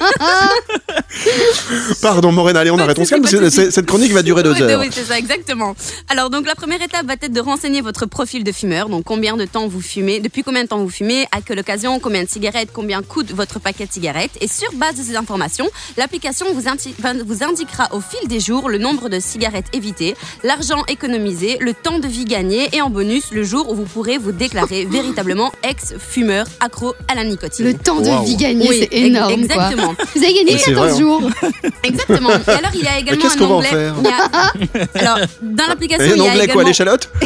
Pardon, 2.01 2.31
Morena, 2.31 2.61
allez, 2.61 2.71
on 2.71 2.77
arrête. 2.79 2.97
On 2.99 3.05
se 3.05 3.09
calme, 3.09 3.25
cette 3.49 3.85
chronique 3.85 4.11
va 4.11 4.21
durer 4.23 4.43
deux 4.43 4.53
Oui, 4.53 4.61
heures. 4.61 4.79
oui, 4.79 4.87
c'est 4.91 5.03
ça, 5.03 5.17
exactement. 5.17 5.75
Alors, 6.09 6.29
donc, 6.29 6.45
la 6.47 6.55
première 6.55 6.81
étape 6.81 7.05
va 7.05 7.13
être 7.13 7.31
de 7.31 7.39
renseigner 7.39 7.81
votre 7.81 8.05
profil 8.05 8.43
de 8.43 8.51
fumeur. 8.51 8.89
Donc, 8.89 9.03
combien 9.05 9.37
de 9.37 9.45
temps 9.45 9.67
vous 9.67 9.81
fumez, 9.81 10.19
depuis 10.19 10.43
combien 10.43 10.63
de 10.63 10.67
temps 10.69 10.79
vous 10.79 10.89
fumez, 10.89 11.25
à 11.31 11.41
quelle 11.41 11.59
occasion, 11.59 11.99
combien 11.99 12.23
de 12.23 12.29
cigarettes, 12.29 12.69
combien 12.73 13.01
coûte 13.01 13.31
votre 13.33 13.59
paquet 13.59 13.85
de 13.85 13.91
cigarettes. 13.91 14.31
Et 14.41 14.47
sur 14.47 14.71
base 14.73 14.95
de 14.95 15.03
ces 15.03 15.15
informations, 15.15 15.69
l'application 15.97 16.47
vous, 16.53 16.67
indi- 16.67 16.93
enfin, 16.99 17.13
vous 17.25 17.43
indiquera 17.43 17.89
au 17.93 17.99
fil 18.01 18.27
des 18.27 18.39
jours 18.39 18.69
le 18.69 18.77
nombre 18.77 19.09
de 19.09 19.19
cigarettes 19.19 19.67
évitées, 19.73 20.15
l'argent 20.43 20.83
économisé, 20.87 21.57
le 21.59 21.73
temps 21.73 21.99
de 21.99 22.07
vie 22.07 22.25
gagné 22.25 22.69
et 22.73 22.81
en 22.81 22.89
bonus, 22.89 23.31
le 23.31 23.43
jour 23.43 23.69
où 23.69 23.75
vous 23.75 23.83
pourrez 23.85 24.17
vous 24.17 24.31
déclarer 24.31 24.85
véritablement 24.89 25.51
ex-fumeur 25.63 26.45
accro 26.59 26.93
à 27.07 27.15
la 27.15 27.23
nicotine. 27.23 27.65
Le 27.65 27.73
temps 27.73 27.99
de 28.01 28.25
vie 28.25 28.35
gagné, 28.37 28.67
Oui, 28.69 28.77
c'est 28.89 28.97
énorme. 28.97 29.33
quoi. 29.47 29.55
exactement. 29.55 29.95
Vous 30.15 30.23
avez 30.23 30.33
gagné 30.33 30.53
Mais 30.53 30.57
c'est 30.57 30.71
14 30.73 30.80
vrai, 30.83 30.91
hein. 30.91 30.97
jours. 30.99 31.21
Exactement. 31.83 32.29
Et 32.29 32.49
alors, 32.51 32.71
il 32.73 32.81
y 32.83 32.87
a 32.87 32.99
également 32.99 33.21
qu'est-ce 33.21 33.35
un 33.35 33.37
qu'on 33.39 33.47
va 33.47 33.53
en 33.53 33.57
onglet. 33.57 33.69
faire 33.69 33.95
il 33.99 34.03
y 34.03 34.07
a- 34.09 34.99
Alors, 35.01 35.27
dans 35.41 35.67
l'application, 35.67 36.05
il 36.05 36.11
un 36.13 36.15
y 36.15 36.19
a 36.19 36.23
anglais 36.31 36.43
également. 36.43 36.53
quoi, 36.53 36.63
l'échalote 36.63 37.09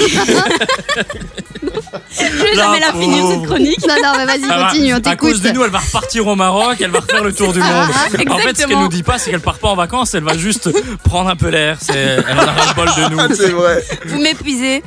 Je 2.17 2.23
vais 2.43 2.55
jamais 2.55 2.79
la 2.79 2.93
finir 2.93 3.25
cette 3.27 3.43
chronique. 3.45 3.85
Non, 3.87 3.95
non, 4.01 4.11
mais 4.17 4.25
vas-y, 4.25 4.41
continue, 4.69 4.93
on 4.93 4.97
à 4.97 5.15
cause 5.15 5.41
de 5.41 5.49
nous, 5.51 5.63
elle 5.63 5.69
va 5.71 5.79
repartir 5.79 6.25
au 6.27 6.35
Maroc, 6.35 6.77
elle 6.79 6.91
va 6.91 6.99
refaire 6.99 7.23
le 7.23 7.33
tour 7.33 7.51
du 7.53 7.59
monde. 7.59 7.89
En 8.29 8.37
fait, 8.37 8.57
ce 8.57 8.65
qu'elle 8.67 8.77
nous 8.79 8.87
dit 8.87 9.03
pas, 9.03 9.17
c'est 9.17 9.31
qu'elle 9.31 9.39
part 9.41 9.57
pas 9.57 9.69
en 9.69 9.75
vacances, 9.75 10.13
elle 10.13 10.23
va 10.23 10.37
juste 10.37 10.69
prendre 11.03 11.29
un 11.29 11.35
peu 11.35 11.49
l'air. 11.49 11.77
C'est- 11.81 11.93
Elle 12.27 12.37
en 12.39 12.43
a 12.43 12.51
ras 12.51 12.67
le 12.69 12.75
bol 12.75 12.87
de 12.87 13.15
nous. 13.29 13.35
C'est 13.35 13.49
vrai. 13.51 13.83
Vous 14.05 14.19
m'épuisez. 14.19 14.83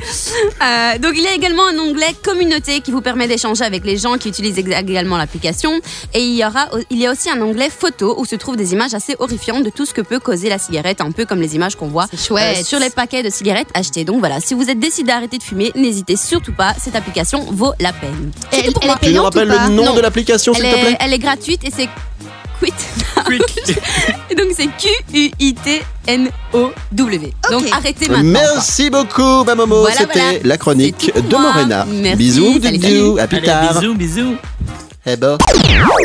Euh, 0.62 0.98
donc, 0.98 1.12
il 1.16 1.22
y 1.22 1.26
a 1.26 1.32
également 1.34 1.66
un 1.66 1.78
onglet 1.78 2.14
communauté 2.22 2.80
qui 2.80 2.90
vous 2.92 3.00
permet 3.02 3.28
d'échanger 3.28 3.64
avec 3.64 3.84
les 3.84 3.96
gens 3.98 4.16
qui 4.16 4.28
utilisent 4.28 4.58
également 4.58 5.16
l'application. 5.18 5.72
Et 6.14 6.20
il 6.22 6.34
y 6.36 6.44
aura, 6.44 6.68
il 6.90 6.98
y 6.98 7.06
a 7.06 7.12
aussi 7.12 7.30
un 7.30 7.40
onglet 7.42 7.70
photo 7.70 8.14
où 8.18 8.24
se 8.24 8.36
trouvent 8.36 8.56
des 8.58 8.72
images 8.74 8.92
assez 8.94 9.16
horrifiantes 9.18 9.62
de 9.64 9.70
tout 9.70 9.86
ce 9.86 9.94
que 9.94 10.02
peut 10.02 10.18
causer 10.18 10.48
la 10.50 10.58
cigarette, 10.58 11.00
un 11.00 11.10
peu 11.12 11.24
comme 11.24 11.40
les 11.40 11.54
images 11.56 11.76
qu'on 11.76 11.88
voit 11.88 12.06
euh, 12.12 12.54
sur 12.62 12.78
les 12.78 12.90
paquets 12.90 13.22
de 13.22 13.30
cigarettes 13.30 13.68
achetés. 13.72 14.04
Donc 14.04 14.18
voilà, 14.18 14.40
si 14.40 14.52
vous 14.54 14.68
êtes 14.68 14.78
décidé 14.78 15.08
d'arrêter 15.08 15.38
de 15.38 15.42
fumer, 15.42 15.72
n'hésitez 15.74 16.16
surtout 16.16 16.52
pas. 16.52 16.74
Cette 16.78 16.96
application 16.96 17.46
vaut 17.50 17.72
la 17.80 17.92
peine. 17.94 18.30
Elle, 18.52 18.58
elle 18.60 18.66
est 18.68 18.72
Tu 19.02 19.12
nous 19.14 19.22
rappelles 19.22 19.48
pas 19.48 19.66
le 19.68 19.72
nom 19.74 19.86
Non. 19.86 19.94
de 19.94 20.00
l'application, 20.00 20.52
s'il 20.52 20.64
Elle 20.66 20.72
te 20.72 20.76
est, 20.78 20.82
plaît 20.82 20.96
elle 21.00 21.12
est 21.14 21.18
gratuite 21.18 21.64
et 21.64 21.70
c'est 21.74 21.88
Quit. 22.60 22.72
Donc 24.36 24.48
c'est 24.56 24.66
Q-U-I-T-N-O-W. 26.08 27.32
Donc 27.50 27.64
arrêtez 27.72 28.08
maintenant. 28.08 28.24
Merci 28.24 28.90
beaucoup, 28.90 29.44
ma 29.44 29.54
Momo. 29.54 29.80
Voilà, 29.80 29.96
C'était 29.96 30.12
voilà. 30.20 30.38
la 30.44 30.56
chronique 30.58 31.12
tout 31.14 31.20
de. 31.22 31.36
Morena. 31.36 31.84
Merci, 31.88 32.16
Bisous, 32.16 32.60
salut, 32.60 32.78
bisous, 32.78 33.16
salut. 33.16 33.20
à 33.20 33.26
plus 33.28 33.36
Allez, 33.38 33.46
tard. 33.46 33.80
bisous, 33.80 33.94
bisous. 33.94 34.34
Eh 35.06 35.16
ben. 35.16 35.38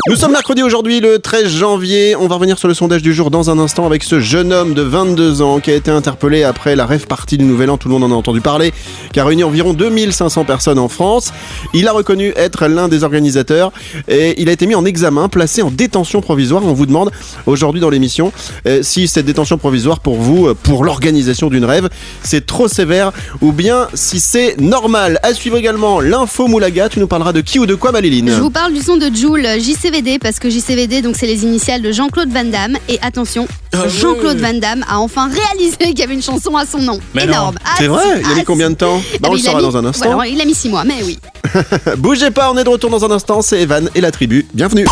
Nous 0.10 0.16
sommes 0.16 0.32
mercredi 0.32 0.62
aujourd'hui, 0.62 1.00
le 1.00 1.20
13 1.20 1.48
janvier. 1.48 2.16
On 2.16 2.28
va 2.28 2.36
revenir 2.36 2.58
sur 2.58 2.68
le 2.68 2.74
sondage 2.74 3.02
du 3.02 3.14
jour 3.14 3.32
dans 3.32 3.50
un 3.50 3.58
instant 3.58 3.86
avec 3.86 4.04
ce 4.04 4.20
jeune 4.20 4.54
homme 4.54 4.74
de 4.74 4.82
22 4.82 5.42
ans 5.42 5.60
qui 5.60 5.72
a 5.72 5.76
été 5.76 5.92
interpellé 5.92 6.44
après 6.44 6.76
la 6.76 6.86
rêve 6.86 7.06
partie 7.08 7.38
du 7.38 7.44
Nouvel 7.44 7.70
An. 7.70 7.78
Tout 7.78 7.90
le 7.90 7.94
monde 7.94 8.04
en 8.04 8.12
a 8.12 8.18
entendu 8.18 8.40
parler, 8.40 8.72
qui 9.12 9.20
a 9.20 9.26
réuni 9.26 9.44
environ 9.44 9.74
2500 9.74 10.46
personnes 10.46 10.80
en 10.80 10.88
France. 10.88 11.34
Il 11.74 11.88
a 11.88 11.92
reconnu 11.92 12.34
être 12.36 12.68
l'un 12.68 12.88
des 12.88 13.04
organisateurs 13.04 13.72
et 14.08 14.42
il 14.42 14.48
a 14.48 14.52
été 14.52 14.68
mis 14.68 14.76
en 14.76 14.86
examen, 14.86 15.28
placé 15.28 15.62
en 15.62 15.72
détention 15.72 16.22
provisoire. 16.22 16.64
On 16.64 16.74
vous 16.74 16.86
demande 16.86 17.12
aujourd'hui 17.46 17.82
dans 17.82 17.90
l'émission 17.90 18.32
euh, 18.68 18.84
si 18.84 19.08
cette 19.08 19.26
détention 19.26 19.58
provisoire 19.58 20.00
pour 20.00 20.16
vous, 20.16 20.48
euh, 20.48 20.54
pour 20.54 20.86
l'organisation 20.86 21.50
d'une 21.50 21.66
rêve, 21.66 21.90
c'est 22.24 22.46
trop 22.46 22.68
sévère 22.68 23.12
ou 23.42 23.52
bien 23.52 23.88
si 23.96 24.20
c'est 24.20 24.60
normal. 24.62 25.20
À 25.24 25.34
suivre 25.34 25.58
également 25.58 26.00
l'info 26.00 26.48
Moulaga. 26.48 26.90
Tu 26.90 27.00
nous 27.00 27.08
parleras 27.08 27.34
de 27.34 27.42
qui 27.42 27.60
ou 27.60 27.66
de 27.66 27.76
quoi, 27.76 27.92
Maléline 27.92 28.30
Je 28.30 28.42
vous 28.42 28.50
parle 28.50 28.72
du 28.72 28.80
sondage 28.80 28.93
chanson 28.94 29.10
de 29.10 29.16
Jules, 29.16 29.48
JCVD, 29.60 30.20
parce 30.20 30.40
que 30.40 30.50
JCVD, 30.50 31.02
donc 31.02 31.16
c'est 31.18 31.26
les 31.26 31.44
initiales 31.44 31.82
de 31.82 31.92
Jean-Claude 31.92 32.30
Van 32.32 32.44
Damme. 32.44 32.78
Et 32.90 33.00
attention, 33.02 33.48
Ah 33.74 33.88
Jean-Claude. 33.88 34.38
Van 34.40 34.54
Damme 34.54 34.84
a 34.90 35.00
enfin 35.00 35.30
réalisé 35.30 35.78
qu'il 35.78 36.00
y 36.00 36.04
avait 36.04 36.14
une 36.14 36.22
chanson 36.22 36.56
à 36.56 36.66
son 36.66 36.80
nom. 36.80 37.00
Mais 37.14 37.24
Énorme. 37.24 37.56
Ah, 37.64 37.76
C'est 37.78 37.88
vrai? 37.88 38.04
Il 38.20 38.26
a 38.26 38.30
ah, 38.32 38.36
mis 38.36 38.44
combien 38.44 38.70
de 38.70 38.76
temps? 38.76 39.02
Bah, 39.20 39.20
On 39.24 39.28
Ah, 39.28 39.30
le 39.30 39.34
mais 39.36 39.40
il 39.40 39.48
a 39.48 39.52
saura 39.52 39.62
mis- 39.62 39.68
dans 39.68 39.78
un 39.78 39.86
instant. 39.86 40.14
voilà, 40.14 40.30
il 40.30 40.42
a 40.42 40.46
mis 40.46 40.54
six 40.56 40.70
mois, 40.70 40.84
mais 40.84 41.02
oui. 41.04 41.20
Bougez 41.98 42.32
pas, 42.32 42.52
on 42.52 42.58
est 42.58 42.64
de 42.64 42.70
retour 42.70 42.90
dans 42.90 43.04
un 43.06 43.12
instant. 43.12 43.42
C'est 43.42 43.62
Evan 43.62 43.90
et 43.96 44.02
la 44.02 44.12
tribu. 44.12 44.46
Bienvenue. 44.54 44.86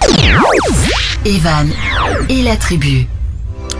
Evan 1.25 1.69
et 2.29 2.41
la 2.43 2.55
tribu. 2.55 3.07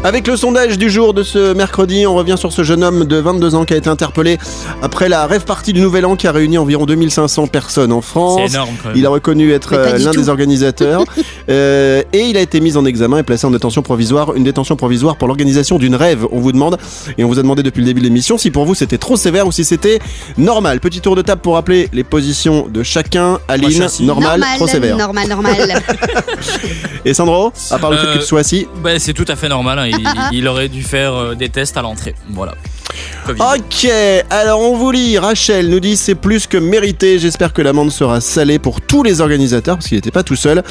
Avec 0.04 0.26
le 0.26 0.36
sondage 0.36 0.80
du 0.80 0.90
jour 0.90 1.14
de 1.14 1.22
ce 1.22 1.54
mercredi, 1.54 2.08
on 2.08 2.16
revient 2.16 2.34
sur 2.36 2.52
ce 2.52 2.64
jeune 2.64 2.84
homme 2.84 3.06
de 3.06 3.18
22 3.18 3.54
ans 3.54 3.66
qui 3.66 3.76
a 3.76 3.78
été 3.78 3.88
interpellé 3.88 4.40
après 4.82 5.10
la 5.10 5.28
rêve 5.28 5.44
partie 5.46 5.74
du 5.74 5.82
Nouvel 5.82 6.08
An 6.08 6.16
qui 6.16 6.26
a 6.28 6.32
réuni 6.32 6.58
environ 6.58 6.88
2500 6.88 7.46
personnes 7.46 7.92
en 7.92 8.02
France. 8.02 8.40
C'est 8.48 8.56
énorme 8.56 8.74
quand 8.82 8.90
même. 8.90 8.98
Il 8.98 9.06
a 9.06 9.10
reconnu 9.10 9.52
être 9.52 9.74
euh, 9.74 10.00
l'un 10.00 10.12
des 10.12 10.30
organisateurs 10.30 11.04
Euh, 11.50 12.04
et 12.14 12.20
il 12.22 12.38
a 12.38 12.40
été 12.40 12.62
mis 12.62 12.78
en 12.78 12.86
examen 12.86 13.18
et 13.18 13.24
placé 13.24 13.46
en 13.46 13.52
détention 13.52 13.82
provisoire, 13.82 14.36
une 14.36 14.44
détention 14.44 14.76
provisoire 14.78 15.18
pour 15.18 15.28
l'organisation 15.28 15.78
d'une 15.80 15.96
rêve. 15.96 16.26
On 16.32 16.40
vous 16.40 16.52
demande 16.52 16.78
et 17.18 17.24
on 17.24 17.28
vous 17.28 17.40
a 17.40 17.42
demandé 17.42 17.62
depuis 17.64 17.80
le 17.82 17.86
début 17.88 18.00
de 18.00 18.06
l'émission 18.06 18.38
si 18.38 18.52
pour 18.52 18.66
vous 18.66 18.74
c'était 18.76 18.98
trop 19.00 19.18
sévère 19.18 19.48
ou 19.48 19.52
si 19.52 19.66
c'était 19.66 20.00
normal. 20.38 20.80
Petit 20.80 21.02
tour 21.02 21.16
de 21.16 21.22
table 21.22 21.42
pour 21.42 21.56
rappeler 21.56 21.90
les 21.94 22.04
positions 22.04 22.68
de 22.70 22.84
chacun. 22.84 23.40
Aline, 23.48 23.72
chassis. 23.72 24.04
normal, 24.04 24.42
trop 24.56 24.68
sévère. 24.68 24.96
normal, 24.98 25.28
normal. 25.28 25.56
Et 27.06 27.14
Sandro, 27.14 27.52
à 27.72 27.80
part 27.80 27.92
le 27.92 27.98
fait 27.98 28.08
Euh, 28.08 28.14
que 28.14 28.20
tu 28.20 28.26
sois 28.26 28.40
assis. 28.42 28.68
Bah, 28.84 28.92
c'est 29.00 29.14
tout 29.14 29.26
à 29.28 29.36
fait 29.36 29.50
normal. 29.50 29.80
hein. 29.80 29.91
Il, 30.32 30.48
aurait 30.48 30.70
dû 30.70 30.84
faire 30.84 31.14
euh, 31.14 31.36
des 31.36 31.50
tests 31.50 31.78
à 31.78 31.82
l'entrée. 31.82 32.16
Voilà. 32.30 32.54
Ok, 33.30 33.88
alors 34.30 34.60
on 34.60 34.76
vous 34.76 34.92
lit, 34.92 35.18
Rachel 35.18 35.70
nous 35.70 35.80
dit 35.80 35.96
c'est 35.96 36.16
plus 36.16 36.48
que 36.48 36.58
mérité, 36.58 37.20
j'espère 37.20 37.54
que 37.54 37.62
l'amende 37.62 37.92
sera 37.92 38.20
salée 38.20 38.60
pour 38.60 38.82
tous 38.82 39.04
les 39.04 39.22
organisateurs, 39.22 39.78
parce 39.78 39.88
qu'il 39.88 39.98
n'était 39.98 40.12
pas 40.12 40.24
tout 40.24 40.36
seul. 40.36 40.64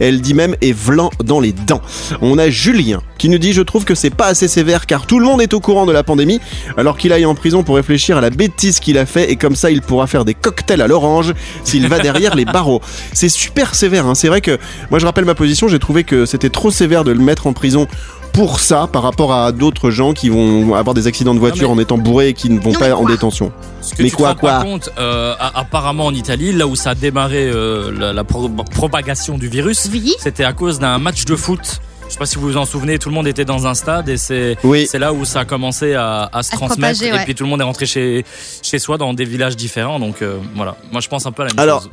Elle 0.00 0.20
dit 0.20 0.34
même 0.34 0.56
et 0.60 0.72
vlan 0.72 1.10
dans 1.22 1.38
les 1.38 1.52
dents. 1.52 1.82
On 2.20 2.38
a 2.38 2.48
Julien 2.50 3.02
qui 3.18 3.28
nous 3.28 3.38
dit 3.38 3.52
je 3.52 3.62
trouve 3.62 3.84
que 3.84 3.94
c'est 3.94 4.10
pas 4.10 4.26
assez 4.26 4.48
sévère 4.48 4.86
car 4.86 5.06
tout 5.06 5.18
le 5.18 5.26
monde 5.26 5.42
est 5.42 5.52
au 5.52 5.60
courant 5.60 5.86
de 5.86 5.92
la 5.92 6.02
pandémie, 6.02 6.40
alors 6.76 6.96
qu'il 6.96 7.12
aille 7.12 7.26
en 7.26 7.34
prison 7.34 7.62
pour 7.62 7.76
réfléchir 7.76 8.16
à 8.16 8.20
la 8.20 8.30
bêtise 8.30 8.80
qu'il 8.80 8.96
a 8.98 9.06
fait 9.06 9.30
et 9.30 9.36
comme 9.36 9.54
ça 9.54 9.70
il 9.70 9.82
pourra 9.82 10.06
faire 10.06 10.24
des 10.24 10.34
cocktails 10.34 10.80
à 10.80 10.86
l'orange 10.86 11.34
s'il 11.64 11.88
va 11.88 11.98
derrière 11.98 12.34
les 12.34 12.44
barreaux. 12.44 12.80
C'est 13.12 13.28
super 13.28 13.74
sévère, 13.74 14.06
hein. 14.06 14.14
c'est 14.14 14.28
vrai 14.28 14.40
que 14.40 14.58
moi 14.90 14.98
je 14.98 15.06
rappelle 15.06 15.26
ma 15.26 15.34
position, 15.34 15.68
j'ai 15.68 15.78
trouvé 15.78 16.04
que 16.04 16.26
c'était 16.26 16.50
trop 16.50 16.70
sévère 16.70 17.04
de 17.04 17.12
le 17.12 17.20
mettre 17.20 17.46
en 17.46 17.52
prison 17.52 17.86
pour 18.32 18.60
ça 18.60 18.88
par 18.92 19.02
rapport 19.02 19.32
à 19.32 19.52
d'autres 19.52 19.90
gens 19.90 20.12
qui 20.12 20.28
vont 20.28 20.74
avoir 20.74 20.94
des 20.94 21.06
accidents 21.06 21.34
de 21.34 21.38
voiture 21.40 21.70
en 21.70 21.78
étant 21.78 21.98
bourrés 21.98 22.28
et 22.28 22.34
qui 22.34 22.50
ne 22.50 22.60
vont 22.60 22.72
Non, 22.72 22.78
pas 22.78 22.94
en 22.94 23.04
détention. 23.04 23.52
Ce 23.80 23.94
que 23.94 24.02
Mais 24.02 24.10
tu 24.10 24.16
quoi, 24.16 24.34
te 24.34 24.40
rends 24.40 24.46
pas 24.48 24.60
quoi 24.60 24.64
compte, 24.70 24.90
euh, 24.98 25.34
a- 25.38 25.58
apparemment 25.60 26.06
en 26.06 26.14
Italie, 26.14 26.52
là 26.52 26.66
où 26.66 26.76
ça 26.76 26.90
a 26.90 26.94
démarré 26.94 27.48
euh, 27.48 27.90
la, 27.98 28.12
la 28.12 28.24
pro- 28.24 28.48
propagation 28.48 29.38
du 29.38 29.48
virus, 29.48 29.88
Oui. 29.92 30.14
c'était 30.18 30.44
à 30.44 30.52
cause 30.52 30.78
d'un 30.78 30.98
match 30.98 31.24
de 31.24 31.36
foot. 31.36 31.80
Je 32.06 32.12
sais 32.14 32.18
pas 32.18 32.26
si 32.26 32.36
vous 32.36 32.46
vous 32.48 32.56
en 32.56 32.64
souvenez, 32.64 32.98
tout 32.98 33.10
le 33.10 33.14
monde 33.14 33.26
était 33.26 33.44
dans 33.44 33.66
un 33.66 33.74
stade 33.74 34.08
et 34.08 34.16
c'est 34.16 34.56
Oui. 34.64 34.86
c'est 34.90 34.98
là 34.98 35.12
où 35.12 35.24
ça 35.26 35.40
a 35.40 35.44
commencé 35.44 35.94
à, 35.94 36.30
à 36.32 36.42
se 36.42 36.52
transmettre 36.52 36.98
propager, 37.00 37.08
et 37.20 37.24
puis 37.24 37.34
tout 37.34 37.44
le 37.44 37.50
monde 37.50 37.60
est 37.60 37.64
rentré 37.64 37.84
chez 37.84 38.24
chez 38.62 38.78
soi 38.78 38.96
dans 38.96 39.12
des 39.12 39.24
villages 39.26 39.56
différents. 39.56 39.98
Donc 40.00 40.22
euh, 40.22 40.38
voilà, 40.56 40.76
moi 40.90 41.00
je 41.02 41.08
pense 41.08 41.26
un 41.26 41.32
peu 41.32 41.42
à 41.42 41.46
la 41.46 41.52
même 41.52 41.60
Alors, 41.60 41.82
chose. 41.82 41.90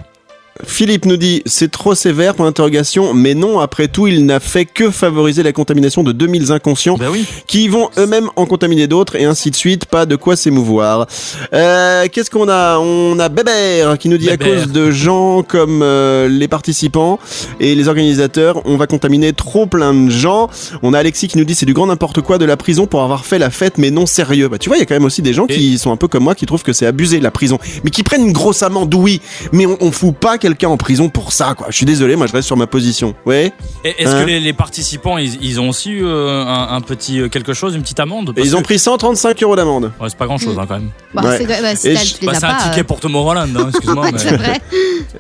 Philippe 0.63 1.04
nous 1.06 1.18
dit 1.18 1.41
c'est 1.46 1.70
trop 1.70 1.96
sévère 1.96 2.34
pour 2.34 2.46
l'interrogation, 2.46 3.13
mais 3.13 3.34
non, 3.34 3.60
après 3.60 3.89
tout, 3.89 4.08
il 4.08 4.26
n'a 4.26 4.39
fait 4.39 4.63
que 4.63 4.89
favoriser 4.89 5.44
la 5.44 5.52
contamination 5.52 6.02
de 6.02 6.13
2000 6.13 6.54
inconscients 6.54 6.96
Ben 6.96 7.10
oui. 7.12 7.26
qui 7.46 7.68
vont 7.68 7.89
eux-mêmes 7.98 8.30
en 8.38 8.46
contaminer 8.46 8.88
d'autres 8.88 9.18
et 9.18 9.26
ainsi 9.26 9.52
de 9.52 9.56
suite, 9.58 9.86
pas 9.86 10.06
de 10.06 10.15
quoi 10.15 10.38
s'émouvoir. 10.38 11.08
Euh, 11.54 12.06
Qu'est-ce 12.10 12.30
qu'on 12.30 12.48
a? 12.48 12.78
On 12.80 13.20
a 13.20 13.28
Bébert 13.28 13.98
qui 13.98 14.08
nous 14.08 14.18
dit 14.18 14.30
à 14.30 14.38
cause 14.38 14.68
de 14.72 14.91
gens 14.91 15.44
comme 15.44 15.82
euh, 15.84 16.30
les 16.30 16.48
participants 16.48 17.20
et 17.60 17.76
les 17.76 17.89
organisateurs, 17.89 18.62
on 18.63 18.78
va 18.78 18.88
contaminer 18.88 19.34
trop 19.34 19.65
plein 19.65 19.94
de 19.94 20.10
gens. 20.10 20.50
On 20.84 20.94
a 20.94 21.00
Alexis 21.00 21.28
qui 21.28 21.38
nous 21.38 21.44
dit 21.46 21.54
c'est 21.56 21.65
du 21.65 21.74
grand 21.74 21.88
n'importe 21.88 22.22
quoi 22.22 22.38
de 22.38 22.46
la 22.46 22.56
prison 22.56 22.88
pour 22.88 23.04
avoir 23.04 23.26
fait 23.26 23.39
la 23.39 23.50
fête 23.50 23.78
mais 23.78 23.91
non 23.91 24.06
sérieux. 24.06 24.48
Bah 24.48 24.58
tu 24.58 24.70
vois, 24.70 24.78
il 24.78 24.80
y 24.80 24.84
a 24.84 24.86
quand 24.86 24.96
même 24.96 25.04
aussi 25.06 25.22
des 25.22 25.34
gens 25.34 25.48
Et- 25.50 25.54
qui 25.56 25.78
sont 25.78 25.91
un 25.91 25.98
peu 25.98 26.08
comme 26.08 26.24
moi 26.24 26.34
qui 26.34 26.46
trouvent 26.46 26.63
que 26.63 26.72
c'est 26.72 26.86
abusé 26.86 27.20
la 27.20 27.32
prison, 27.32 27.60
mais 27.84 27.89
qui 27.91 28.04
prennent 28.04 28.26
une 28.26 28.32
grosse 28.34 28.63
amende, 28.63 28.94
oui, 28.96 29.20
mais 29.52 29.65
on, 29.65 29.78
on 29.82 29.91
fout 29.91 30.15
pas 30.15 30.38
quelqu'un 30.45 30.69
en 30.69 30.77
prison 30.77 31.10
pour 31.10 31.34
ça 31.34 31.55
quoi. 31.58 31.67
Je 31.71 31.75
suis 31.75 31.86
désolé, 31.88 32.15
moi 32.15 32.27
je 32.27 32.34
reste 32.34 32.45
sur 32.45 32.55
ma 32.58 32.67
position. 32.67 33.15
Ouais. 33.25 33.51
Et 33.84 33.95
Est-ce 34.03 34.10
Hein 34.15 34.21
que 34.21 34.27
les, 34.27 34.39
les 34.39 34.53
participants, 34.53 35.17
ils, 35.17 35.43
ils 35.43 35.60
ont 35.60 35.69
aussi 35.69 35.89
eu 35.91 36.05
euh, 36.05 36.43
un, 36.45 36.67
un 36.75 36.81
petit 36.81 37.19
euh, 37.19 37.29
quelque 37.29 37.53
chose, 37.53 37.73
une 37.75 37.81
petite 37.81 37.99
amende? 37.99 38.34
Parce 38.36 38.45
ils 38.47 38.55
ont 38.55 38.62
pris 38.62 38.77
135 38.77 39.41
euros 39.41 39.55
d'amende. 39.55 39.91
Ouais, 39.99 40.08
c'est 40.10 40.17
pas 40.17 40.27
grand 40.27 40.38
chose 40.38 40.55
hein, 40.60 40.65
quand 40.67 40.75
même. 40.75 40.89
Bah, 41.13 41.21
Ouais. 41.23 41.38
c'est- 41.39 41.45
bah, 41.47 41.75
si 41.75 41.95
je- 41.95 42.25
Bah, 42.25 42.34
un 42.43 42.63
ticket 42.63 42.81
euh, 42.81 42.84
pour 42.84 42.99
Tomorrowland, 42.99 43.47
hein, 43.58 43.69
excuse-moi. 43.69 44.10
mais- 44.13 44.17
c'est 44.19 44.36
vrai. 44.36 44.62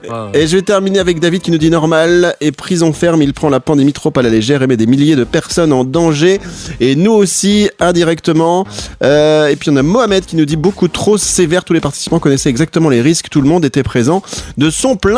Ouais. 0.07 0.39
Et 0.41 0.47
je 0.47 0.55
vais 0.57 0.61
terminer 0.61 0.99
avec 0.99 1.19
David 1.19 1.41
qui 1.41 1.49
nous 1.51 1.57
dit 1.57 1.69
normal 1.71 2.35
et 2.41 2.51
prison 2.51 2.93
ferme, 2.93 3.21
il 3.23 3.33
prend 3.33 3.49
la 3.49 3.59
pandémie 3.59 3.93
trop 3.93 4.11
à 4.15 4.21
la 4.21 4.29
légère 4.29 4.61
et 4.61 4.67
met 4.67 4.77
des 4.77 4.85
milliers 4.85 5.15
de 5.15 5.23
personnes 5.23 5.73
en 5.73 5.83
danger 5.83 6.39
et 6.79 6.95
nous 6.95 7.13
aussi 7.13 7.69
indirectement. 7.79 8.65
Euh, 9.03 9.47
et 9.47 9.55
puis 9.55 9.69
on 9.71 9.75
a 9.77 9.83
Mohamed 9.83 10.25
qui 10.25 10.35
nous 10.35 10.45
dit 10.45 10.57
beaucoup 10.57 10.87
trop 10.87 11.17
sévère, 11.17 11.63
tous 11.63 11.73
les 11.73 11.79
participants 11.79 12.19
connaissaient 12.19 12.49
exactement 12.49 12.89
les 12.89 13.01
risques, 13.01 13.29
tout 13.29 13.41
le 13.41 13.47
monde 13.47 13.63
était 13.65 13.83
présent 13.83 14.21
de 14.57 14.69
son 14.69 14.95
plein 14.97 15.14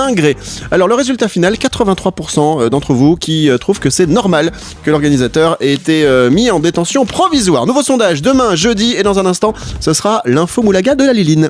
Alors 0.72 0.88
le 0.88 0.96
résultat 0.96 1.28
final, 1.28 1.56
83% 1.56 2.70
d'entre 2.70 2.94
vous 2.94 3.16
qui 3.16 3.50
euh, 3.50 3.58
trouvent 3.58 3.80
que 3.80 3.90
c'est 3.90 4.06
normal 4.06 4.52
que 4.84 4.92
l'organisateur 4.92 5.58
ait 5.60 5.74
été 5.74 6.06
euh, 6.06 6.30
mis 6.30 6.52
en 6.52 6.60
détention 6.60 7.06
provisoire. 7.06 7.66
Nouveau 7.66 7.82
sondage 7.82 8.22
demain 8.22 8.56
jeudi 8.56 8.96
et 8.98 9.04
dans 9.04 9.20
un 9.20 9.26
instant, 9.26 9.54
ce 9.80 9.94
sera 9.94 10.22
l'info 10.26 10.62
moulaga 10.62 10.96
de 10.96 11.04
la 11.04 11.14
Liline. 11.14 11.48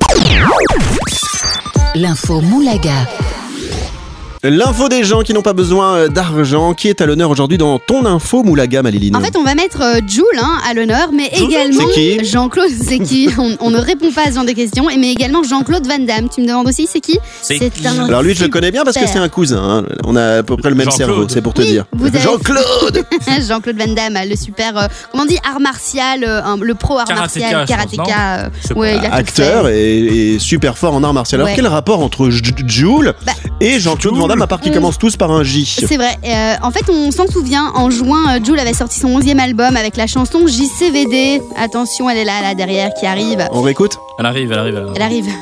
L'info 1.94 2.40
Moulaga. 2.40 3.27
L'info 4.44 4.88
des 4.88 5.02
gens 5.02 5.22
qui 5.22 5.34
n'ont 5.34 5.42
pas 5.42 5.52
besoin 5.52 5.94
euh, 5.96 6.08
d'argent, 6.08 6.72
qui 6.72 6.86
est 6.86 7.00
à 7.00 7.06
l'honneur 7.06 7.28
aujourd'hui 7.28 7.58
dans 7.58 7.80
ton 7.80 8.06
info 8.06 8.44
Moulaga, 8.44 8.82
Maliline. 8.82 9.16
En 9.16 9.20
fait, 9.20 9.36
on 9.36 9.42
va 9.42 9.56
mettre 9.56 9.82
euh, 9.82 10.00
Jules 10.06 10.22
hein, 10.40 10.58
à 10.70 10.74
l'honneur, 10.74 11.08
mais 11.12 11.28
également 11.32 11.82
C'est 11.88 11.92
qui 12.18 12.24
Jean-Claude, 12.24 12.70
c'est 12.70 12.98
qui 13.00 13.28
on, 13.36 13.56
on 13.60 13.70
ne 13.70 13.78
répond 13.78 14.12
pas 14.12 14.22
à 14.22 14.30
ce 14.30 14.36
genre 14.36 14.44
de 14.44 14.52
questions, 14.52 14.86
mais 14.96 15.10
également 15.10 15.42
Jean-Claude 15.42 15.84
Van 15.88 15.98
Damme. 15.98 16.28
Tu 16.32 16.40
me 16.42 16.46
demandes 16.46 16.68
aussi, 16.68 16.86
c'est 16.88 17.00
qui 17.00 17.18
C'est 17.42 17.58
qui 17.58 17.84
un 17.84 18.04
Alors 18.04 18.22
lui, 18.22 18.32
je 18.36 18.44
le 18.44 18.48
connais 18.48 18.70
bien 18.70 18.84
parce 18.84 18.96
que 18.96 19.08
c'est 19.08 19.18
un 19.18 19.28
cousin. 19.28 19.60
hein. 19.60 19.84
On 20.04 20.14
a 20.14 20.36
à 20.38 20.42
peu 20.44 20.56
près 20.56 20.70
le 20.70 20.76
même 20.76 20.88
Jean-Claude. 20.88 21.08
cerveau, 21.08 21.26
c'est 21.28 21.42
pour 21.42 21.52
te 21.54 21.62
Oui, 21.62 21.72
dire. 21.72 21.86
vous 21.92 22.06
avez- 22.06 22.20
Jean-Claude 22.20 23.04
Jean-Claude 23.48 23.76
Van 23.76 23.92
Damme, 23.92 24.18
le 24.24 24.36
super, 24.36 24.78
euh, 24.78 24.86
comment 25.10 25.24
on 25.24 25.26
dit, 25.26 25.38
art 25.50 25.58
martial, 25.58 26.22
euh, 26.22 26.44
un- 26.44 26.56
le 26.58 26.74
pro 26.76 26.96
art 26.98 27.06
Karatéka, 27.06 27.50
martial, 27.50 27.66
je 27.90 27.96
pense, 27.96 28.06
karatéka. 28.06 28.44
euh, 28.44 28.48
Je 28.62 28.68
sais 28.68 28.74
pas. 28.74 28.80
ouais, 28.80 28.96
il 28.98 29.04
a 29.04 29.08
tout 29.08 29.14
Acteur 29.16 29.68
et, 29.68 30.34
et 30.34 30.38
super 30.38 30.78
fort 30.78 30.94
en 30.94 31.02
art 31.02 31.12
martial. 31.12 31.40
Alors 31.40 31.50
Ouais. 31.50 31.56
quel 31.56 31.66
rapport 31.66 31.98
entre 32.04 32.30
J- 32.30 32.42
Jules 32.68 33.14
Bah, 33.26 33.32
et 33.60 33.80
Jean-Claude 33.80 34.14
Van 34.14 34.27
Damme 34.28 34.42
à 34.42 34.46
part 34.46 34.60
qu'ils 34.60 34.70
Mm. 34.72 34.74
commencent 34.76 34.98
tous 34.98 35.16
par 35.16 35.30
un 35.32 35.42
J 35.42 35.64
C'est 35.86 35.96
vrai. 35.96 36.16
Euh, 36.24 36.54
en 36.62 36.70
fait, 36.70 36.88
on 36.90 37.10
s'en 37.10 37.26
souvient. 37.26 37.72
En 37.74 37.90
juin, 37.90 38.36
euh, 38.36 38.44
Jules 38.44 38.58
avait 38.58 38.74
sorti 38.74 39.00
son 39.00 39.08
11e 39.08 39.38
album 39.40 39.76
avec 39.76 39.96
la 39.96 40.06
chanson 40.06 40.46
JCVD. 40.46 41.42
Attention, 41.56 42.08
elle 42.10 42.18
est 42.18 42.24
là, 42.24 42.42
là 42.42 42.54
derrière, 42.54 42.90
qui 42.94 43.06
arrive. 43.06 43.46
On 43.52 43.62
réécoute 43.62 43.98
Elle 44.18 44.26
arrive, 44.26 44.52
elle 44.52 44.58
arrive. 44.58 44.74
Elle 44.74 44.82
arrive. 44.82 44.96
Elle 44.96 45.02
arrive. 45.02 45.32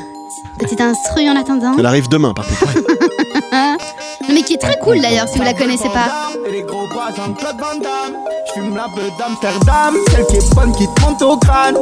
Petite 0.59 0.81
instru 0.81 1.29
en 1.29 1.35
attendant. 1.39 1.75
Elle 1.77 1.85
arrive 1.85 2.07
demain 2.09 2.33
par 2.33 2.45
contre. 2.47 2.77
Non, 4.21 4.33
mais 4.33 4.41
qui 4.41 4.53
est 4.53 4.57
très 4.57 4.77
cool 4.79 4.99
d'ailleurs, 4.99 5.27
si 5.27 5.37
vous 5.37 5.43
la 5.43 5.53
connaissez 5.53 5.89
pas. 5.89 6.31
Et 6.47 6.51
les 6.51 6.61
gros 6.63 6.87
bras 6.87 7.09
Jean-Claude 7.15 7.55
Van 7.59 7.79
Damme. 7.79 8.15
Je 8.47 8.53
fume 8.53 8.75
la 8.75 8.85
peu 8.95 9.01
d'Amsterdam, 9.19 9.95
celle 10.11 10.25
qui 10.25 10.35
est 10.37 10.55
bonne 10.55 10.71
qui 10.71 10.87
te 10.87 11.01
monte 11.01 11.21
au 11.21 11.37
crâne. 11.37 11.77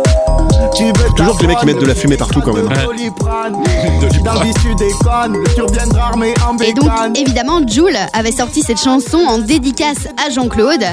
Tu 0.76 0.86
veux 0.86 1.14
Toujours 1.16 1.38
que 1.38 1.42
les 1.44 1.48
mecs 1.48 1.60
qui 1.60 1.66
mettent 1.66 1.80
de 1.80 1.86
la 1.86 1.96
fumée 1.96 2.18
partout, 2.18 2.42
quand 2.42 2.54
même. 2.54 2.68
Dans. 4.26 4.42
Tu 5.54 5.62
reviendras 5.62 6.08
armé 6.08 6.34
en 6.48 6.58
Et 6.58 6.74
donc, 6.74 6.90
évidemment, 7.16 7.62
Jules 7.68 7.98
avait 8.14 8.32
sorti 8.32 8.62
cette 8.64 8.82
chanson 8.82 9.18
en 9.20 9.38
dédicace 9.38 10.08
à 10.26 10.32
Jean-Claude. 10.32 10.84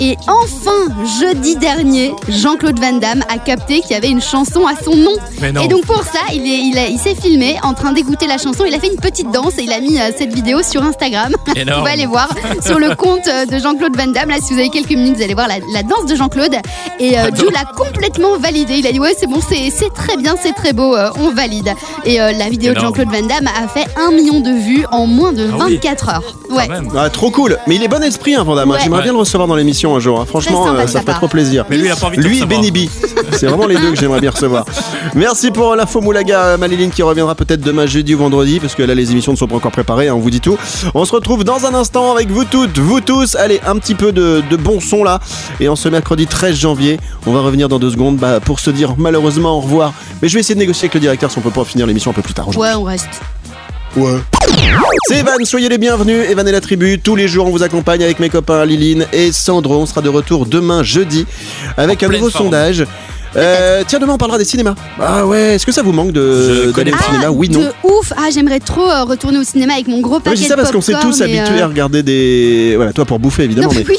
Et 0.00 0.16
enfin, 0.26 0.92
jeudi 1.20 1.56
dernier, 1.56 2.12
Jean-Claude 2.28 2.80
Van 2.80 2.94
Damme 2.94 3.22
a 3.28 3.38
capté 3.38 3.80
qu'il 3.80 3.92
y 3.92 3.94
avait 3.94 4.10
une 4.10 4.20
chanson 4.20 4.66
à 4.66 4.74
son 4.82 4.96
nom. 4.96 5.12
Mais 5.40 5.52
non. 5.52 5.62
Et 5.62 5.68
donc, 5.68 5.86
pour 5.86 6.02
ça, 6.02 6.20
il 6.32 6.98
s'est 6.98 7.14
filmé 7.14 7.58
en 7.62 7.74
train 7.74 7.92
d'écouter 7.92 8.26
la 8.26 8.38
chanson. 8.38 8.64
Il 8.66 8.74
a 8.74 8.80
fait 8.80 8.92
une 8.92 9.00
petite 9.00 9.30
danse 9.30 9.56
et 9.58 9.62
il 9.62 9.72
a 9.72 9.80
mis 9.80 9.98
euh, 9.98 10.10
cette 10.16 10.34
vidéo 10.34 10.62
sur 10.62 10.82
Instagram. 10.90 11.32
vous 11.46 11.52
Énorme. 11.54 11.80
pouvez 11.80 11.92
aller 11.92 12.06
voir 12.06 12.28
sur 12.64 12.78
le 12.78 12.94
compte 12.94 13.26
euh, 13.28 13.46
de 13.46 13.58
Jean-Claude 13.58 13.96
Van 13.96 14.06
Damme. 14.08 14.28
Là, 14.30 14.36
si 14.42 14.52
vous 14.52 14.58
avez 14.58 14.68
quelques 14.70 14.90
minutes, 14.90 15.16
vous 15.16 15.22
allez 15.22 15.34
voir 15.34 15.48
la, 15.48 15.56
la 15.72 15.82
danse 15.82 16.06
de 16.06 16.14
Jean-Claude. 16.14 16.54
Et 16.98 17.18
euh, 17.18 17.30
Jules 17.34 17.48
a 17.60 17.64
complètement 17.74 18.36
validé. 18.38 18.74
Il 18.74 18.86
a 18.86 18.92
dit 18.92 19.00
Ouais, 19.00 19.14
c'est 19.18 19.26
bon, 19.26 19.40
c'est 19.46 19.70
très 19.94 20.16
bien, 20.16 20.34
c'est 20.40 20.52
très 20.52 20.72
beau, 20.72 20.94
euh, 20.96 21.10
on 21.18 21.30
valide. 21.32 21.72
Et 22.04 22.20
euh, 22.20 22.32
la 22.32 22.48
vidéo 22.48 22.74
de. 22.74 22.80
Jean-Claude 22.80 23.08
Van 23.08 23.22
Damme 23.26 23.46
a 23.48 23.68
fait 23.68 23.86
un 23.96 24.10
million 24.10 24.40
de 24.40 24.50
vues 24.50 24.84
en 24.90 25.06
moins 25.06 25.32
de 25.32 25.48
Ah 25.52 25.64
oui. 25.66 25.74
24 25.76 26.08
heures. 26.08 26.22
Quand 26.48 26.56
Ouais. 26.56 26.68
Ah, 26.96 27.08
trop 27.10 27.30
cool. 27.30 27.56
Mais 27.66 27.76
il 27.76 27.82
est 27.82 27.88
bon 27.88 28.02
esprit, 28.02 28.34
hein, 28.34 28.42
Van 28.42 28.54
Damme. 28.56 28.70
hein. 28.70 28.74
Ouais. 28.74 28.80
J'aimerais 28.82 28.98
Ouais. 28.98 29.04
bien 29.04 29.12
le 29.12 29.18
recevoir 29.18 29.46
dans 29.48 29.54
l'émission 29.56 29.94
un 29.94 30.00
jour. 30.00 30.20
hein. 30.20 30.24
Franchement, 30.26 30.64
sympa 30.66 30.82
euh, 30.82 30.86
ça 30.86 31.00
ferait 31.02 31.14
trop 31.14 31.28
plaisir. 31.28 31.64
Mais 31.70 31.76
lui, 31.76 31.86
il 31.86 31.90
a 31.92 31.96
pas 31.96 32.06
envie 32.06 32.16
de 32.18 32.22
Lui 32.22 32.40
et. 32.42 32.46
Benny 32.46 32.70
B. 32.70 32.78
C'est 33.32 33.46
vraiment 33.46 33.66
les 33.66 33.76
deux 33.76 33.90
que 33.90 33.96
j'aimerais 33.96 34.20
bien 34.20 34.30
recevoir. 34.30 34.64
Merci 35.14 35.50
pour 35.50 35.76
l'info 35.76 36.00
Moulaga, 36.00 36.56
Maliline, 36.56 36.90
qui 36.90 37.02
reviendra 37.02 37.34
peut-être 37.34 37.60
demain 37.60 37.86
jeudi 37.86 38.14
ou 38.14 38.18
vendredi, 38.18 38.58
parce 38.60 38.74
que 38.74 38.82
là, 38.82 38.94
les 38.94 39.12
émissions 39.12 39.32
ne 39.32 39.36
sont 39.36 39.46
pas 39.46 39.56
encore 39.56 39.70
préparées, 39.70 40.08
hein, 40.08 40.14
on 40.14 40.18
vous 40.20 40.30
dit 40.30 40.40
tout. 40.40 40.56
On 40.94 41.04
se 41.04 41.12
retrouve 41.12 41.44
dans 41.44 41.66
un 41.66 41.74
instant 41.74 42.12
avec 42.12 42.28
vous 42.30 42.44
toutes, 42.44 42.78
vous 42.78 43.00
tous. 43.00 43.34
Allez, 43.36 43.60
un 43.66 43.76
petit 43.78 43.94
peu 43.94 44.12
de, 44.12 44.42
de 44.48 44.56
bon 44.56 44.80
son 44.80 45.04
là. 45.04 45.20
Et 45.60 45.68
en 45.68 45.76
ce 45.76 45.88
mercredi 45.88 46.26
13 46.26 46.56
janvier, 46.56 46.98
on 47.26 47.32
va 47.32 47.40
revenir 47.40 47.68
dans 47.68 47.78
deux 47.78 47.90
secondes 47.90 48.16
bah, 48.16 48.40
pour 48.40 48.60
se 48.60 48.70
dire 48.70 48.94
malheureusement 48.96 49.56
au 49.56 49.60
revoir. 49.60 49.92
Mais 50.22 50.28
je 50.28 50.34
vais 50.34 50.40
essayer 50.40 50.54
de 50.54 50.60
négocier 50.60 50.84
avec 50.86 50.94
le 50.94 51.00
directeur 51.00 51.30
si 51.30 51.38
on 51.38 51.42
peut 51.42 51.50
pas 51.50 51.64
finir 51.64 51.86
l'émission 51.86 52.10
un 52.10 52.14
peu 52.14 52.22
plus 52.22 52.34
tard 52.34 52.48
aujourd'hui. 52.48 52.70
Ouais, 52.70 52.76
on 52.76 52.84
reste. 52.84 53.08
Ouais. 53.96 54.20
C'est 55.08 55.16
Evan, 55.18 55.44
soyez 55.44 55.68
les 55.68 55.78
bienvenus. 55.78 56.24
Evan 56.30 56.46
et 56.46 56.52
la 56.52 56.60
tribu. 56.60 57.00
Tous 57.02 57.16
les 57.16 57.26
jours, 57.28 57.46
on 57.46 57.50
vous 57.50 57.62
accompagne 57.62 58.02
avec 58.04 58.20
mes 58.20 58.28
copains 58.30 58.64
Liline 58.64 59.06
et 59.12 59.32
Sandro. 59.32 59.78
On 59.80 59.86
sera 59.86 60.00
de 60.00 60.08
retour 60.08 60.46
demain 60.46 60.82
jeudi 60.82 61.26
avec 61.76 62.02
En 62.02 62.06
un 62.06 62.12
nouveau 62.12 62.30
forme. 62.30 62.44
sondage. 62.46 62.84
Euh, 63.36 63.84
tiens, 63.86 63.98
demain 64.00 64.14
on 64.14 64.18
parlera 64.18 64.38
des 64.38 64.44
cinémas. 64.44 64.74
Ah 65.00 65.24
ouais, 65.26 65.54
est-ce 65.54 65.64
que 65.66 65.72
ça 65.72 65.82
vous 65.82 65.92
manque 65.92 66.12
de 66.12 66.72
d'aller 66.74 66.92
au 66.92 66.96
cinéma 66.98 67.30
Oui, 67.30 67.48
non. 67.48 67.60
De 67.60 67.72
ouf 67.84 68.12
Ah, 68.16 68.28
j'aimerais 68.32 68.58
trop 68.60 68.88
euh, 68.90 69.04
retourner 69.04 69.38
au 69.38 69.44
cinéma 69.44 69.74
avec 69.74 69.86
mon 69.88 70.00
gros 70.00 70.18
paquet 70.18 70.36
je 70.36 70.42
dis 70.42 70.48
ça 70.48 70.56
parce 70.56 70.72
qu'on 70.72 70.80
s'est 70.80 70.94
tous 71.00 71.20
habitués 71.22 71.60
euh, 71.60 71.64
à 71.64 71.68
regarder 71.68 72.02
des. 72.02 72.74
Voilà, 72.76 72.92
toi 72.92 73.04
pour 73.04 73.18
bouffer 73.20 73.44
évidemment, 73.44 73.68
Non, 73.72 73.74
mais. 73.78 73.84
oui, 73.88 73.96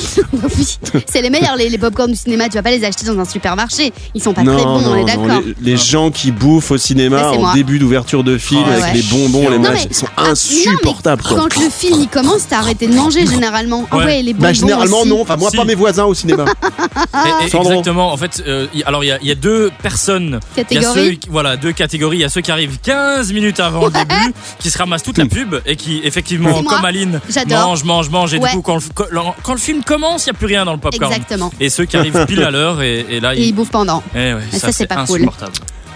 oui. 0.93 1.03
c'est 1.07 1.21
les 1.21 1.29
meilleurs 1.29 1.55
les, 1.55 1.69
les 1.69 1.77
popcorn 1.77 2.11
du 2.11 2.17
cinéma. 2.17 2.49
Tu 2.49 2.55
vas 2.55 2.63
pas 2.63 2.71
les 2.71 2.83
acheter 2.83 3.05
dans 3.05 3.17
un 3.19 3.25
supermarché. 3.25 3.93
Ils 4.13 4.21
sont 4.21 4.33
pas 4.33 4.43
non, 4.43 4.53
très 4.55 4.63
bons, 4.65 4.81
non, 4.81 4.91
on 4.91 4.95
est 4.95 5.05
d'accord. 5.05 5.41
les, 5.61 5.71
les 5.71 5.77
gens 5.77 6.11
qui 6.11 6.31
bouffent 6.31 6.71
au 6.71 6.77
cinéma 6.77 7.29
en 7.31 7.39
moi. 7.39 7.51
début 7.53 7.79
d'ouverture 7.79 8.23
de 8.23 8.37
film 8.37 8.63
Ah 8.67 8.71
avec 8.73 8.83
ouais. 8.83 8.93
les 8.95 9.01
bonbons, 9.03 9.49
les 9.49 9.59
mais- 9.59 9.69
ils 9.89 9.95
sont 9.95 10.07
Ah, 10.17 10.23
mais 10.25 10.29
insupportables. 10.31 11.23
Quand 11.23 11.55
le 11.55 11.69
film 11.69 11.99
il 12.01 12.07
commence, 12.09 12.47
t'as 12.49 12.57
arrêté 12.57 12.87
de 12.87 12.93
manger 12.95 13.25
généralement. 13.25 13.87
Ah 13.91 13.97
Ouais. 13.97 14.21
les 14.21 14.33
bonbons 14.33 14.47
Bah 14.47 14.53
généralement 14.53 15.05
non, 15.05 15.21
enfin 15.21 15.37
moi 15.37 15.51
pas 15.55 15.63
mes 15.65 15.75
voisins 15.75 16.05
au 16.05 16.13
cinéma. 16.13 16.45
Exactement. 17.45 18.11
En 18.11 18.17
fait, 18.17 18.43
alors 18.85 19.03
il 19.03 19.07
y, 19.07 19.11
a- 19.11 19.19
il 19.21 19.27
y 19.27 19.31
a 19.31 19.35
deux 19.35 19.71
personnes. 19.81 20.39
Il 20.55 20.59
y 20.59 20.61
a 20.61 20.63
Catégorie. 20.63 21.05
ceux, 21.09 21.11
qui- 21.15 21.29
voilà, 21.29 21.57
deux 21.57 21.71
catégories. 21.71 22.17
Il 22.17 22.21
y 22.21 22.23
a 22.25 22.29
ceux 22.29 22.41
qui 22.41 22.51
arrivent 22.51 22.79
15 22.81 23.31
minutes 23.33 23.59
avant 23.59 23.85
le 23.85 23.91
début, 23.91 24.33
qui 24.59 24.69
se 24.69 24.77
ramassent 24.77 25.03
toute 25.03 25.17
la 25.17 25.25
pub 25.25 25.55
et 25.65 25.75
qui, 25.75 26.01
effectivement, 26.03 26.63
comme 26.63 26.85
Aline, 26.85 27.19
mange, 27.49 27.83
mange, 27.83 28.09
mange. 28.09 28.33
Et 28.33 28.37
Ouais. 28.39 28.49
du 28.49 28.55
coup, 28.57 28.61
quand 28.61 28.75
le, 28.75 28.81
quand, 28.93 29.35
quand 29.43 29.53
le 29.53 29.59
film 29.59 29.83
commence, 29.83 30.25
il 30.25 30.29
n'y 30.31 30.35
a 30.35 30.39
plus 30.39 30.47
rien 30.47 30.65
dans 30.65 30.73
le 30.73 30.79
popcorn. 30.79 31.11
Exactement. 31.11 31.51
Et 31.59 31.69
ceux 31.69 31.85
qui 31.85 31.97
arrivent 31.97 32.25
pile 32.27 32.43
à 32.43 32.51
l'heure 32.51 32.81
et, 32.81 33.05
et 33.09 33.19
là, 33.19 33.35
Et 33.35 33.43
ils 33.43 33.53
bouffent 33.53 33.71
pendant. 33.71 34.03
Eh 34.15 34.17
ouais, 34.33 34.37
Mais 34.51 34.59
ça, 34.59 34.71
c'est 34.71 34.87
pas 34.87 35.05
cool. 35.05 35.29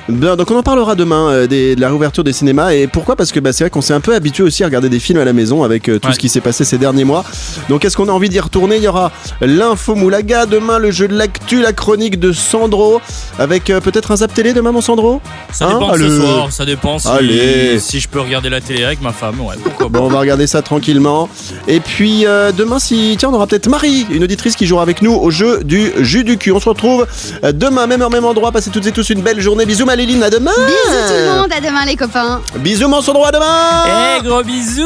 Bien, 0.07 0.35
donc 0.35 0.51
on 0.51 0.55
en 0.55 0.61
parlera 0.61 0.93
demain 0.93 1.29
euh, 1.31 1.47
des- 1.47 1.75
de 1.75 1.81
la 1.81 1.87
réouverture 1.87 2.23
des 2.23 2.31
cinémas 2.31 2.73
et 2.73 2.85
pourquoi? 2.85 3.15
Parce 3.15 3.31
que 3.31 3.39
bah, 3.39 3.51
c'est 3.51 3.63
vrai 3.63 3.71
qu'on 3.71 3.81
s'est 3.81 3.93
un 3.93 4.01
peu 4.01 4.13
habitué 4.13 4.43
aussi 4.43 4.61
à 4.63 4.67
regarder 4.67 4.87
des 4.87 4.99
films 4.99 5.17
à 5.19 5.25
la 5.25 5.33
maison 5.33 5.63
avec 5.63 5.89
euh, 5.89 5.97
tout 5.97 6.09
Ouais. 6.09 6.13
ce 6.13 6.19
qui 6.19 6.29
s'est 6.29 6.41
passé 6.41 6.63
ces 6.63 6.77
derniers 6.77 7.05
mois. 7.05 7.23
Donc 7.69 7.85
est-ce 7.85 7.97
qu'on 7.97 8.07
a 8.07 8.11
envie 8.11 8.29
d'y 8.29 8.39
retourner? 8.39 8.75
Il 8.77 8.83
y 8.83 8.87
aura 8.87 9.11
l'info 9.41 9.95
Moulaga 9.95 10.45
demain, 10.45 10.77
le 10.77 10.91
jeu 10.91 11.07
de 11.07 11.15
l'actu, 11.17 11.59
la 11.59 11.73
chronique 11.73 12.19
de 12.19 12.33
Sandro 12.33 13.01
avec 13.39 13.71
euh, 13.71 13.81
peut-être 13.81 14.11
un 14.11 14.17
zap 14.17 14.31
télé 14.31 14.53
demain 14.53 14.71
mon 14.71 14.81
Sandro? 14.81 15.21
Ça 15.51 15.65
Hein? 15.65 15.73
dépend 15.73 15.91
de 15.93 15.97
ce 15.97 16.03
Allez. 16.03 16.17
soir, 16.19 16.51
ça 16.51 16.65
dépend 16.65 16.99
si, 16.99 17.07
Allez. 17.07 17.79
si 17.79 17.99
je 17.99 18.07
peux 18.07 18.19
regarder 18.19 18.49
la 18.49 18.61
télé 18.61 18.83
avec 18.83 19.01
ma 19.01 19.11
femme. 19.11 19.41
Ouais, 19.41 19.55
pourquoi. 19.63 19.89
Bon, 19.89 20.01
on 20.05 20.09
va 20.09 20.19
regarder 20.19 20.45
ça 20.45 20.61
tranquillement. 20.61 21.29
Et 21.67 21.79
puis 21.79 22.27
euh, 22.27 22.51
demain, 22.51 22.77
si 22.77 23.15
tiens, 23.17 23.29
on 23.29 23.33
aura 23.33 23.47
peut-être 23.47 23.69
Marie, 23.69 24.05
une 24.11 24.23
auditrice 24.23 24.55
qui 24.55 24.67
jouera 24.67 24.83
avec 24.83 25.01
nous 25.01 25.13
au 25.15 25.31
jeu 25.31 25.63
du 25.63 25.91
jus 26.01 26.23
du 26.23 26.37
cul. 26.37 26.51
On 26.51 26.59
se 26.59 26.69
retrouve 26.69 27.07
demain, 27.53 27.87
même 27.87 28.03
heure, 28.03 28.11
même 28.11 28.25
endroit. 28.25 28.51
Passez 28.51 28.69
toutes 28.69 28.85
et 28.85 28.91
tous 28.91 29.09
une 29.09 29.21
belle 29.21 29.41
journée. 29.41 29.65
Bisous, 29.65 29.85
Maléline, 29.95 30.23
à 30.23 30.29
demain. 30.29 30.51
Bisous 30.51 31.07
tout 31.07 31.13
le 31.13 31.41
monde, 31.41 31.53
à 31.53 31.61
demain 31.61 31.85
les 31.85 31.95
copains. 31.95 32.41
Bisous, 32.57 32.89
mon 32.89 33.01
Sandro, 33.01 33.25
à 33.25 33.31
demain. 33.31 34.17
Eh, 34.17 34.21
gros 34.23 34.43
bisous 34.43 34.83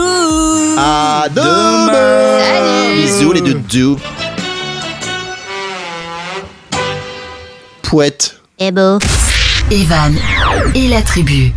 À 0.77 1.25
demain. 1.33 1.87
Demain. 1.87 2.39
Salut. 2.39 3.01
Bisous 3.01 3.31
les 3.33 3.41
doudous. 3.41 3.97
Pouette. 7.81 8.35
Eh 8.59 8.69
beau. 8.71 8.99
Evan 9.71 10.15
et 10.75 10.87
la 10.89 11.01
tribu. 11.01 11.53